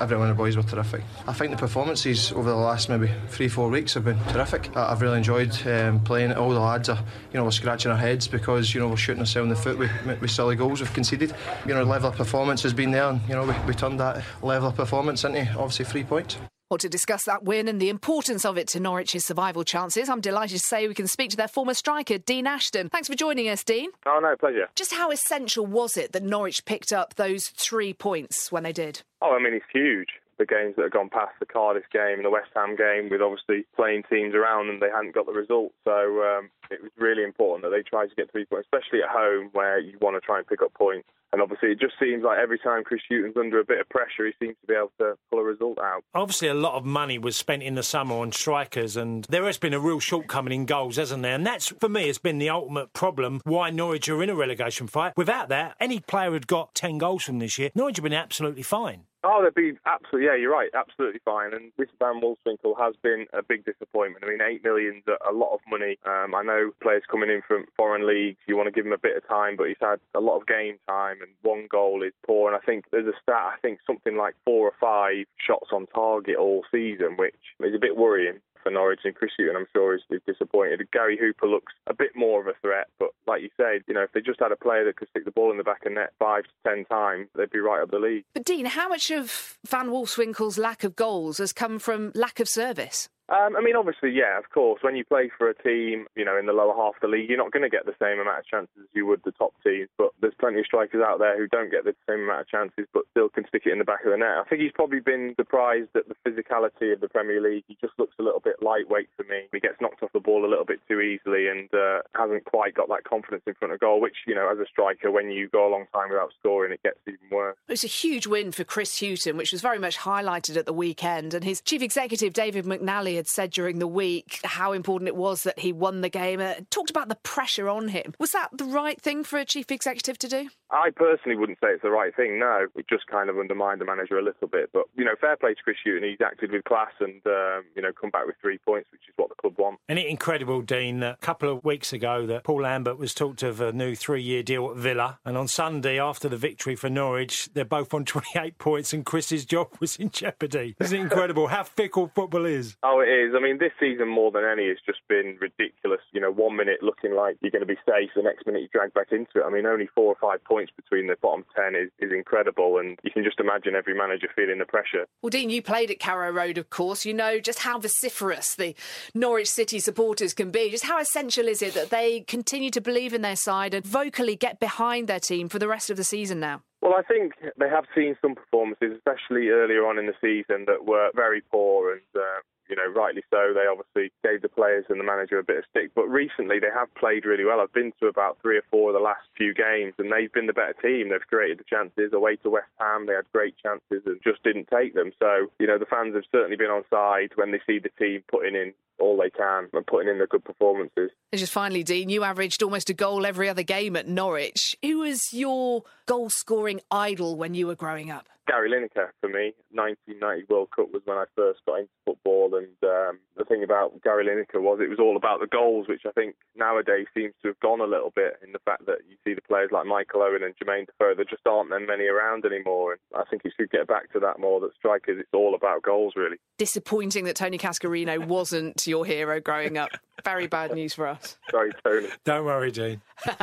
every 0.00 0.16
one 0.16 0.30
of 0.30 0.36
the 0.36 0.40
boys 0.42 0.56
were 0.56 0.62
terrific. 0.62 1.02
I 1.26 1.34
think 1.34 1.50
the 1.50 1.58
performances 1.58 2.32
over 2.32 2.48
the 2.48 2.56
last 2.56 2.88
maybe 2.88 3.10
three, 3.28 3.48
four 3.48 3.68
weeks 3.68 3.92
have 3.94 4.04
been 4.04 4.18
terrific. 4.28 4.74
I've 4.74 5.02
really 5.02 5.18
enjoyed 5.18 5.54
um, 5.66 6.00
playing. 6.00 6.32
All 6.32 6.50
the 6.50 6.60
lads 6.60 6.88
are, 6.88 6.98
you 7.32 7.38
know, 7.38 7.44
we're 7.44 7.50
scratching 7.50 7.92
our 7.92 7.98
heads 7.98 8.26
because, 8.26 8.72
you 8.74 8.80
know, 8.80 8.88
we're 8.88 8.96
shooting 8.96 9.20
ourselves 9.20 9.44
in 9.44 9.50
the 9.50 9.56
foot 9.56 9.76
with, 9.76 9.90
with 10.20 10.30
silly 10.30 10.56
goals 10.56 10.80
we've 10.80 10.92
conceded 10.94 11.17
conceded. 11.18 11.36
You 11.66 11.74
know, 11.74 11.82
level 11.82 12.10
of 12.10 12.16
performance 12.16 12.62
has 12.62 12.72
been 12.72 12.90
there, 12.90 13.08
and 13.08 13.20
you 13.28 13.34
know 13.34 13.44
we, 13.44 13.54
we 13.66 13.74
turned 13.74 14.00
that 14.00 14.22
level 14.42 14.68
of 14.68 14.76
performance 14.76 15.24
into 15.24 15.40
obviously 15.52 15.84
three 15.84 16.04
points. 16.04 16.38
Well, 16.70 16.78
to 16.78 16.88
discuss 16.90 17.24
that 17.24 17.44
win 17.44 17.66
and 17.66 17.80
the 17.80 17.88
importance 17.88 18.44
of 18.44 18.58
it 18.58 18.68
to 18.68 18.80
Norwich's 18.80 19.24
survival 19.24 19.64
chances, 19.64 20.10
I'm 20.10 20.20
delighted 20.20 20.58
to 20.58 20.62
say 20.62 20.86
we 20.86 20.92
can 20.92 21.06
speak 21.06 21.30
to 21.30 21.36
their 21.36 21.48
former 21.48 21.72
striker, 21.72 22.18
Dean 22.18 22.46
Ashton. 22.46 22.90
Thanks 22.90 23.08
for 23.08 23.14
joining 23.14 23.48
us, 23.48 23.64
Dean. 23.64 23.88
Oh, 24.04 24.20
no, 24.22 24.36
pleasure. 24.36 24.68
Just 24.76 24.92
how 24.92 25.10
essential 25.10 25.64
was 25.64 25.96
it 25.96 26.12
that 26.12 26.22
Norwich 26.22 26.66
picked 26.66 26.92
up 26.92 27.14
those 27.14 27.46
three 27.56 27.94
points 27.94 28.52
when 28.52 28.64
they 28.64 28.74
did? 28.74 29.00
Oh, 29.22 29.34
I 29.34 29.42
mean, 29.42 29.54
it's 29.54 29.64
huge 29.72 30.08
the 30.38 30.46
games 30.46 30.74
that 30.76 30.82
have 30.82 30.92
gone 30.92 31.10
past 31.10 31.32
the 31.40 31.46
Cardiff 31.46 31.90
game 31.92 32.14
and 32.14 32.24
the 32.24 32.30
West 32.30 32.50
Ham 32.54 32.76
game, 32.76 33.10
with 33.10 33.20
obviously 33.20 33.66
playing 33.74 34.04
teams 34.08 34.34
around 34.34 34.68
them, 34.68 34.78
they 34.78 34.88
hadn't 34.88 35.14
got 35.14 35.26
the 35.26 35.32
result. 35.32 35.72
So 35.84 36.22
um, 36.22 36.50
it 36.70 36.82
was 36.82 36.90
really 36.96 37.24
important 37.24 37.62
that 37.64 37.76
they 37.76 37.82
tried 37.82 38.08
to 38.08 38.14
get 38.14 38.30
three 38.30 38.44
points, 38.44 38.68
especially 38.72 39.02
at 39.02 39.10
home 39.10 39.50
where 39.52 39.78
you 39.78 39.98
want 40.00 40.16
to 40.16 40.20
try 40.20 40.38
and 40.38 40.46
pick 40.46 40.62
up 40.62 40.74
points. 40.74 41.08
And 41.32 41.42
obviously, 41.42 41.68
it 41.72 41.80
just 41.80 41.94
seems 42.00 42.24
like 42.24 42.38
every 42.38 42.58
time 42.58 42.84
Chris 42.84 43.02
Hughton's 43.08 43.36
under 43.36 43.60
a 43.60 43.64
bit 43.64 43.80
of 43.80 43.88
pressure, 43.90 44.24
he 44.24 44.32
seems 44.42 44.56
to 44.62 44.66
be 44.66 44.74
able 44.74 44.92
to 44.98 45.14
pull 45.30 45.40
a 45.40 45.44
result 45.44 45.78
out. 45.78 46.02
Obviously, 46.14 46.48
a 46.48 46.54
lot 46.54 46.74
of 46.74 46.86
money 46.86 47.18
was 47.18 47.36
spent 47.36 47.62
in 47.62 47.74
the 47.74 47.82
summer 47.82 48.16
on 48.16 48.32
strikers, 48.32 48.96
and 48.96 49.26
there 49.28 49.44
has 49.44 49.58
been 49.58 49.74
a 49.74 49.80
real 49.80 50.00
shortcoming 50.00 50.54
in 50.54 50.64
goals, 50.64 50.96
hasn't 50.96 51.22
there? 51.22 51.34
And 51.34 51.46
that's, 51.46 51.68
for 51.80 51.88
me, 51.88 52.06
has 52.06 52.16
been 52.16 52.38
the 52.38 52.48
ultimate 52.48 52.94
problem 52.94 53.42
why 53.44 53.68
Norwich 53.68 54.08
are 54.08 54.22
in 54.22 54.30
a 54.30 54.34
relegation 54.34 54.86
fight. 54.86 55.12
Without 55.18 55.50
that, 55.50 55.76
any 55.78 56.00
player 56.00 56.32
had 56.32 56.46
got 56.46 56.74
10 56.74 56.96
goals 56.96 57.24
from 57.24 57.40
this 57.40 57.58
year, 57.58 57.70
Norwich 57.74 57.98
have 57.98 58.04
been 58.04 58.14
absolutely 58.14 58.62
fine. 58.62 59.04
Oh, 59.24 59.42
they'd 59.42 59.54
be 59.54 59.76
absolutely, 59.84 60.26
yeah, 60.26 60.36
you're 60.36 60.52
right, 60.52 60.70
absolutely 60.74 61.20
fine. 61.24 61.52
And 61.52 61.72
this 61.76 61.88
Van 61.98 62.20
Wolfswinkel 62.20 62.78
has 62.78 62.94
been 63.02 63.26
a 63.32 63.42
big 63.42 63.64
disappointment. 63.64 64.24
I 64.24 64.28
mean, 64.28 64.40
eight 64.40 64.62
million's 64.62 65.02
a 65.08 65.32
lot 65.32 65.52
of 65.52 65.60
money. 65.68 65.98
Um, 66.06 66.34
I 66.34 66.42
know 66.42 66.57
players 66.82 67.02
coming 67.10 67.30
in 67.30 67.42
from 67.46 67.66
foreign 67.76 68.06
leagues, 68.06 68.38
you 68.46 68.56
want 68.56 68.66
to 68.66 68.72
give 68.72 68.86
him 68.86 68.92
a 68.92 68.98
bit 68.98 69.16
of 69.16 69.26
time, 69.28 69.56
but 69.56 69.68
he's 69.68 69.76
had 69.80 70.00
a 70.14 70.20
lot 70.20 70.38
of 70.38 70.46
game 70.46 70.78
time 70.88 71.18
and 71.20 71.30
one 71.42 71.66
goal 71.70 72.02
is 72.02 72.12
poor. 72.26 72.52
And 72.52 72.60
I 72.60 72.64
think 72.64 72.84
there's 72.90 73.06
a 73.06 73.18
stat, 73.22 73.54
I 73.54 73.56
think 73.60 73.80
something 73.86 74.16
like 74.16 74.34
four 74.44 74.68
or 74.68 74.74
five 74.80 75.26
shots 75.38 75.68
on 75.72 75.86
target 75.86 76.36
all 76.36 76.64
season, 76.70 77.16
which 77.16 77.34
is 77.60 77.74
a 77.74 77.78
bit 77.78 77.96
worrying 77.96 78.40
for 78.62 78.70
Norwich 78.70 79.00
and 79.04 79.14
Chris 79.14 79.32
Hughton, 79.38 79.56
I'm 79.56 79.66
sure, 79.72 79.94
is, 79.94 80.02
is, 80.10 80.20
disappointed. 80.26 80.86
Gary 80.92 81.18
Hooper 81.18 81.46
looks 81.46 81.72
a 81.86 81.94
bit 81.94 82.10
more 82.14 82.40
of 82.40 82.46
a 82.46 82.58
threat, 82.60 82.88
but 82.98 83.10
like 83.26 83.42
you 83.42 83.50
said, 83.56 83.82
you 83.86 83.94
know, 83.94 84.02
if 84.02 84.12
they 84.12 84.20
just 84.20 84.40
had 84.40 84.52
a 84.52 84.56
player 84.56 84.84
that 84.84 84.96
could 84.96 85.08
stick 85.08 85.24
the 85.24 85.30
ball 85.30 85.50
in 85.50 85.58
the 85.58 85.64
back 85.64 85.86
of 85.86 85.92
net 85.92 86.12
five 86.18 86.44
to 86.44 86.50
ten 86.66 86.84
times, 86.84 87.28
they'd 87.34 87.50
be 87.50 87.60
right 87.60 87.82
up 87.82 87.90
the 87.90 87.98
league. 87.98 88.24
But 88.34 88.44
Dean, 88.44 88.66
how 88.66 88.88
much 88.88 89.10
of 89.10 89.58
Van 89.66 89.88
Wolfswinkel's 89.88 90.58
lack 90.58 90.84
of 90.84 90.96
goals 90.96 91.38
has 91.38 91.52
come 91.52 91.78
from 91.78 92.12
lack 92.14 92.40
of 92.40 92.48
service? 92.48 93.08
Um, 93.28 93.56
I 93.56 93.60
mean, 93.60 93.76
obviously, 93.76 94.10
yeah, 94.10 94.38
of 94.38 94.48
course. 94.50 94.80
When 94.82 94.96
you 94.96 95.04
play 95.04 95.30
for 95.36 95.50
a 95.50 95.54
team, 95.54 96.06
you 96.16 96.24
know, 96.24 96.38
in 96.38 96.46
the 96.46 96.56
lower 96.56 96.74
half 96.74 96.96
of 96.96 97.02
the 97.02 97.08
league, 97.08 97.28
you're 97.28 97.38
not 97.38 97.52
going 97.52 97.62
to 97.62 97.68
get 97.68 97.84
the 97.84 97.96
same 98.00 98.18
amount 98.18 98.40
of 98.40 98.46
chances 98.46 98.72
as 98.80 98.88
you 98.94 99.04
would 99.06 99.20
the 99.24 99.32
top 99.32 99.52
teams. 99.62 99.88
But 99.98 100.10
there's 100.20 100.34
plenty 100.40 100.60
of 100.60 100.66
strikers 100.66 101.02
out 101.04 101.18
there 101.18 101.36
who 101.36 101.46
don't 101.48 101.70
get 101.70 101.84
the 101.84 101.94
same 102.08 102.24
amount 102.24 102.40
of 102.42 102.48
chances, 102.48 102.86
but 102.94 103.04
still 103.10 103.28
can 103.28 103.46
stick 103.46 103.62
it 103.66 103.72
in 103.72 103.78
the 103.78 103.84
back 103.84 104.04
of 104.04 104.12
the 104.12 104.16
net. 104.16 104.40
I 104.40 104.44
think 104.48 104.62
he's 104.62 104.72
probably 104.72 105.00
been 105.00 105.34
surprised 105.36 105.92
at 105.94 106.08
the 106.08 106.16
physicality 106.24 106.92
of 106.92 107.00
the 107.00 107.08
Premier 107.08 107.40
League. 107.40 107.64
He 107.68 107.76
just 107.80 107.92
looks 107.98 108.16
a 108.18 108.22
little 108.22 108.40
bit 108.40 108.62
lightweight 108.62 109.10
for 109.16 109.24
me. 109.24 109.44
He 109.52 109.60
gets 109.60 109.76
knocked 109.80 110.02
off 110.02 110.12
the 110.12 110.20
ball 110.20 110.46
a 110.46 110.48
little 110.48 110.64
bit 110.64 110.80
too 110.88 111.00
easily 111.00 111.48
and 111.48 111.68
uh, 111.74 112.00
hasn't 112.16 112.46
quite 112.46 112.74
got 112.74 112.88
that 112.88 113.04
confidence 113.04 113.42
in 113.46 113.54
front 113.54 113.74
of 113.74 113.80
goal. 113.80 114.00
Which, 114.00 114.24
you 114.26 114.34
know, 114.34 114.48
as 114.50 114.58
a 114.58 114.66
striker, 114.66 115.10
when 115.10 115.30
you 115.30 115.48
go 115.48 115.68
a 115.68 115.70
long 115.70 115.84
time 115.92 116.08
without 116.08 116.32
scoring, 116.40 116.72
it 116.72 116.82
gets 116.82 116.98
even 117.06 117.28
worse. 117.30 117.56
It's 117.68 117.84
a 117.84 117.88
huge 117.88 118.26
win 118.26 118.52
for 118.52 118.64
Chris 118.64 119.00
Hughton, 119.00 119.36
which 119.36 119.52
was 119.52 119.60
very 119.60 119.78
much 119.78 119.98
highlighted 119.98 120.56
at 120.56 120.64
the 120.64 120.72
weekend. 120.72 121.34
And 121.34 121.44
his 121.44 121.60
chief 121.60 121.82
executive 121.82 122.32
David 122.32 122.64
McNally 122.64 123.17
had 123.18 123.28
said 123.28 123.50
during 123.50 123.78
the 123.78 123.86
week 123.86 124.40
how 124.44 124.72
important 124.72 125.08
it 125.08 125.16
was 125.16 125.42
that 125.42 125.58
he 125.58 125.72
won 125.72 126.00
the 126.00 126.08
game. 126.08 126.40
Uh, 126.40 126.54
talked 126.70 126.90
about 126.90 127.08
the 127.08 127.16
pressure 127.16 127.68
on 127.68 127.88
him. 127.88 128.14
Was 128.18 128.32
that 128.32 128.48
the 128.56 128.64
right 128.64 129.00
thing 129.00 129.22
for 129.22 129.38
a 129.38 129.44
chief 129.44 129.70
executive 129.70 130.18
to 130.18 130.28
do? 130.28 130.48
I 130.70 130.90
personally 130.94 131.36
wouldn't 131.36 131.58
say 131.62 131.68
it's 131.70 131.82
the 131.82 131.90
right 131.90 132.14
thing. 132.14 132.38
No, 132.38 132.66
it 132.76 132.86
just 132.88 133.06
kind 133.06 133.30
of 133.30 133.38
undermined 133.38 133.80
the 133.80 133.86
manager 133.86 134.18
a 134.18 134.22
little 134.22 134.48
bit. 134.48 134.70
But 134.72 134.84
you 134.96 135.04
know, 135.04 135.12
fair 135.20 135.36
play 135.36 135.54
to 135.54 135.62
Chris 135.62 135.76
Hughton. 135.84 136.08
He's 136.08 136.20
acted 136.24 136.52
with 136.52 136.64
class 136.64 136.92
and 137.00 137.22
um, 137.26 137.64
you 137.74 137.82
know 137.82 137.90
come 137.98 138.10
back 138.10 138.26
with 138.26 138.36
three 138.40 138.58
points, 138.58 138.88
which 138.92 139.02
is 139.08 139.14
what 139.16 139.28
the 139.30 139.34
club 139.36 139.54
want. 139.58 139.78
And 139.88 139.98
it 139.98 140.06
incredible, 140.06 140.60
Dean. 140.60 141.00
That 141.00 141.14
a 141.14 141.26
couple 141.26 141.50
of 141.50 141.64
weeks 141.64 141.92
ago, 141.92 142.26
that 142.26 142.44
Paul 142.44 142.62
Lambert 142.62 142.98
was 142.98 143.14
talked 143.14 143.42
of 143.42 143.60
a 143.60 143.72
new 143.72 143.94
three-year 143.94 144.42
deal 144.42 144.70
at 144.70 144.76
Villa, 144.76 145.18
and 145.24 145.38
on 145.38 145.48
Sunday 145.48 145.98
after 145.98 146.28
the 146.28 146.36
victory 146.36 146.76
for 146.76 146.90
Norwich, 146.90 147.48
they're 147.54 147.64
both 147.64 147.94
on 147.94 148.04
28 148.08 148.58
points, 148.58 148.92
and 148.92 149.06
Chris's 149.06 149.44
job 149.46 149.68
was 149.80 149.96
in 149.96 150.10
jeopardy. 150.10 150.76
Isn't 150.80 150.98
it 150.98 151.02
incredible 151.02 151.48
how 151.48 151.64
fickle 151.64 152.10
football 152.14 152.44
is? 152.44 152.76
Oh, 152.90 153.00
it 153.00 153.08
is. 153.08 153.34
I 153.36 153.40
mean, 153.40 153.58
this 153.58 153.72
season 153.78 154.08
more 154.08 154.30
than 154.30 154.44
any 154.44 154.68
has 154.68 154.78
just 154.86 155.00
been 155.08 155.36
ridiculous. 155.40 156.00
You 156.12 156.20
know, 156.20 156.30
one 156.32 156.56
minute 156.56 156.78
looking 156.82 157.14
like 157.14 157.36
you're 157.42 157.50
going 157.50 157.60
to 157.60 157.66
be 157.66 157.76
safe, 157.86 158.10
the 158.16 158.22
next 158.22 158.46
minute 158.46 158.62
you 158.62 158.68
drag 158.72 158.94
back 158.94 159.12
into 159.12 159.40
it. 159.40 159.44
I 159.44 159.50
mean, 159.50 159.66
only 159.66 159.88
four 159.94 160.06
or 160.06 160.16
five 160.20 160.42
points 160.44 160.57
between 160.76 161.06
the 161.06 161.16
bottom 161.20 161.44
ten 161.54 161.74
is, 161.74 161.90
is 161.98 162.12
incredible, 162.12 162.78
and 162.78 162.98
you 163.02 163.10
can 163.10 163.24
just 163.24 163.40
imagine 163.40 163.74
every 163.74 163.94
manager 163.94 164.28
feeling 164.34 164.58
the 164.58 164.64
pressure. 164.64 165.06
Well, 165.22 165.30
Dean, 165.30 165.50
you 165.50 165.62
played 165.62 165.90
at 165.90 165.98
Carrow 165.98 166.30
Road, 166.30 166.58
of 166.58 166.70
course. 166.70 167.04
You 167.04 167.14
know 167.14 167.38
just 167.38 167.60
how 167.60 167.78
vociferous 167.78 168.54
the 168.54 168.74
Norwich 169.14 169.48
City 169.48 169.78
supporters 169.78 170.34
can 170.34 170.50
be. 170.50 170.70
Just 170.70 170.84
how 170.84 170.98
essential 170.98 171.46
is 171.48 171.62
it 171.62 171.74
that 171.74 171.90
they 171.90 172.20
continue 172.20 172.70
to 172.70 172.80
believe 172.80 173.14
in 173.14 173.22
their 173.22 173.36
side 173.36 173.74
and 173.74 173.84
vocally 173.84 174.36
get 174.36 174.60
behind 174.60 175.08
their 175.08 175.20
team 175.20 175.48
for 175.48 175.58
the 175.58 175.68
rest 175.68 175.90
of 175.90 175.96
the 175.96 176.04
season 176.04 176.40
now? 176.40 176.62
Well, 176.80 176.94
I 176.96 177.02
think 177.02 177.32
they 177.58 177.68
have 177.68 177.84
seen 177.94 178.16
some 178.22 178.34
performances, 178.34 178.92
especially 178.96 179.48
earlier 179.48 179.86
on 179.86 179.98
in 179.98 180.06
the 180.06 180.14
season, 180.20 180.64
that 180.66 180.84
were 180.84 181.10
very 181.14 181.40
poor 181.40 181.92
and. 181.92 182.02
Uh, 182.14 182.40
you 182.68 182.76
know, 182.76 182.86
rightly 182.86 183.22
so. 183.30 183.52
They 183.54 183.66
obviously 183.66 184.12
gave 184.22 184.42
the 184.42 184.48
players 184.48 184.84
and 184.88 185.00
the 185.00 185.04
manager 185.04 185.38
a 185.38 185.44
bit 185.44 185.58
of 185.58 185.64
stick, 185.70 185.90
but 185.94 186.06
recently 186.08 186.58
they 186.58 186.72
have 186.74 186.92
played 186.94 187.24
really 187.24 187.44
well. 187.44 187.60
I've 187.60 187.72
been 187.72 187.92
to 188.00 188.06
about 188.06 188.38
three 188.42 188.58
or 188.58 188.64
four 188.70 188.90
of 188.90 188.94
the 188.94 189.00
last 189.00 189.26
few 189.36 189.54
games, 189.54 189.94
and 189.98 190.12
they've 190.12 190.32
been 190.32 190.46
the 190.46 190.52
better 190.52 190.74
team. 190.80 191.10
They've 191.10 191.26
created 191.26 191.58
the 191.58 191.64
chances. 191.68 192.12
Away 192.12 192.36
to 192.36 192.50
West 192.50 192.72
Ham, 192.78 193.06
they 193.06 193.14
had 193.14 193.30
great 193.32 193.54
chances 193.62 194.02
and 194.06 194.20
just 194.22 194.42
didn't 194.42 194.68
take 194.68 194.94
them. 194.94 195.12
So, 195.18 195.50
you 195.58 195.66
know, 195.66 195.78
the 195.78 195.86
fans 195.86 196.14
have 196.14 196.24
certainly 196.30 196.56
been 196.56 196.70
on 196.70 196.84
side 196.90 197.32
when 197.36 197.52
they 197.52 197.60
see 197.66 197.78
the 197.78 197.90
team 197.98 198.22
putting 198.30 198.54
in 198.54 198.74
all 198.98 199.16
they 199.16 199.30
can 199.30 199.68
and 199.72 199.86
putting 199.86 200.08
in 200.08 200.18
the 200.18 200.26
good 200.26 200.44
performances. 200.44 201.10
And 201.32 201.38
just 201.38 201.52
finally, 201.52 201.82
Dean, 201.82 202.08
you 202.08 202.24
averaged 202.24 202.62
almost 202.62 202.90
a 202.90 202.94
goal 202.94 203.26
every 203.26 203.48
other 203.48 203.62
game 203.62 203.96
at 203.96 204.08
Norwich. 204.08 204.76
Who 204.82 205.00
was 205.00 205.32
your 205.32 205.82
goal 206.06 206.30
scoring 206.30 206.80
idol 206.90 207.36
when 207.36 207.54
you 207.54 207.66
were 207.66 207.76
growing 207.76 208.10
up? 208.10 208.28
Gary 208.48 208.70
Lineker 208.70 209.08
for 209.20 209.28
me. 209.28 209.52
1990 209.70 210.46
World 210.48 210.70
Cup 210.74 210.88
was 210.92 211.02
when 211.04 211.18
I 211.18 211.24
first 211.36 211.60
got 211.66 211.80
into 211.80 211.92
football, 212.04 212.56
and 212.56 212.72
um, 212.82 213.18
the 213.36 213.44
thing 213.44 213.62
about 213.62 214.02
Gary 214.02 214.24
Lineker 214.24 214.60
was 214.60 214.80
it 214.80 214.88
was 214.88 214.98
all 214.98 215.16
about 215.16 215.40
the 215.40 215.46
goals, 215.46 215.86
which 215.86 216.02
I 216.06 216.12
think 216.12 216.34
nowadays 216.56 217.06
seems 217.14 217.34
to 217.42 217.48
have 217.48 217.60
gone 217.60 217.80
a 217.80 217.84
little 217.84 218.12
bit 218.16 218.40
in 218.44 218.52
the 218.52 218.58
fact 218.64 218.86
that 218.86 218.98
you 219.08 219.16
see 219.24 219.34
the 219.34 219.42
players 219.42 219.70
like 219.70 219.86
Michael 219.86 220.22
Owen 220.22 220.42
and 220.42 220.54
Jermaine 220.56 220.86
Defoe, 220.86 221.14
there 221.14 221.24
just 221.24 221.46
aren't 221.46 221.70
that 221.70 221.80
many 221.86 222.06
around 222.06 222.44
anymore. 222.44 222.92
And 222.92 223.00
I 223.20 223.24
think 223.28 223.42
he 223.44 223.50
should 223.56 223.70
get 223.70 223.86
back 223.86 224.10
to 224.12 224.20
that 224.20 224.40
more. 224.40 224.60
That 224.60 224.74
strikers, 224.76 225.20
it's 225.20 225.28
all 225.34 225.54
about 225.54 225.82
goals, 225.82 226.14
really. 226.16 226.36
Disappointing 226.56 227.24
that 227.26 227.36
Tony 227.36 227.58
Cascarino 227.58 228.26
wasn't 228.26 228.86
your 228.86 229.04
hero 229.04 229.40
growing 229.40 229.76
up. 229.76 229.90
Very 230.24 230.48
bad 230.48 230.74
news 230.74 230.94
for 230.94 231.06
us. 231.06 231.36
Sorry, 231.50 231.70
Tony. 231.84 232.08
Don't 232.24 232.44
worry, 232.44 232.72
Dean. 232.72 233.00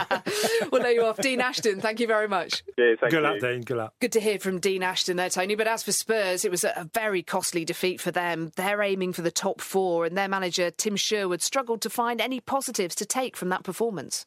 well, 0.71 0.81
there 0.81 0.91
you 0.91 1.03
are. 1.03 1.13
Dean 1.13 1.39
Ashton, 1.39 1.79
thank 1.79 2.01
you 2.01 2.07
very 2.07 2.27
much. 2.27 2.63
Yeah, 2.77 2.95
thank 2.99 3.11
Good 3.11 3.13
you. 3.13 3.21
luck, 3.21 3.39
Dean. 3.39 3.61
Good 3.61 3.77
luck. 3.77 3.93
Good 4.01 4.11
to 4.11 4.19
hear 4.19 4.39
from 4.39 4.59
Dean 4.59 4.83
Ashton 4.83 4.94
there, 5.03 5.29
Tony. 5.29 5.55
But 5.55 5.67
as 5.67 5.83
for 5.83 5.91
Spurs, 5.91 6.45
it 6.45 6.51
was 6.51 6.63
a 6.63 6.89
very 6.93 7.21
costly 7.21 7.65
defeat 7.65 8.01
for 8.01 8.11
them. 8.11 8.51
They're 8.55 8.81
aiming 8.81 9.13
for 9.13 9.21
the 9.21 9.31
top 9.31 9.61
four, 9.61 10.05
and 10.05 10.17
their 10.17 10.27
manager, 10.27 10.71
Tim 10.71 10.95
Sherwood, 10.95 11.41
struggled 11.41 11.81
to 11.81 11.89
find 11.89 12.21
any 12.21 12.39
positives 12.39 12.95
to 12.95 13.05
take 13.05 13.35
from 13.35 13.49
that 13.49 13.63
performance. 13.63 14.25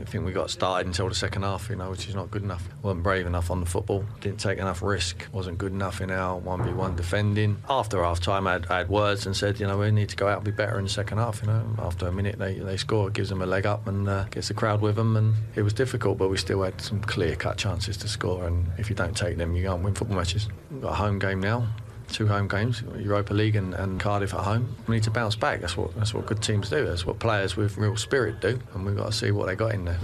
Didn't 0.00 0.12
think 0.12 0.24
we 0.24 0.32
got 0.32 0.48
started 0.48 0.86
until 0.86 1.10
the 1.10 1.14
second 1.14 1.42
half, 1.42 1.68
you 1.68 1.76
know, 1.76 1.90
which 1.90 2.08
is 2.08 2.14
not 2.14 2.30
good 2.30 2.42
enough. 2.42 2.66
wasn't 2.82 3.02
brave 3.02 3.26
enough 3.26 3.50
on 3.50 3.60
the 3.60 3.66
football, 3.66 4.02
didn't 4.22 4.40
take 4.40 4.58
enough 4.58 4.82
risk, 4.82 5.28
wasn't 5.30 5.58
good 5.58 5.72
enough 5.72 6.00
in 6.00 6.10
our 6.10 6.40
1v1 6.40 6.96
defending. 6.96 7.58
After 7.68 8.02
half 8.02 8.18
time, 8.18 8.46
I 8.46 8.52
had, 8.52 8.66
I 8.70 8.78
had 8.78 8.88
words 8.88 9.26
and 9.26 9.36
said, 9.36 9.60
you 9.60 9.66
know, 9.66 9.76
we 9.76 9.90
need 9.90 10.08
to 10.08 10.16
go 10.16 10.26
out 10.26 10.36
and 10.36 10.44
be 10.44 10.52
better 10.52 10.78
in 10.78 10.84
the 10.84 10.90
second 10.90 11.18
half, 11.18 11.42
you 11.42 11.48
know. 11.48 11.62
After 11.78 12.06
a 12.06 12.12
minute, 12.12 12.38
they, 12.38 12.54
they 12.54 12.78
score, 12.78 13.08
it 13.08 13.14
gives 13.14 13.28
them 13.28 13.42
a 13.42 13.46
leg 13.46 13.66
up 13.66 13.86
and 13.86 14.08
uh, 14.08 14.24
gets 14.30 14.48
the 14.48 14.54
crowd 14.54 14.80
with 14.80 14.96
them. 14.96 15.18
And 15.18 15.34
it 15.54 15.60
was 15.60 15.74
difficult, 15.74 16.16
but 16.16 16.30
we 16.30 16.38
still 16.38 16.62
had 16.62 16.80
some 16.80 17.02
clear 17.02 17.36
cut 17.36 17.58
chances 17.58 17.98
to 17.98 18.08
score. 18.08 18.46
And 18.46 18.68
if 18.78 18.88
you 18.88 18.96
don't 18.96 19.14
take 19.14 19.36
them, 19.36 19.54
you 19.54 19.66
can't 19.66 19.82
win 19.82 19.94
football 19.94 20.16
matches. 20.16 20.48
We've 20.70 20.80
got 20.80 20.92
a 20.92 20.96
home 20.96 21.18
game 21.18 21.40
now 21.40 21.68
two 22.10 22.26
home 22.26 22.48
games, 22.48 22.82
Europa 22.98 23.32
League 23.32 23.56
and, 23.56 23.74
and, 23.74 24.00
Cardiff 24.00 24.34
at 24.34 24.40
home. 24.40 24.76
We 24.86 24.96
need 24.96 25.04
to 25.04 25.10
bounce 25.10 25.36
back. 25.36 25.60
That's 25.60 25.76
what 25.76 25.94
that's 25.96 26.12
what 26.12 26.26
good 26.26 26.42
teams 26.42 26.68
do. 26.70 26.84
That's 26.84 27.06
what 27.06 27.18
players 27.18 27.56
with 27.56 27.76
real 27.76 27.96
spirit 27.96 28.40
do, 28.40 28.60
and 28.74 28.84
we've 28.84 28.96
got 28.96 29.06
to 29.06 29.12
see 29.12 29.30
what 29.30 29.46
they 29.46 29.54
got 29.54 29.74
in 29.74 29.84
there. 29.84 29.98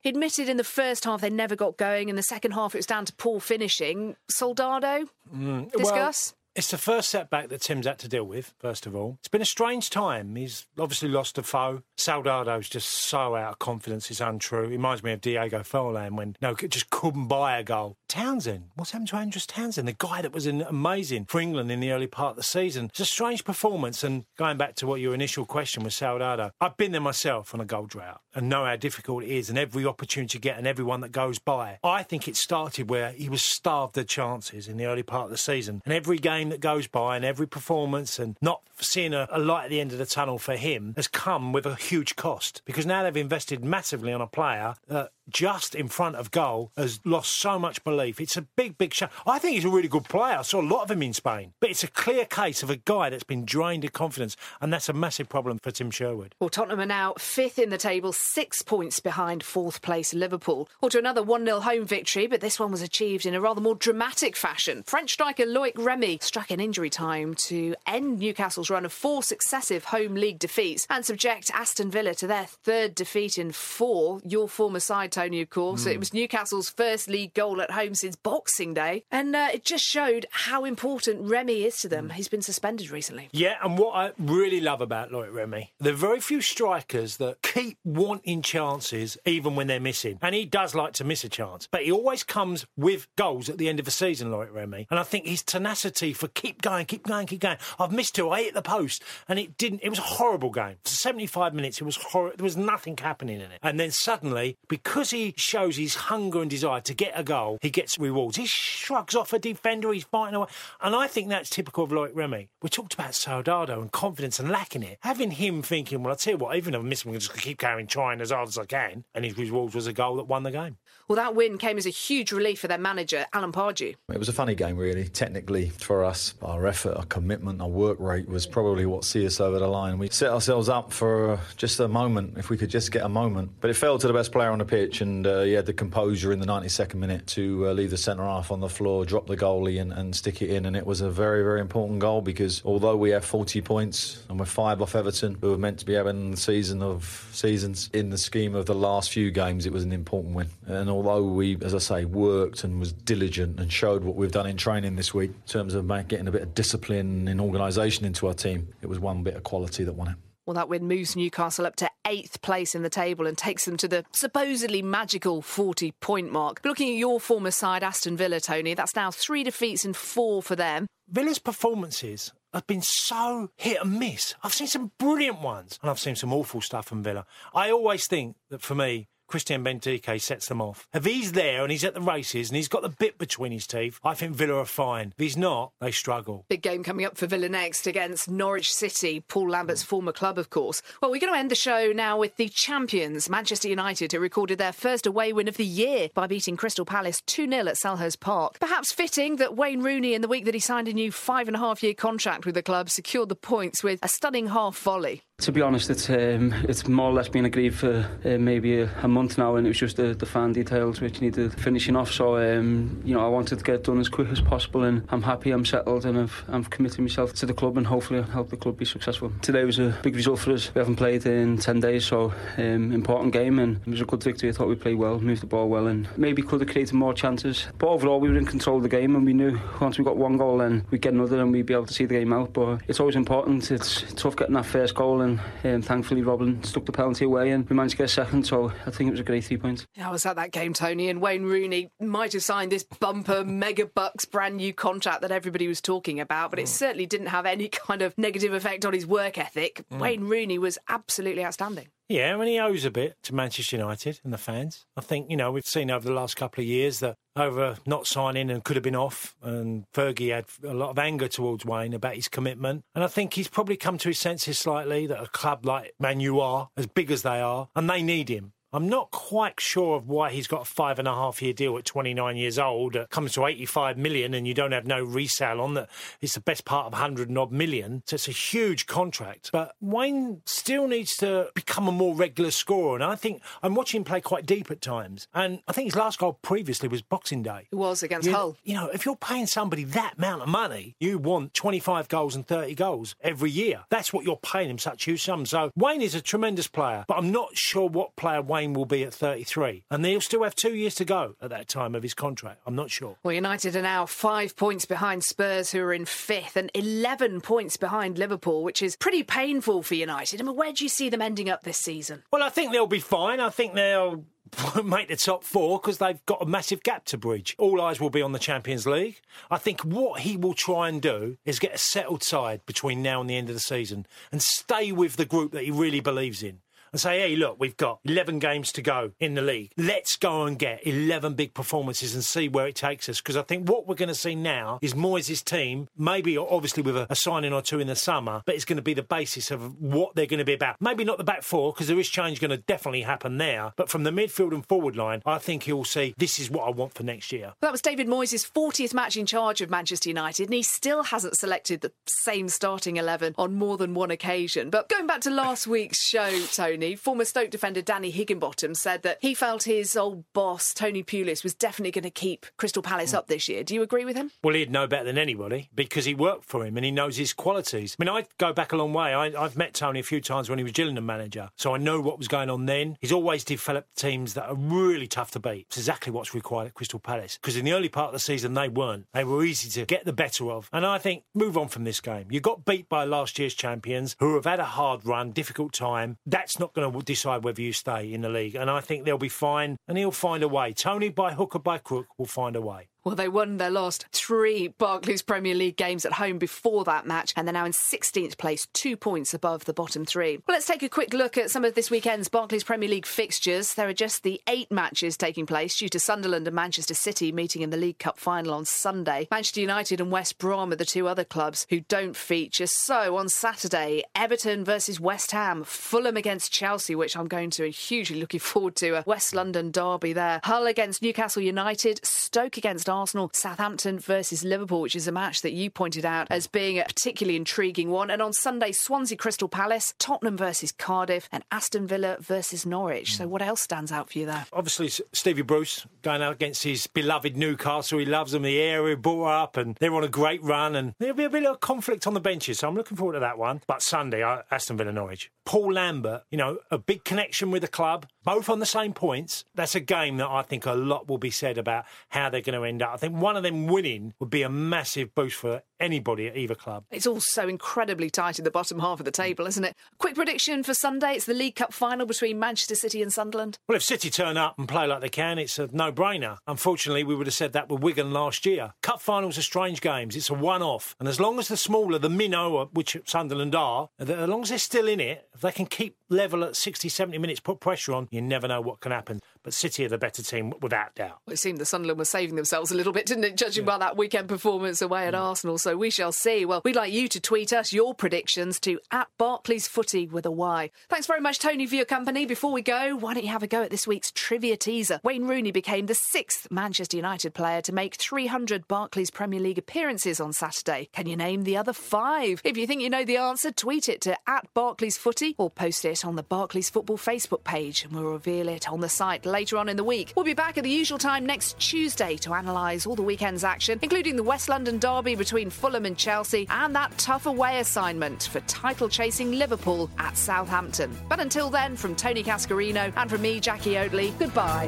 He 0.00 0.08
admitted 0.08 0.48
in 0.48 0.56
the 0.56 0.64
first 0.64 1.04
half 1.04 1.20
they 1.20 1.30
never 1.30 1.54
got 1.56 1.76
going. 1.76 2.08
In 2.08 2.16
the 2.16 2.22
second 2.22 2.52
half, 2.52 2.74
it 2.74 2.78
was 2.78 2.86
down 2.86 3.04
to 3.04 3.12
poor 3.14 3.40
finishing. 3.40 4.16
Soldado, 4.30 5.06
Mm, 5.34 5.70
discuss. 5.72 6.32
Well, 6.32 6.38
it's 6.54 6.70
the 6.70 6.76
first 6.78 7.08
setback 7.08 7.48
that 7.48 7.62
Tim's 7.62 7.86
had 7.86 7.98
to 8.00 8.08
deal 8.08 8.24
with, 8.24 8.52
first 8.58 8.84
of 8.84 8.94
all. 8.94 9.16
It's 9.20 9.28
been 9.28 9.40
a 9.40 9.46
strange 9.46 9.88
time. 9.88 10.36
He's 10.36 10.66
obviously 10.78 11.08
lost 11.08 11.38
a 11.38 11.42
foe. 11.42 11.82
Soldado's 12.02 12.68
just 12.68 12.88
so 12.88 13.36
out 13.36 13.52
of 13.52 13.58
confidence, 13.58 14.10
it's 14.10 14.20
untrue. 14.20 14.64
It 14.64 14.68
reminds 14.68 15.02
me 15.02 15.12
of 15.12 15.20
Diego 15.20 15.60
Forlan 15.60 16.16
when, 16.16 16.36
no, 16.42 16.54
just 16.54 16.90
couldn't 16.90 17.28
buy 17.28 17.58
a 17.58 17.62
goal. 17.62 17.96
Townsend, 18.08 18.64
what's 18.74 18.90
happened 18.90 19.08
to 19.08 19.16
Andros 19.16 19.46
Townsend? 19.46 19.88
The 19.88 19.92
guy 19.92 20.20
that 20.22 20.32
was 20.32 20.46
in, 20.46 20.62
amazing 20.62 21.26
for 21.26 21.40
England 21.40 21.70
in 21.70 21.80
the 21.80 21.92
early 21.92 22.06
part 22.06 22.30
of 22.30 22.36
the 22.36 22.42
season. 22.42 22.86
It's 22.86 23.00
a 23.00 23.04
strange 23.04 23.44
performance. 23.44 24.04
And 24.04 24.24
going 24.36 24.58
back 24.58 24.74
to 24.76 24.86
what 24.86 25.00
your 25.00 25.14
initial 25.14 25.46
question 25.46 25.84
was, 25.84 25.94
Saldado, 25.94 26.50
I've 26.60 26.76
been 26.76 26.92
there 26.92 27.00
myself 27.00 27.54
on 27.54 27.60
a 27.60 27.64
goal 27.64 27.86
drought 27.86 28.20
and 28.34 28.48
know 28.48 28.64
how 28.64 28.76
difficult 28.76 29.24
it 29.24 29.30
is 29.30 29.48
and 29.48 29.58
every 29.58 29.86
opportunity 29.86 30.36
you 30.36 30.40
get 30.40 30.58
and 30.58 30.66
everyone 30.66 31.00
that 31.00 31.12
goes 31.12 31.38
by. 31.38 31.78
I 31.82 32.02
think 32.02 32.28
it 32.28 32.36
started 32.36 32.90
where 32.90 33.12
he 33.12 33.28
was 33.28 33.42
starved 33.42 33.96
of 33.98 34.06
chances 34.06 34.68
in 34.68 34.76
the 34.76 34.86
early 34.86 35.02
part 35.02 35.24
of 35.24 35.30
the 35.30 35.38
season. 35.38 35.82
And 35.84 35.94
every 35.94 36.18
game 36.18 36.48
that 36.50 36.60
goes 36.60 36.86
by 36.86 37.16
and 37.16 37.24
every 37.24 37.46
performance 37.46 38.18
and 38.18 38.36
not 38.40 38.62
seeing 38.80 39.14
a, 39.14 39.28
a 39.30 39.38
light 39.38 39.64
at 39.64 39.70
the 39.70 39.80
end 39.80 39.92
of 39.92 39.98
the 39.98 40.06
tunnel 40.06 40.38
for 40.38 40.56
him 40.56 40.94
has 40.96 41.08
come 41.08 41.52
with 41.52 41.66
a 41.66 41.74
huge 41.92 42.16
cost 42.16 42.62
because 42.64 42.86
now 42.86 43.02
they've 43.02 43.18
invested 43.18 43.62
massively 43.62 44.14
on 44.14 44.22
a 44.22 44.26
player 44.26 44.74
that 44.88 45.10
just 45.28 45.74
in 45.74 45.88
front 45.88 46.16
of 46.16 46.30
goal 46.30 46.72
has 46.76 47.00
lost 47.04 47.32
so 47.32 47.58
much 47.58 47.84
belief. 47.84 48.18
It's 48.18 48.36
a 48.36 48.42
big, 48.42 48.78
big 48.78 48.94
shame. 48.94 49.10
I 49.26 49.38
think 49.38 49.54
he's 49.54 49.64
a 49.64 49.68
really 49.68 49.88
good 49.88 50.04
player. 50.04 50.38
I 50.38 50.42
saw 50.42 50.60
a 50.60 50.62
lot 50.62 50.82
of 50.82 50.90
him 50.90 51.02
in 51.02 51.12
Spain. 51.12 51.52
But 51.60 51.70
it's 51.70 51.84
a 51.84 51.88
clear 51.88 52.24
case 52.24 52.62
of 52.62 52.70
a 52.70 52.76
guy 52.76 53.10
that's 53.10 53.22
been 53.22 53.44
drained 53.44 53.84
of 53.84 53.92
confidence, 53.92 54.36
and 54.60 54.72
that's 54.72 54.88
a 54.88 54.92
massive 54.92 55.28
problem 55.28 55.58
for 55.62 55.70
Tim 55.70 55.90
Sherwood. 55.90 56.34
Well, 56.40 56.48
Tottenham 56.48 56.80
are 56.80 56.86
now 56.86 57.14
fifth 57.18 57.58
in 57.58 57.70
the 57.70 57.78
table, 57.78 58.12
six 58.12 58.62
points 58.62 59.00
behind 59.00 59.42
fourth 59.42 59.82
place 59.82 60.14
Liverpool. 60.14 60.68
Or 60.80 60.90
to 60.90 60.98
another 60.98 61.22
1 61.22 61.44
0 61.44 61.60
home 61.60 61.86
victory, 61.86 62.26
but 62.26 62.40
this 62.40 62.58
one 62.58 62.70
was 62.70 62.82
achieved 62.82 63.26
in 63.26 63.34
a 63.34 63.40
rather 63.40 63.60
more 63.60 63.74
dramatic 63.74 64.34
fashion. 64.34 64.82
French 64.86 65.12
striker 65.12 65.44
Loic 65.44 65.72
Remy 65.76 66.18
struck 66.22 66.50
in 66.50 66.58
injury 66.58 66.90
time 66.90 67.34
to 67.34 67.74
end 67.86 68.18
Newcastle's 68.18 68.70
run 68.70 68.84
of 68.84 68.92
four 68.92 69.22
successive 69.22 69.84
home 69.84 70.14
league 70.14 70.38
defeats 70.38 70.86
and 70.90 71.04
subject 71.04 71.50
Aston 71.52 71.71
Villa 71.78 72.14
to 72.16 72.26
their 72.26 72.44
third 72.44 72.94
defeat 72.94 73.38
in 73.38 73.52
four. 73.52 74.20
Your 74.24 74.48
former 74.48 74.80
side, 74.80 75.12
Tony, 75.12 75.40
of 75.40 75.50
course. 75.50 75.84
Mm. 75.84 75.92
It 75.92 75.98
was 75.98 76.14
Newcastle's 76.14 76.70
first 76.70 77.08
league 77.08 77.34
goal 77.34 77.60
at 77.60 77.70
home 77.70 77.94
since 77.94 78.16
Boxing 78.16 78.74
Day, 78.74 79.04
and 79.10 79.34
uh, 79.34 79.48
it 79.52 79.64
just 79.64 79.84
showed 79.84 80.26
how 80.30 80.64
important 80.64 81.28
Remy 81.28 81.64
is 81.64 81.78
to 81.78 81.88
them. 81.88 82.10
He's 82.10 82.28
been 82.28 82.42
suspended 82.42 82.90
recently. 82.90 83.28
Yeah, 83.32 83.56
and 83.62 83.78
what 83.78 83.94
I 83.94 84.12
really 84.18 84.60
love 84.60 84.80
about 84.80 85.10
Loic 85.10 85.32
Remy, 85.32 85.72
there 85.78 85.92
are 85.92 85.96
very 85.96 86.20
few 86.20 86.40
strikers 86.40 87.16
that 87.18 87.42
keep 87.42 87.78
wanting 87.84 88.42
chances 88.42 89.16
even 89.24 89.56
when 89.56 89.66
they're 89.66 89.80
missing. 89.80 90.18
And 90.22 90.34
he 90.34 90.44
does 90.44 90.74
like 90.74 90.92
to 90.94 91.04
miss 91.04 91.24
a 91.24 91.28
chance, 91.28 91.68
but 91.70 91.84
he 91.84 91.92
always 91.92 92.22
comes 92.22 92.66
with 92.76 93.08
goals 93.16 93.48
at 93.48 93.58
the 93.58 93.68
end 93.68 93.80
of 93.80 93.88
a 93.88 93.90
season, 93.90 94.30
Loic 94.30 94.52
Remy. 94.52 94.86
And 94.90 94.98
I 94.98 95.02
think 95.02 95.26
his 95.26 95.42
tenacity 95.42 96.12
for 96.12 96.28
keep 96.28 96.62
going, 96.62 96.86
keep 96.86 97.04
going, 97.04 97.26
keep 97.26 97.40
going. 97.40 97.58
I've 97.78 97.92
missed 97.92 98.14
two, 98.14 98.30
I 98.30 98.42
hit 98.42 98.54
the 98.54 98.62
post, 98.62 99.02
and 99.28 99.38
it 99.38 99.56
didn't. 99.58 99.80
It 99.82 99.88
was 99.88 99.98
a 99.98 100.02
horrible 100.02 100.50
game. 100.50 100.76
For 100.84 100.90
75 100.90 101.54
minutes, 101.54 101.61
it 101.64 101.82
was 101.82 101.96
horrible. 101.96 102.36
There 102.36 102.44
was 102.44 102.56
nothing 102.56 102.96
happening 102.96 103.36
in 103.36 103.50
it. 103.50 103.58
And 103.62 103.78
then 103.78 103.90
suddenly, 103.90 104.56
because 104.68 105.10
he 105.10 105.34
shows 105.36 105.76
his 105.76 105.94
hunger 105.94 106.40
and 106.42 106.50
desire 106.50 106.80
to 106.80 106.94
get 106.94 107.12
a 107.14 107.22
goal, 107.22 107.58
he 107.60 107.70
gets 107.70 107.98
rewards. 107.98 108.36
He 108.36 108.46
shrugs 108.46 109.14
off 109.14 109.32
a 109.32 109.38
defender, 109.38 109.92
he's 109.92 110.04
fighting 110.04 110.34
away. 110.34 110.48
And 110.80 110.94
I 110.94 111.06
think 111.06 111.28
that's 111.28 111.50
typical 111.50 111.84
of 111.84 111.90
Loic 111.90 112.10
Remy. 112.14 112.48
We 112.62 112.68
talked 112.68 112.94
about 112.94 113.14
Soldado 113.14 113.80
and 113.80 113.92
confidence 113.92 114.38
and 114.38 114.50
lacking 114.50 114.82
it. 114.82 114.98
Having 115.00 115.32
him 115.32 115.62
thinking, 115.62 116.02
well, 116.02 116.12
I'll 116.12 116.16
tell 116.16 116.34
you 116.34 116.38
what, 116.38 116.56
even 116.56 116.74
if 116.74 116.80
I 116.80 116.84
miss 116.84 117.04
him, 117.04 117.12
I'm 117.12 117.18
just 117.18 117.28
going 117.28 117.40
to 117.40 117.44
keep 117.44 117.58
carrying, 117.58 117.86
trying 117.86 118.20
as 118.20 118.30
hard 118.30 118.48
as 118.48 118.58
I 118.58 118.64
can. 118.64 119.04
And 119.14 119.24
his 119.24 119.36
rewards 119.36 119.74
was 119.74 119.86
a 119.86 119.92
goal 119.92 120.16
that 120.16 120.24
won 120.24 120.42
the 120.42 120.50
game. 120.50 120.76
Well, 121.08 121.16
that 121.16 121.34
win 121.34 121.58
came 121.58 121.78
as 121.78 121.86
a 121.86 121.90
huge 121.90 122.32
relief 122.32 122.60
for 122.60 122.68
their 122.68 122.78
manager, 122.78 123.26
Alan 123.32 123.52
Pardew. 123.52 123.94
It 124.08 124.18
was 124.18 124.28
a 124.28 124.32
funny 124.32 124.54
game, 124.54 124.76
really. 124.76 125.08
Technically, 125.08 125.70
for 125.70 126.04
us, 126.04 126.34
our 126.42 126.66
effort, 126.66 126.96
our 126.96 127.04
commitment, 127.04 127.60
our 127.60 127.68
work 127.68 127.98
rate 127.98 128.28
was 128.28 128.46
probably 128.46 128.86
what 128.86 129.04
see 129.04 129.26
us 129.26 129.40
over 129.40 129.58
the 129.58 129.66
line. 129.66 129.98
We 129.98 130.08
set 130.10 130.30
ourselves 130.30 130.68
up 130.68 130.92
for 130.92 131.32
uh, 131.32 131.40
just 131.56 131.80
a 131.80 131.88
moment, 131.88 132.38
if 132.38 132.50
we 132.50 132.56
could 132.56 132.70
just 132.70 132.92
get 132.92 133.04
a 133.04 133.08
moment. 133.08 133.50
But 133.60 133.70
it 133.70 133.74
fell 133.74 133.98
to 133.98 134.06
the 134.06 134.12
best 134.12 134.32
player 134.32 134.50
on 134.50 134.58
the 134.58 134.64
pitch, 134.64 135.00
and 135.00 135.26
uh, 135.26 135.42
he 135.42 135.52
had 135.52 135.66
the 135.66 135.72
composure 135.72 136.32
in 136.32 136.38
the 136.38 136.46
92nd 136.46 136.94
minute 136.94 137.26
to 137.28 137.68
uh, 137.68 137.72
leave 137.72 137.90
the 137.90 137.96
centre 137.96 138.22
half 138.22 138.52
on 138.52 138.60
the 138.60 138.68
floor, 138.68 139.04
drop 139.04 139.26
the 139.26 139.36
goalie, 139.36 139.80
and, 139.80 139.92
and 139.92 140.14
stick 140.14 140.40
it 140.40 140.50
in. 140.50 140.66
And 140.66 140.76
it 140.76 140.86
was 140.86 141.00
a 141.00 141.10
very, 141.10 141.42
very 141.42 141.60
important 141.60 141.98
goal 141.98 142.22
because 142.22 142.62
although 142.64 142.96
we 142.96 143.10
have 143.10 143.24
40 143.24 143.60
points 143.62 144.22
and 144.28 144.38
we're 144.38 144.46
five 144.46 144.80
off 144.80 144.94
Everton, 144.94 145.36
who 145.40 145.50
were 145.50 145.58
meant 145.58 145.80
to 145.80 145.84
be 145.84 145.94
having 145.94 146.30
the 146.30 146.36
season 146.36 146.80
of 146.80 147.28
seasons, 147.32 147.90
in 147.92 148.10
the 148.10 148.18
scheme 148.18 148.54
of 148.54 148.66
the 148.66 148.74
last 148.74 149.10
few 149.10 149.30
games, 149.30 149.66
it 149.66 149.72
was 149.72 149.82
an 149.82 149.92
important 149.92 150.34
win. 150.34 150.48
And 150.66 150.88
although 150.92 151.24
we, 151.24 151.56
as 151.62 151.74
I 151.74 151.78
say, 151.78 152.04
worked 152.04 152.64
and 152.64 152.78
was 152.78 152.92
diligent 152.92 153.58
and 153.58 153.72
showed 153.72 154.04
what 154.04 154.16
we've 154.16 154.32
done 154.32 154.46
in 154.46 154.56
training 154.56 154.96
this 154.96 155.12
week 155.12 155.30
in 155.30 155.42
terms 155.46 155.74
of 155.74 155.86
getting 156.08 156.28
a 156.28 156.32
bit 156.32 156.42
of 156.42 156.54
discipline 156.54 157.28
and 157.28 157.40
organisation 157.40 158.04
into 158.04 158.26
our 158.26 158.34
team, 158.34 158.68
it 158.82 158.88
was 158.88 158.98
one 158.98 159.22
bit 159.22 159.34
of 159.34 159.42
quality 159.42 159.84
that 159.84 159.94
won 159.94 160.08
it. 160.08 160.16
Well, 160.44 160.54
that 160.54 160.68
win 160.68 160.88
moves 160.88 161.14
Newcastle 161.14 161.66
up 161.66 161.76
to 161.76 161.90
eighth 162.04 162.42
place 162.42 162.74
in 162.74 162.82
the 162.82 162.90
table 162.90 163.28
and 163.28 163.38
takes 163.38 163.64
them 163.64 163.76
to 163.76 163.86
the 163.86 164.04
supposedly 164.10 164.82
magical 164.82 165.40
40 165.40 165.92
point 166.00 166.32
mark. 166.32 166.62
But 166.62 166.70
looking 166.70 166.88
at 166.88 166.96
your 166.96 167.20
former 167.20 167.52
side, 167.52 167.84
Aston 167.84 168.16
Villa, 168.16 168.40
Tony, 168.40 168.74
that's 168.74 168.96
now 168.96 169.12
three 169.12 169.44
defeats 169.44 169.84
and 169.84 169.96
four 169.96 170.42
for 170.42 170.56
them. 170.56 170.88
Villa's 171.08 171.38
performances 171.38 172.32
have 172.52 172.66
been 172.66 172.82
so 172.82 173.50
hit 173.56 173.80
and 173.80 174.00
miss. 174.00 174.34
I've 174.42 174.52
seen 174.52 174.66
some 174.66 174.90
brilliant 174.98 175.40
ones 175.40 175.78
and 175.80 175.88
I've 175.90 176.00
seen 176.00 176.16
some 176.16 176.32
awful 176.32 176.60
stuff 176.60 176.86
from 176.86 177.04
Villa. 177.04 177.24
I 177.54 177.70
always 177.70 178.06
think 178.08 178.34
that 178.50 178.62
for 178.62 178.74
me, 178.74 179.08
Christian 179.32 179.64
Benteke 179.64 180.20
sets 180.20 180.46
them 180.46 180.60
off. 180.60 180.86
If 180.92 181.06
he's 181.06 181.32
there 181.32 181.62
and 181.62 181.72
he's 181.72 181.84
at 181.84 181.94
the 181.94 182.02
races 182.02 182.50
and 182.50 182.56
he's 182.58 182.68
got 182.68 182.82
the 182.82 182.90
bit 182.90 183.16
between 183.16 183.50
his 183.50 183.66
teeth, 183.66 183.98
I 184.04 184.12
think 184.12 184.36
Villa 184.36 184.58
are 184.58 184.66
fine. 184.66 185.14
If 185.16 185.24
he's 185.24 185.38
not, 185.38 185.72
they 185.80 185.90
struggle. 185.90 186.44
Big 186.50 186.60
game 186.60 186.84
coming 186.84 187.06
up 187.06 187.16
for 187.16 187.26
Villa 187.26 187.48
next 187.48 187.86
against 187.86 188.30
Norwich 188.30 188.70
City, 188.70 189.20
Paul 189.20 189.48
Lambert's 189.48 189.82
former 189.82 190.12
club, 190.12 190.36
of 190.36 190.50
course. 190.50 190.82
Well, 191.00 191.10
we're 191.10 191.18
going 191.18 191.32
to 191.32 191.38
end 191.38 191.50
the 191.50 191.54
show 191.54 191.92
now 191.94 192.18
with 192.18 192.36
the 192.36 192.50
champions, 192.50 193.30
Manchester 193.30 193.68
United, 193.68 194.12
who 194.12 194.20
recorded 194.20 194.58
their 194.58 194.70
first 194.70 195.06
away 195.06 195.32
win 195.32 195.48
of 195.48 195.56
the 195.56 195.64
year 195.64 196.10
by 196.12 196.26
beating 196.26 196.58
Crystal 196.58 196.84
Palace 196.84 197.22
2 197.24 197.48
0 197.48 197.68
at 197.68 197.76
Selhurst 197.76 198.20
Park. 198.20 198.58
Perhaps 198.60 198.92
fitting 198.92 199.36
that 199.36 199.56
Wayne 199.56 199.80
Rooney, 199.80 200.12
in 200.12 200.20
the 200.20 200.28
week 200.28 200.44
that 200.44 200.52
he 200.52 200.60
signed 200.60 200.88
a 200.88 200.92
new 200.92 201.10
five 201.10 201.48
and 201.48 201.56
a 201.56 201.60
half 201.60 201.82
year 201.82 201.94
contract 201.94 202.44
with 202.44 202.54
the 202.54 202.62
club, 202.62 202.90
secured 202.90 203.30
the 203.30 203.34
points 203.34 203.82
with 203.82 203.98
a 204.02 204.08
stunning 204.08 204.48
half 204.48 204.76
volley. 204.76 205.22
To 205.42 205.50
be 205.50 205.60
honest, 205.60 205.90
it's 205.90 206.08
um, 206.08 206.54
it's 206.68 206.86
more 206.86 207.10
or 207.10 207.12
less 207.12 207.28
been 207.28 207.44
agreed 207.44 207.74
for 207.74 208.08
uh, 208.24 208.38
maybe 208.38 208.78
a, 208.82 208.90
a, 209.02 209.08
month 209.08 209.38
now, 209.38 209.56
and 209.56 209.66
it 209.66 209.70
was 209.70 209.78
just 209.78 209.96
the, 209.96 210.14
the 210.14 210.24
fan 210.24 210.52
details 210.52 211.00
which 211.00 211.20
needed 211.20 211.52
finishing 211.60 211.96
off. 211.96 212.12
So 212.12 212.36
um, 212.36 213.02
you 213.04 213.12
know, 213.12 213.26
I 213.26 213.28
wanted 213.28 213.58
to 213.58 213.64
get 213.64 213.82
done 213.82 213.98
as 213.98 214.08
quick 214.08 214.28
as 214.28 214.40
possible, 214.40 214.84
and 214.84 215.04
I'm 215.08 215.22
happy 215.22 215.50
I'm 215.50 215.64
settled, 215.64 216.06
and 216.06 216.16
I've 216.16 216.44
I'm 216.46 216.62
committed 216.62 217.00
myself 217.00 217.32
to 217.34 217.46
the 217.46 217.54
club, 217.54 217.76
and 217.76 217.84
hopefully 217.84 218.20
I'll 218.20 218.26
help 218.26 218.50
the 218.50 218.56
club 218.56 218.76
be 218.76 218.84
successful. 218.84 219.32
Today 219.42 219.64
was 219.64 219.80
a 219.80 219.98
big 220.02 220.14
result 220.14 220.38
for 220.38 220.52
us. 220.52 220.72
We 220.76 220.78
haven't 220.78 220.94
played 220.94 221.26
in 221.26 221.58
ten 221.58 221.80
days, 221.80 222.04
so 222.04 222.32
um, 222.56 222.92
important 222.92 223.32
game, 223.32 223.58
and 223.58 223.80
it 223.84 223.90
was 223.90 224.00
a 224.00 224.04
good 224.04 224.22
victory. 224.22 224.48
I 224.48 224.52
thought 224.52 224.68
we 224.68 224.76
played 224.76 224.98
well, 224.98 225.18
moved 225.18 225.42
the 225.42 225.46
ball 225.46 225.68
well, 225.68 225.88
and 225.88 226.06
maybe 226.16 226.42
could 226.42 226.60
have 226.60 226.70
created 226.70 226.94
more 226.94 227.14
chances. 227.14 227.66
But 227.78 227.88
overall, 227.88 228.20
we 228.20 228.28
were 228.28 228.38
in 228.38 228.46
control 228.46 228.76
of 228.76 228.84
the 228.84 228.88
game, 228.88 229.16
and 229.16 229.26
we 229.26 229.32
knew 229.32 229.58
once 229.80 229.98
we 229.98 230.04
got 230.04 230.16
one 230.16 230.36
goal, 230.36 230.58
then 230.58 230.84
we'd 230.92 231.02
get 231.02 231.14
another, 231.14 231.40
and 231.40 231.50
we'd 231.50 231.66
be 231.66 231.74
able 231.74 231.86
to 231.86 231.94
see 231.94 232.04
the 232.04 232.14
game 232.14 232.32
out. 232.32 232.52
But 232.52 232.82
it's 232.86 233.00
always 233.00 233.16
important. 233.16 233.72
It's 233.72 234.04
tough 234.14 234.36
getting 234.36 234.54
that 234.54 234.66
first 234.66 234.94
goal, 234.94 235.20
and 235.20 235.31
um, 235.64 235.82
thankfully 235.82 236.12
thankfully 236.12 236.22
Robin 236.22 236.62
stuck 236.64 236.84
the 236.84 236.92
penalty 236.92 237.24
away 237.24 237.50
and 237.50 237.68
we 237.68 237.76
managed 237.76 237.92
to 237.92 237.98
get 237.98 238.04
a 238.04 238.08
second. 238.08 238.44
So 238.44 238.72
I 238.86 238.90
think 238.90 239.08
it 239.08 239.12
was 239.12 239.20
a 239.20 239.24
great 239.24 239.44
three 239.44 239.56
points. 239.56 239.86
Yeah, 239.94 240.08
I 240.08 240.12
was 240.12 240.26
at 240.26 240.36
that 240.36 240.52
game, 240.52 240.72
Tony, 240.72 241.08
and 241.08 241.20
Wayne 241.20 241.44
Rooney 241.44 241.90
might 242.00 242.32
have 242.32 242.42
signed 242.42 242.72
this 242.72 242.82
bumper 242.82 243.44
mega 243.44 243.86
bucks 243.86 244.24
brand 244.24 244.56
new 244.56 244.72
contract 244.72 245.22
that 245.22 245.30
everybody 245.30 245.68
was 245.68 245.80
talking 245.80 246.20
about, 246.20 246.50
but 246.50 246.58
it 246.58 246.64
mm. 246.64 246.68
certainly 246.68 247.06
didn't 247.06 247.28
have 247.28 247.46
any 247.46 247.68
kind 247.86 248.02
of 248.02 248.16
negative 248.18 248.52
effect 248.52 248.84
on 248.84 248.92
his 248.92 249.06
work 249.06 249.38
ethic. 249.38 249.84
Mm. 249.92 249.98
Wayne 250.00 250.24
Rooney 250.24 250.58
was 250.58 250.78
absolutely 250.88 251.44
outstanding. 251.44 251.88
Yeah, 252.08 252.34
and 252.34 252.48
he 252.48 252.58
owes 252.58 252.84
a 252.84 252.90
bit 252.90 253.16
to 253.22 253.34
Manchester 253.34 253.76
United 253.76 254.20
and 254.22 254.32
the 254.32 254.38
fans. 254.38 254.84
I 254.96 255.00
think, 255.00 255.30
you 255.30 255.36
know, 255.36 255.50
we've 255.50 255.64
seen 255.64 255.90
over 255.90 256.06
the 256.06 256.14
last 256.14 256.36
couple 256.36 256.62
of 256.62 256.68
years 256.68 257.00
that 257.00 257.16
over 257.36 257.78
not 257.86 258.06
signing 258.06 258.50
and 258.50 258.62
could 258.62 258.76
have 258.76 258.82
been 258.82 258.96
off, 258.96 259.34
and 259.42 259.84
Fergie 259.94 260.34
had 260.34 260.44
a 260.62 260.74
lot 260.74 260.90
of 260.90 260.98
anger 260.98 261.28
towards 261.28 261.64
Wayne 261.64 261.94
about 261.94 262.16
his 262.16 262.28
commitment. 262.28 262.82
And 262.94 263.02
I 263.02 263.06
think 263.06 263.34
he's 263.34 263.48
probably 263.48 263.76
come 263.76 263.96
to 263.98 264.08
his 264.08 264.18
senses 264.18 264.58
slightly 264.58 265.06
that 265.06 265.22
a 265.22 265.28
club 265.28 265.64
like 265.64 265.94
Man 265.98 266.20
U 266.20 266.40
are, 266.40 266.68
as 266.76 266.86
big 266.86 267.10
as 267.10 267.22
they 267.22 267.40
are, 267.40 267.68
and 267.74 267.88
they 267.88 268.02
need 268.02 268.28
him. 268.28 268.52
I'm 268.72 268.88
not 268.88 269.10
quite 269.10 269.60
sure 269.60 269.96
of 269.96 270.08
why 270.08 270.30
he's 270.30 270.46
got 270.46 270.62
a 270.62 270.64
five 270.64 270.98
and 270.98 271.06
a 271.06 271.14
half 271.14 271.42
year 271.42 271.52
deal 271.52 271.76
at 271.76 271.84
29 271.84 272.36
years 272.36 272.58
old. 272.58 272.96
It 272.96 273.10
comes 273.10 273.32
to 273.34 273.44
85 273.44 273.98
million 273.98 274.32
and 274.32 274.46
you 274.48 274.54
don't 274.54 274.72
have 274.72 274.86
no 274.86 275.02
resale 275.02 275.60
on 275.60 275.74
that. 275.74 275.90
It's 276.20 276.34
the 276.34 276.40
best 276.40 276.64
part 276.64 276.86
of 276.86 276.92
100 276.92 277.28
and 277.28 277.36
odd 277.36 277.52
million. 277.52 278.02
So 278.06 278.14
it's 278.14 278.28
a 278.28 278.32
huge 278.32 278.86
contract. 278.86 279.50
But 279.52 279.74
Wayne 279.80 280.40
still 280.46 280.86
needs 280.86 281.14
to 281.16 281.50
become 281.54 281.86
a 281.86 281.92
more 281.92 282.14
regular 282.14 282.50
scorer. 282.50 282.94
And 282.94 283.04
I 283.04 283.14
think 283.14 283.42
I'm 283.62 283.74
watching 283.74 284.00
him 284.00 284.04
play 284.04 284.22
quite 284.22 284.46
deep 284.46 284.70
at 284.70 284.80
times. 284.80 285.28
And 285.34 285.60
I 285.68 285.72
think 285.72 285.88
his 285.88 285.96
last 285.96 286.18
goal 286.18 286.38
previously 286.40 286.88
was 286.88 287.02
Boxing 287.02 287.42
Day. 287.42 287.68
It 287.70 287.76
was 287.76 288.02
against 288.02 288.26
you, 288.26 288.34
Hull. 288.34 288.56
You 288.64 288.74
know, 288.74 288.88
if 288.88 289.04
you're 289.04 289.16
paying 289.16 289.46
somebody 289.46 289.84
that 289.84 290.14
amount 290.16 290.42
of 290.42 290.48
money, 290.48 290.96
you 290.98 291.18
want 291.18 291.52
25 291.52 292.08
goals 292.08 292.34
and 292.34 292.46
30 292.46 292.74
goals 292.74 293.16
every 293.20 293.50
year. 293.50 293.84
That's 293.90 294.12
what 294.14 294.24
you're 294.24 294.36
paying 294.36 294.70
him 294.70 294.78
such 294.78 295.04
huge 295.04 295.22
sums. 295.22 295.50
So 295.50 295.72
Wayne 295.76 296.00
is 296.00 296.14
a 296.14 296.22
tremendous 296.22 296.68
player, 296.68 297.04
but 297.06 297.18
I'm 297.18 297.30
not 297.30 297.50
sure 297.54 297.88
what 297.88 298.16
player 298.16 298.40
Wayne 298.40 298.61
Will 298.68 298.84
be 298.84 299.04
at 299.04 299.12
33. 299.14 299.84
And 299.90 300.04
he'll 300.04 300.20
still 300.20 300.42
have 300.42 300.54
two 300.54 300.74
years 300.74 300.94
to 300.96 301.04
go 301.04 301.34
at 301.40 301.50
that 301.50 301.68
time 301.68 301.94
of 301.94 302.02
his 302.02 302.14
contract. 302.14 302.60
I'm 302.66 302.74
not 302.74 302.90
sure. 302.90 303.16
Well, 303.22 303.34
United 303.34 303.76
are 303.76 303.82
now 303.82 304.06
five 304.06 304.56
points 304.56 304.84
behind 304.84 305.24
Spurs, 305.24 305.72
who 305.72 305.80
are 305.80 305.92
in 305.92 306.04
fifth, 306.04 306.56
and 306.56 306.70
11 306.74 307.40
points 307.40 307.76
behind 307.76 308.18
Liverpool, 308.18 308.62
which 308.62 308.82
is 308.82 308.96
pretty 308.96 309.22
painful 309.22 309.82
for 309.82 309.94
United. 309.94 310.40
I 310.40 310.44
mean, 310.44 310.56
where 310.56 310.72
do 310.72 310.84
you 310.84 310.88
see 310.88 311.08
them 311.08 311.22
ending 311.22 311.48
up 311.48 311.62
this 311.62 311.78
season? 311.78 312.22
Well, 312.32 312.42
I 312.42 312.48
think 312.48 312.72
they'll 312.72 312.86
be 312.86 313.00
fine. 313.00 313.40
I 313.40 313.50
think 313.50 313.74
they'll 313.74 314.24
make 314.84 315.08
the 315.08 315.16
top 315.16 315.44
four 315.44 315.78
because 315.78 315.98
they've 315.98 316.24
got 316.26 316.42
a 316.42 316.46
massive 316.46 316.82
gap 316.82 317.04
to 317.06 317.18
bridge. 317.18 317.54
All 317.58 317.80
eyes 317.80 318.00
will 318.00 318.10
be 318.10 318.22
on 318.22 318.32
the 318.32 318.38
Champions 318.38 318.86
League. 318.86 319.20
I 319.50 319.58
think 319.58 319.80
what 319.82 320.20
he 320.20 320.36
will 320.36 320.54
try 320.54 320.88
and 320.88 321.00
do 321.00 321.38
is 321.44 321.58
get 321.58 321.74
a 321.74 321.78
settled 321.78 322.22
side 322.22 322.64
between 322.66 323.02
now 323.02 323.20
and 323.20 323.28
the 323.28 323.36
end 323.36 323.48
of 323.48 323.54
the 323.54 323.60
season 323.60 324.06
and 324.30 324.42
stay 324.42 324.92
with 324.92 325.16
the 325.16 325.24
group 325.24 325.52
that 325.52 325.64
he 325.64 325.70
really 325.70 326.00
believes 326.00 326.42
in 326.42 326.60
and 326.92 327.00
say, 327.00 327.20
hey, 327.20 327.36
look, 327.36 327.56
we've 327.58 327.76
got 327.76 328.00
11 328.04 328.38
games 328.38 328.70
to 328.72 328.82
go 328.82 329.12
in 329.18 329.34
the 329.34 329.42
league. 329.42 329.72
Let's 329.76 330.16
go 330.16 330.44
and 330.44 330.58
get 330.58 330.86
11 330.86 331.34
big 331.34 331.54
performances 331.54 332.14
and 332.14 332.22
see 332.22 332.48
where 332.48 332.66
it 332.66 332.74
takes 332.74 333.08
us. 333.08 333.20
Because 333.20 333.36
I 333.36 333.42
think 333.42 333.68
what 333.68 333.86
we're 333.86 333.94
going 333.94 334.08
to 334.10 334.14
see 334.14 334.34
now 334.34 334.78
is 334.82 334.92
Moyes' 334.92 335.42
team, 335.42 335.88
maybe 335.96 336.36
obviously 336.36 336.82
with 336.82 336.96
a, 336.96 337.06
a 337.08 337.16
signing 337.16 337.52
or 337.52 337.62
two 337.62 337.80
in 337.80 337.86
the 337.86 337.96
summer, 337.96 338.42
but 338.44 338.54
it's 338.54 338.66
going 338.66 338.76
to 338.76 338.82
be 338.82 338.94
the 338.94 339.02
basis 339.02 339.50
of 339.50 339.80
what 339.80 340.14
they're 340.14 340.26
going 340.26 340.38
to 340.38 340.44
be 340.44 340.52
about. 340.52 340.76
Maybe 340.80 341.04
not 341.04 341.16
the 341.16 341.24
back 341.24 341.42
four, 341.42 341.72
because 341.72 341.88
there 341.88 341.98
is 341.98 342.08
change 342.08 342.40
going 342.40 342.50
to 342.50 342.58
definitely 342.58 343.02
happen 343.02 343.38
there. 343.38 343.72
But 343.76 343.88
from 343.88 344.02
the 344.02 344.10
midfield 344.10 344.52
and 344.52 344.66
forward 344.66 344.96
line, 344.96 345.22
I 345.24 345.38
think 345.38 345.62
he'll 345.62 345.84
see 345.84 346.14
this 346.18 346.38
is 346.38 346.50
what 346.50 346.66
I 346.66 346.70
want 346.70 346.92
for 346.94 347.04
next 347.04 347.32
year. 347.32 347.54
That 347.62 347.72
was 347.72 347.80
David 347.80 348.06
Moyes' 348.06 348.50
40th 348.50 348.92
match 348.92 349.16
in 349.16 349.24
charge 349.24 349.62
of 349.62 349.70
Manchester 349.70 350.10
United, 350.10 350.44
and 350.44 350.54
he 350.54 350.62
still 350.62 351.04
hasn't 351.04 351.36
selected 351.36 351.80
the 351.80 351.92
same 352.06 352.50
starting 352.50 352.98
11 352.98 353.34
on 353.38 353.54
more 353.54 353.78
than 353.78 353.94
one 353.94 354.10
occasion. 354.10 354.68
But 354.68 354.90
going 354.90 355.06
back 355.06 355.22
to 355.22 355.30
last 355.30 355.66
week's 355.66 356.06
show, 356.06 356.30
Tony, 356.52 356.81
former 356.96 357.24
Stoke 357.24 357.50
defender 357.50 357.82
Danny 357.82 358.10
Higginbotham 358.10 358.74
said 358.74 359.02
that 359.02 359.18
he 359.20 359.34
felt 359.34 359.62
his 359.62 359.96
old 359.96 360.24
boss, 360.32 360.74
Tony 360.74 361.02
Pulis, 361.02 361.44
was 361.44 361.54
definitely 361.54 361.92
going 361.92 362.02
to 362.02 362.10
keep 362.10 362.46
Crystal 362.56 362.82
Palace 362.82 363.14
up 363.14 363.28
this 363.28 363.48
year. 363.48 363.62
Do 363.62 363.74
you 363.74 363.82
agree 363.82 364.04
with 364.04 364.16
him? 364.16 364.32
Well, 364.42 364.54
he'd 364.54 364.70
know 364.70 364.86
better 364.86 365.04
than 365.04 365.18
anybody 365.18 365.70
because 365.74 366.04
he 366.04 366.14
worked 366.14 366.44
for 366.44 366.66
him 366.66 366.76
and 366.76 366.84
he 366.84 366.90
knows 366.90 367.16
his 367.16 367.32
qualities. 367.32 367.96
I 367.98 368.04
mean, 368.04 368.08
I 368.08 368.26
go 368.38 368.52
back 368.52 368.72
a 368.72 368.76
long 368.76 368.92
way. 368.92 369.14
I, 369.14 369.30
have 369.30 369.56
met 369.56 369.74
Tony 369.74 370.00
a 370.00 370.02
few 370.02 370.20
times 370.20 370.50
when 370.50 370.58
he 370.58 370.64
was 370.64 370.72
Gillingham 370.72 371.06
manager, 371.06 371.50
so 371.56 371.74
I 371.74 371.78
know 371.78 372.00
what 372.00 372.18
was 372.18 372.28
going 372.28 372.50
on 372.50 372.66
then. 372.66 372.96
He's 373.00 373.12
always 373.12 373.44
developed 373.44 373.96
teams 373.96 374.34
that 374.34 374.48
are 374.48 374.54
really 374.54 375.06
tough 375.06 375.30
to 375.32 375.40
beat. 375.40 375.66
It's 375.68 375.78
exactly 375.78 376.12
what's 376.12 376.34
required 376.34 376.68
at 376.68 376.74
Crystal 376.74 376.98
Palace 376.98 377.38
because 377.40 377.56
in 377.56 377.64
the 377.64 377.72
early 377.72 377.88
part 377.88 378.08
of 378.08 378.12
the 378.12 378.18
season, 378.18 378.54
they 378.54 378.68
weren't. 378.68 379.06
They 379.12 379.24
were 379.24 379.44
easy 379.44 379.70
to 379.70 379.86
get 379.86 380.04
the 380.04 380.12
better 380.12 380.50
of. 380.50 380.68
And 380.72 380.84
I 380.84 380.98
think, 380.98 381.24
move 381.34 381.56
on 381.56 381.68
from 381.68 381.84
this 381.84 382.00
game. 382.00 382.26
You 382.30 382.40
got 382.40 382.64
beat 382.64 382.88
by 382.88 383.04
last 383.04 383.38
year's 383.38 383.54
champions 383.54 384.16
who 384.18 384.34
have 384.34 384.44
had 384.44 384.60
a 384.60 384.64
hard 384.64 385.06
run, 385.06 385.30
difficult 385.30 385.72
time. 385.72 386.16
That's 386.26 386.58
not 386.58 386.71
going 386.74 386.90
to 386.92 387.02
decide 387.02 387.44
whether 387.44 387.60
you 387.60 387.72
stay 387.72 388.12
in 388.12 388.22
the 388.22 388.28
league. 388.28 388.54
And 388.54 388.70
I 388.70 388.80
think 388.80 389.04
they'll 389.04 389.18
be 389.18 389.28
fine 389.28 389.76
and 389.86 389.98
he'll 389.98 390.10
find 390.10 390.42
a 390.42 390.48
way. 390.48 390.72
Tony, 390.72 391.08
by 391.08 391.32
hook 391.32 391.54
or 391.54 391.58
by 391.58 391.78
crook, 391.78 392.06
will 392.18 392.26
find 392.26 392.56
a 392.56 392.60
way. 392.60 392.88
Well, 393.04 393.16
they 393.16 393.28
won 393.28 393.56
their 393.56 393.70
last 393.70 394.06
three 394.12 394.68
Barclays 394.68 395.22
Premier 395.22 395.54
League 395.56 395.76
games 395.76 396.04
at 396.04 396.12
home 396.12 396.38
before 396.38 396.84
that 396.84 397.04
match, 397.04 397.32
and 397.36 397.48
they're 397.48 397.52
now 397.52 397.64
in 397.64 397.72
16th 397.72 398.38
place, 398.38 398.68
two 398.72 398.96
points 398.96 399.34
above 399.34 399.64
the 399.64 399.72
bottom 399.72 400.04
three. 400.04 400.36
Well, 400.46 400.54
let's 400.54 400.66
take 400.66 400.84
a 400.84 400.88
quick 400.88 401.12
look 401.12 401.36
at 401.36 401.50
some 401.50 401.64
of 401.64 401.74
this 401.74 401.90
weekend's 401.90 402.28
Barclays 402.28 402.62
Premier 402.62 402.88
League 402.88 403.06
fixtures. 403.06 403.74
There 403.74 403.88
are 403.88 403.92
just 403.92 404.22
the 404.22 404.40
eight 404.46 404.70
matches 404.70 405.16
taking 405.16 405.46
place 405.46 405.76
due 405.76 405.88
to 405.88 405.98
Sunderland 405.98 406.46
and 406.46 406.54
Manchester 406.54 406.94
City 406.94 407.32
meeting 407.32 407.62
in 407.62 407.70
the 407.70 407.76
League 407.76 407.98
Cup 407.98 408.18
final 408.18 408.54
on 408.54 408.64
Sunday. 408.64 409.26
Manchester 409.32 409.60
United 409.60 410.00
and 410.00 410.12
West 410.12 410.38
Brom 410.38 410.72
are 410.72 410.76
the 410.76 410.84
two 410.84 411.08
other 411.08 411.24
clubs 411.24 411.66
who 411.70 411.80
don't 411.80 412.14
feature. 412.14 412.68
So 412.68 413.16
on 413.16 413.28
Saturday, 413.28 414.04
Everton 414.14 414.64
versus 414.64 415.00
West 415.00 415.32
Ham, 415.32 415.64
Fulham 415.64 416.16
against 416.16 416.52
Chelsea, 416.52 416.94
which 416.94 417.16
I'm 417.16 417.26
going 417.26 417.50
to 417.50 417.64
and 417.64 417.74
hugely 417.74 418.20
looking 418.20 418.40
forward 418.52 418.76
to 418.76 418.98
a 418.98 419.04
West 419.06 419.34
London 419.34 419.72
derby 419.72 420.12
there. 420.12 420.40
Hull 420.44 420.66
against 420.66 421.02
Newcastle 421.02 421.42
United, 421.42 422.00
Stoke 422.04 422.56
against 422.56 422.86
Arsenal, 422.92 423.30
Southampton 423.32 423.98
versus 423.98 424.44
Liverpool, 424.44 424.80
which 424.80 424.94
is 424.94 425.08
a 425.08 425.12
match 425.12 425.42
that 425.42 425.52
you 425.52 425.70
pointed 425.70 426.04
out 426.04 426.28
as 426.30 426.46
being 426.46 426.78
a 426.78 426.84
particularly 426.84 427.36
intriguing 427.36 427.90
one. 427.90 428.10
And 428.10 428.22
on 428.22 428.32
Sunday, 428.32 428.72
Swansea 428.72 429.16
Crystal 429.16 429.48
Palace, 429.48 429.94
Tottenham 429.98 430.36
versus 430.36 430.70
Cardiff, 430.72 431.28
and 431.32 431.44
Aston 431.50 431.86
Villa 431.86 432.16
versus 432.20 432.64
Norwich. 432.66 433.16
So, 433.16 433.26
what 433.26 433.42
else 433.42 433.60
stands 433.60 433.90
out 433.90 434.10
for 434.10 434.18
you 434.18 434.26
there? 434.26 434.46
Obviously, 434.52 434.88
Stevie 435.12 435.42
Bruce 435.42 435.86
going 436.02 436.22
out 436.22 436.34
against 436.34 436.62
his 436.62 436.86
beloved 436.86 437.36
Newcastle. 437.36 437.98
He 437.98 438.04
loves 438.04 438.32
them, 438.32 438.42
the 438.42 438.60
area 438.60 438.96
brought 438.96 439.42
up, 439.42 439.56
and 439.56 439.76
they're 439.80 439.94
on 439.94 440.04
a 440.04 440.08
great 440.08 440.42
run. 440.42 440.76
And 440.76 440.94
there'll 440.98 441.16
be 441.16 441.24
a 441.24 441.30
bit 441.30 441.46
of 441.46 441.60
conflict 441.60 442.06
on 442.06 442.14
the 442.14 442.20
benches. 442.20 442.58
So, 442.60 442.68
I'm 442.68 442.76
looking 442.76 442.96
forward 442.96 443.14
to 443.14 443.20
that 443.20 443.38
one. 443.38 443.62
But 443.66 443.82
Sunday, 443.82 444.22
uh, 444.22 444.42
Aston 444.50 444.76
Villa 444.76 444.92
Norwich. 444.92 445.30
Paul 445.44 445.72
Lambert, 445.72 446.22
you 446.30 446.38
know, 446.38 446.58
a 446.70 446.78
big 446.78 447.04
connection 447.04 447.50
with 447.50 447.62
the 447.62 447.68
club, 447.68 448.06
both 448.24 448.48
on 448.48 448.58
the 448.58 448.66
same 448.66 448.92
points. 448.92 449.44
That's 449.54 449.74
a 449.74 449.80
game 449.80 450.18
that 450.18 450.28
I 450.28 450.42
think 450.42 450.66
a 450.66 450.72
lot 450.72 451.08
will 451.08 451.18
be 451.18 451.30
said 451.30 451.58
about 451.58 451.84
how 452.08 452.30
they're 452.30 452.40
going 452.40 452.58
to 452.58 452.64
end 452.64 452.81
I 452.90 452.96
think 452.96 453.14
one 453.16 453.36
of 453.36 453.42
them 453.42 453.66
winning 453.66 454.14
would 454.18 454.30
be 454.30 454.42
a 454.42 454.48
massive 454.48 455.14
boost 455.14 455.36
for 455.36 455.62
anybody 455.82 456.28
at 456.28 456.36
either 456.36 456.54
club. 456.54 456.84
It's 456.90 457.06
all 457.06 457.20
so 457.20 457.48
incredibly 457.48 458.08
tight 458.08 458.38
in 458.38 458.44
the 458.44 458.50
bottom 458.50 458.78
half 458.78 459.00
of 459.00 459.04
the 459.04 459.10
table, 459.10 459.46
isn't 459.46 459.64
it? 459.64 459.76
Quick 459.98 460.14
prediction 460.14 460.62
for 460.62 460.72
Sunday. 460.72 461.14
It's 461.14 461.26
the 461.26 461.34
League 461.34 461.56
Cup 461.56 461.72
final 461.74 462.06
between 462.06 462.38
Manchester 462.38 462.74
City 462.74 463.02
and 463.02 463.12
Sunderland. 463.12 463.58
Well, 463.68 463.76
if 463.76 463.82
City 463.82 464.08
turn 464.08 464.36
up 464.36 464.58
and 464.58 464.68
play 464.68 464.86
like 464.86 465.00
they 465.00 465.08
can, 465.08 465.38
it's 465.38 465.58
a 465.58 465.68
no 465.72 465.92
brainer. 465.92 466.38
Unfortunately, 466.46 467.04
we 467.04 467.14
would 467.14 467.26
have 467.26 467.34
said 467.34 467.52
that 467.52 467.68
with 467.68 467.82
Wigan 467.82 468.12
last 468.12 468.46
year. 468.46 468.72
Cup 468.82 469.00
finals 469.00 469.36
are 469.36 469.42
strange 469.42 469.80
games, 469.80 470.16
it's 470.16 470.30
a 470.30 470.34
one 470.34 470.62
off. 470.62 470.94
And 470.98 471.08
as 471.08 471.20
long 471.20 471.38
as 471.38 471.48
the 471.48 471.56
smaller, 471.56 471.98
the 471.98 472.08
minnow, 472.08 472.56
uh, 472.56 472.66
which 472.72 472.96
Sunderland 473.04 473.54
are, 473.54 473.88
as 473.98 474.08
long 474.08 474.42
as 474.42 474.50
they're 474.50 474.58
still 474.58 474.88
in 474.88 475.00
it, 475.00 475.28
if 475.34 475.40
they 475.40 475.52
can 475.52 475.66
keep 475.66 475.96
level 476.08 476.44
at 476.44 476.56
60, 476.56 476.88
70 476.88 477.18
minutes, 477.18 477.40
put 477.40 477.58
pressure 477.60 477.92
on, 477.92 478.08
you 478.10 478.20
never 478.20 478.46
know 478.46 478.60
what 478.60 478.80
can 478.80 478.92
happen. 478.92 479.20
But 479.42 479.54
City 479.54 479.84
are 479.84 479.88
the 479.88 479.98
better 479.98 480.22
team, 480.22 480.52
without 480.60 480.94
doubt. 480.94 481.18
Well, 481.26 481.34
it 481.34 481.38
seemed 481.38 481.58
the 481.58 481.64
Sunderland 481.64 481.98
were 481.98 482.04
saving 482.04 482.36
themselves 482.36 482.70
a 482.70 482.76
little 482.76 482.92
bit, 482.92 483.06
didn't 483.06 483.24
it, 483.24 483.36
judging 483.36 483.64
yeah. 483.64 483.72
by 483.72 483.78
that 483.78 483.96
weekend 483.96 484.28
performance 484.28 484.82
away 484.82 485.06
at 485.06 485.14
mm. 485.14 485.20
Arsenal? 485.20 485.58
We 485.76 485.90
shall 485.90 486.12
see. 486.12 486.44
Well, 486.44 486.62
we'd 486.64 486.76
like 486.76 486.92
you 486.92 487.08
to 487.08 487.20
tweet 487.20 487.52
us 487.52 487.72
your 487.72 487.94
predictions 487.94 488.60
to 488.60 488.78
at 488.90 489.08
Barclays 489.18 489.68
Footy 489.68 490.06
with 490.06 490.26
a 490.26 490.30
Y. 490.30 490.70
Thanks 490.88 491.06
very 491.06 491.20
much, 491.20 491.38
Tony, 491.38 491.66
for 491.66 491.74
your 491.74 491.84
company. 491.84 492.26
Before 492.26 492.52
we 492.52 492.62
go, 492.62 492.96
why 492.96 493.14
don't 493.14 493.24
you 493.24 493.30
have 493.30 493.42
a 493.42 493.46
go 493.46 493.62
at 493.62 493.70
this 493.70 493.86
week's 493.86 494.10
trivia 494.10 494.56
teaser? 494.56 495.00
Wayne 495.02 495.26
Rooney 495.26 495.52
became 495.52 495.86
the 495.86 495.94
sixth 495.94 496.48
Manchester 496.50 496.96
United 496.96 497.34
player 497.34 497.60
to 497.62 497.72
make 497.72 497.96
300 497.96 498.68
Barclays 498.68 499.10
Premier 499.10 499.40
League 499.40 499.58
appearances 499.58 500.20
on 500.20 500.32
Saturday. 500.32 500.88
Can 500.92 501.06
you 501.06 501.16
name 501.16 501.44
the 501.44 501.56
other 501.56 501.72
five? 501.72 502.40
If 502.44 502.56
you 502.56 502.66
think 502.66 502.82
you 502.82 502.90
know 502.90 503.04
the 503.04 503.16
answer, 503.16 503.50
tweet 503.50 503.88
it 503.88 504.00
to 504.02 504.16
at 504.26 504.46
Barclays 504.54 504.98
Footy 504.98 505.34
or 505.38 505.50
post 505.50 505.84
it 505.84 506.04
on 506.04 506.16
the 506.16 506.22
Barclays 506.22 506.70
Football 506.70 506.98
Facebook 506.98 507.44
page 507.44 507.84
and 507.84 507.92
we'll 507.92 508.04
reveal 508.04 508.48
it 508.48 508.68
on 508.68 508.80
the 508.80 508.88
site 508.88 509.26
later 509.26 509.56
on 509.56 509.68
in 509.68 509.76
the 509.76 509.84
week. 509.84 510.12
We'll 510.16 510.24
be 510.24 510.34
back 510.34 510.58
at 510.58 510.64
the 510.64 510.70
usual 510.70 510.98
time 510.98 511.26
next 511.26 511.58
Tuesday 511.58 512.16
to 512.16 512.32
analyse 512.32 512.86
all 512.86 512.96
the 512.96 513.02
weekend's 513.02 513.44
action, 513.44 513.78
including 513.82 514.16
the 514.16 514.22
West 514.22 514.48
London 514.48 514.78
derby 514.78 515.14
between 515.14 515.50
Fulham 515.62 515.86
and 515.86 515.96
Chelsea 515.96 516.44
and 516.50 516.74
that 516.74 516.90
tough 516.98 517.26
away 517.26 517.60
assignment 517.60 518.24
for 518.32 518.40
title 518.40 518.88
chasing 518.88 519.30
Liverpool 519.30 519.88
at 519.96 520.16
Southampton. 520.16 520.90
But 521.08 521.20
until 521.20 521.50
then, 521.50 521.76
from 521.76 521.94
Tony 521.94 522.24
Cascarino 522.24 522.92
and 522.96 523.08
from 523.08 523.22
me, 523.22 523.40
Jacqui 523.40 523.74
Oatley, 523.74 524.12
goodbye. 524.18 524.66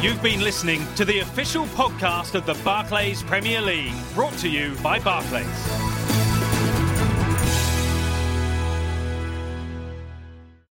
You've 0.00 0.22
been 0.22 0.40
listening 0.40 0.80
to 0.94 1.04
the 1.04 1.18
official 1.18 1.66
podcast 1.66 2.34
of 2.34 2.46
the 2.46 2.54
Barclays 2.64 3.22
Premier 3.22 3.60
League, 3.60 3.92
brought 4.14 4.32
to 4.38 4.48
you 4.48 4.74
by 4.82 5.00
Barclays. 5.00 5.97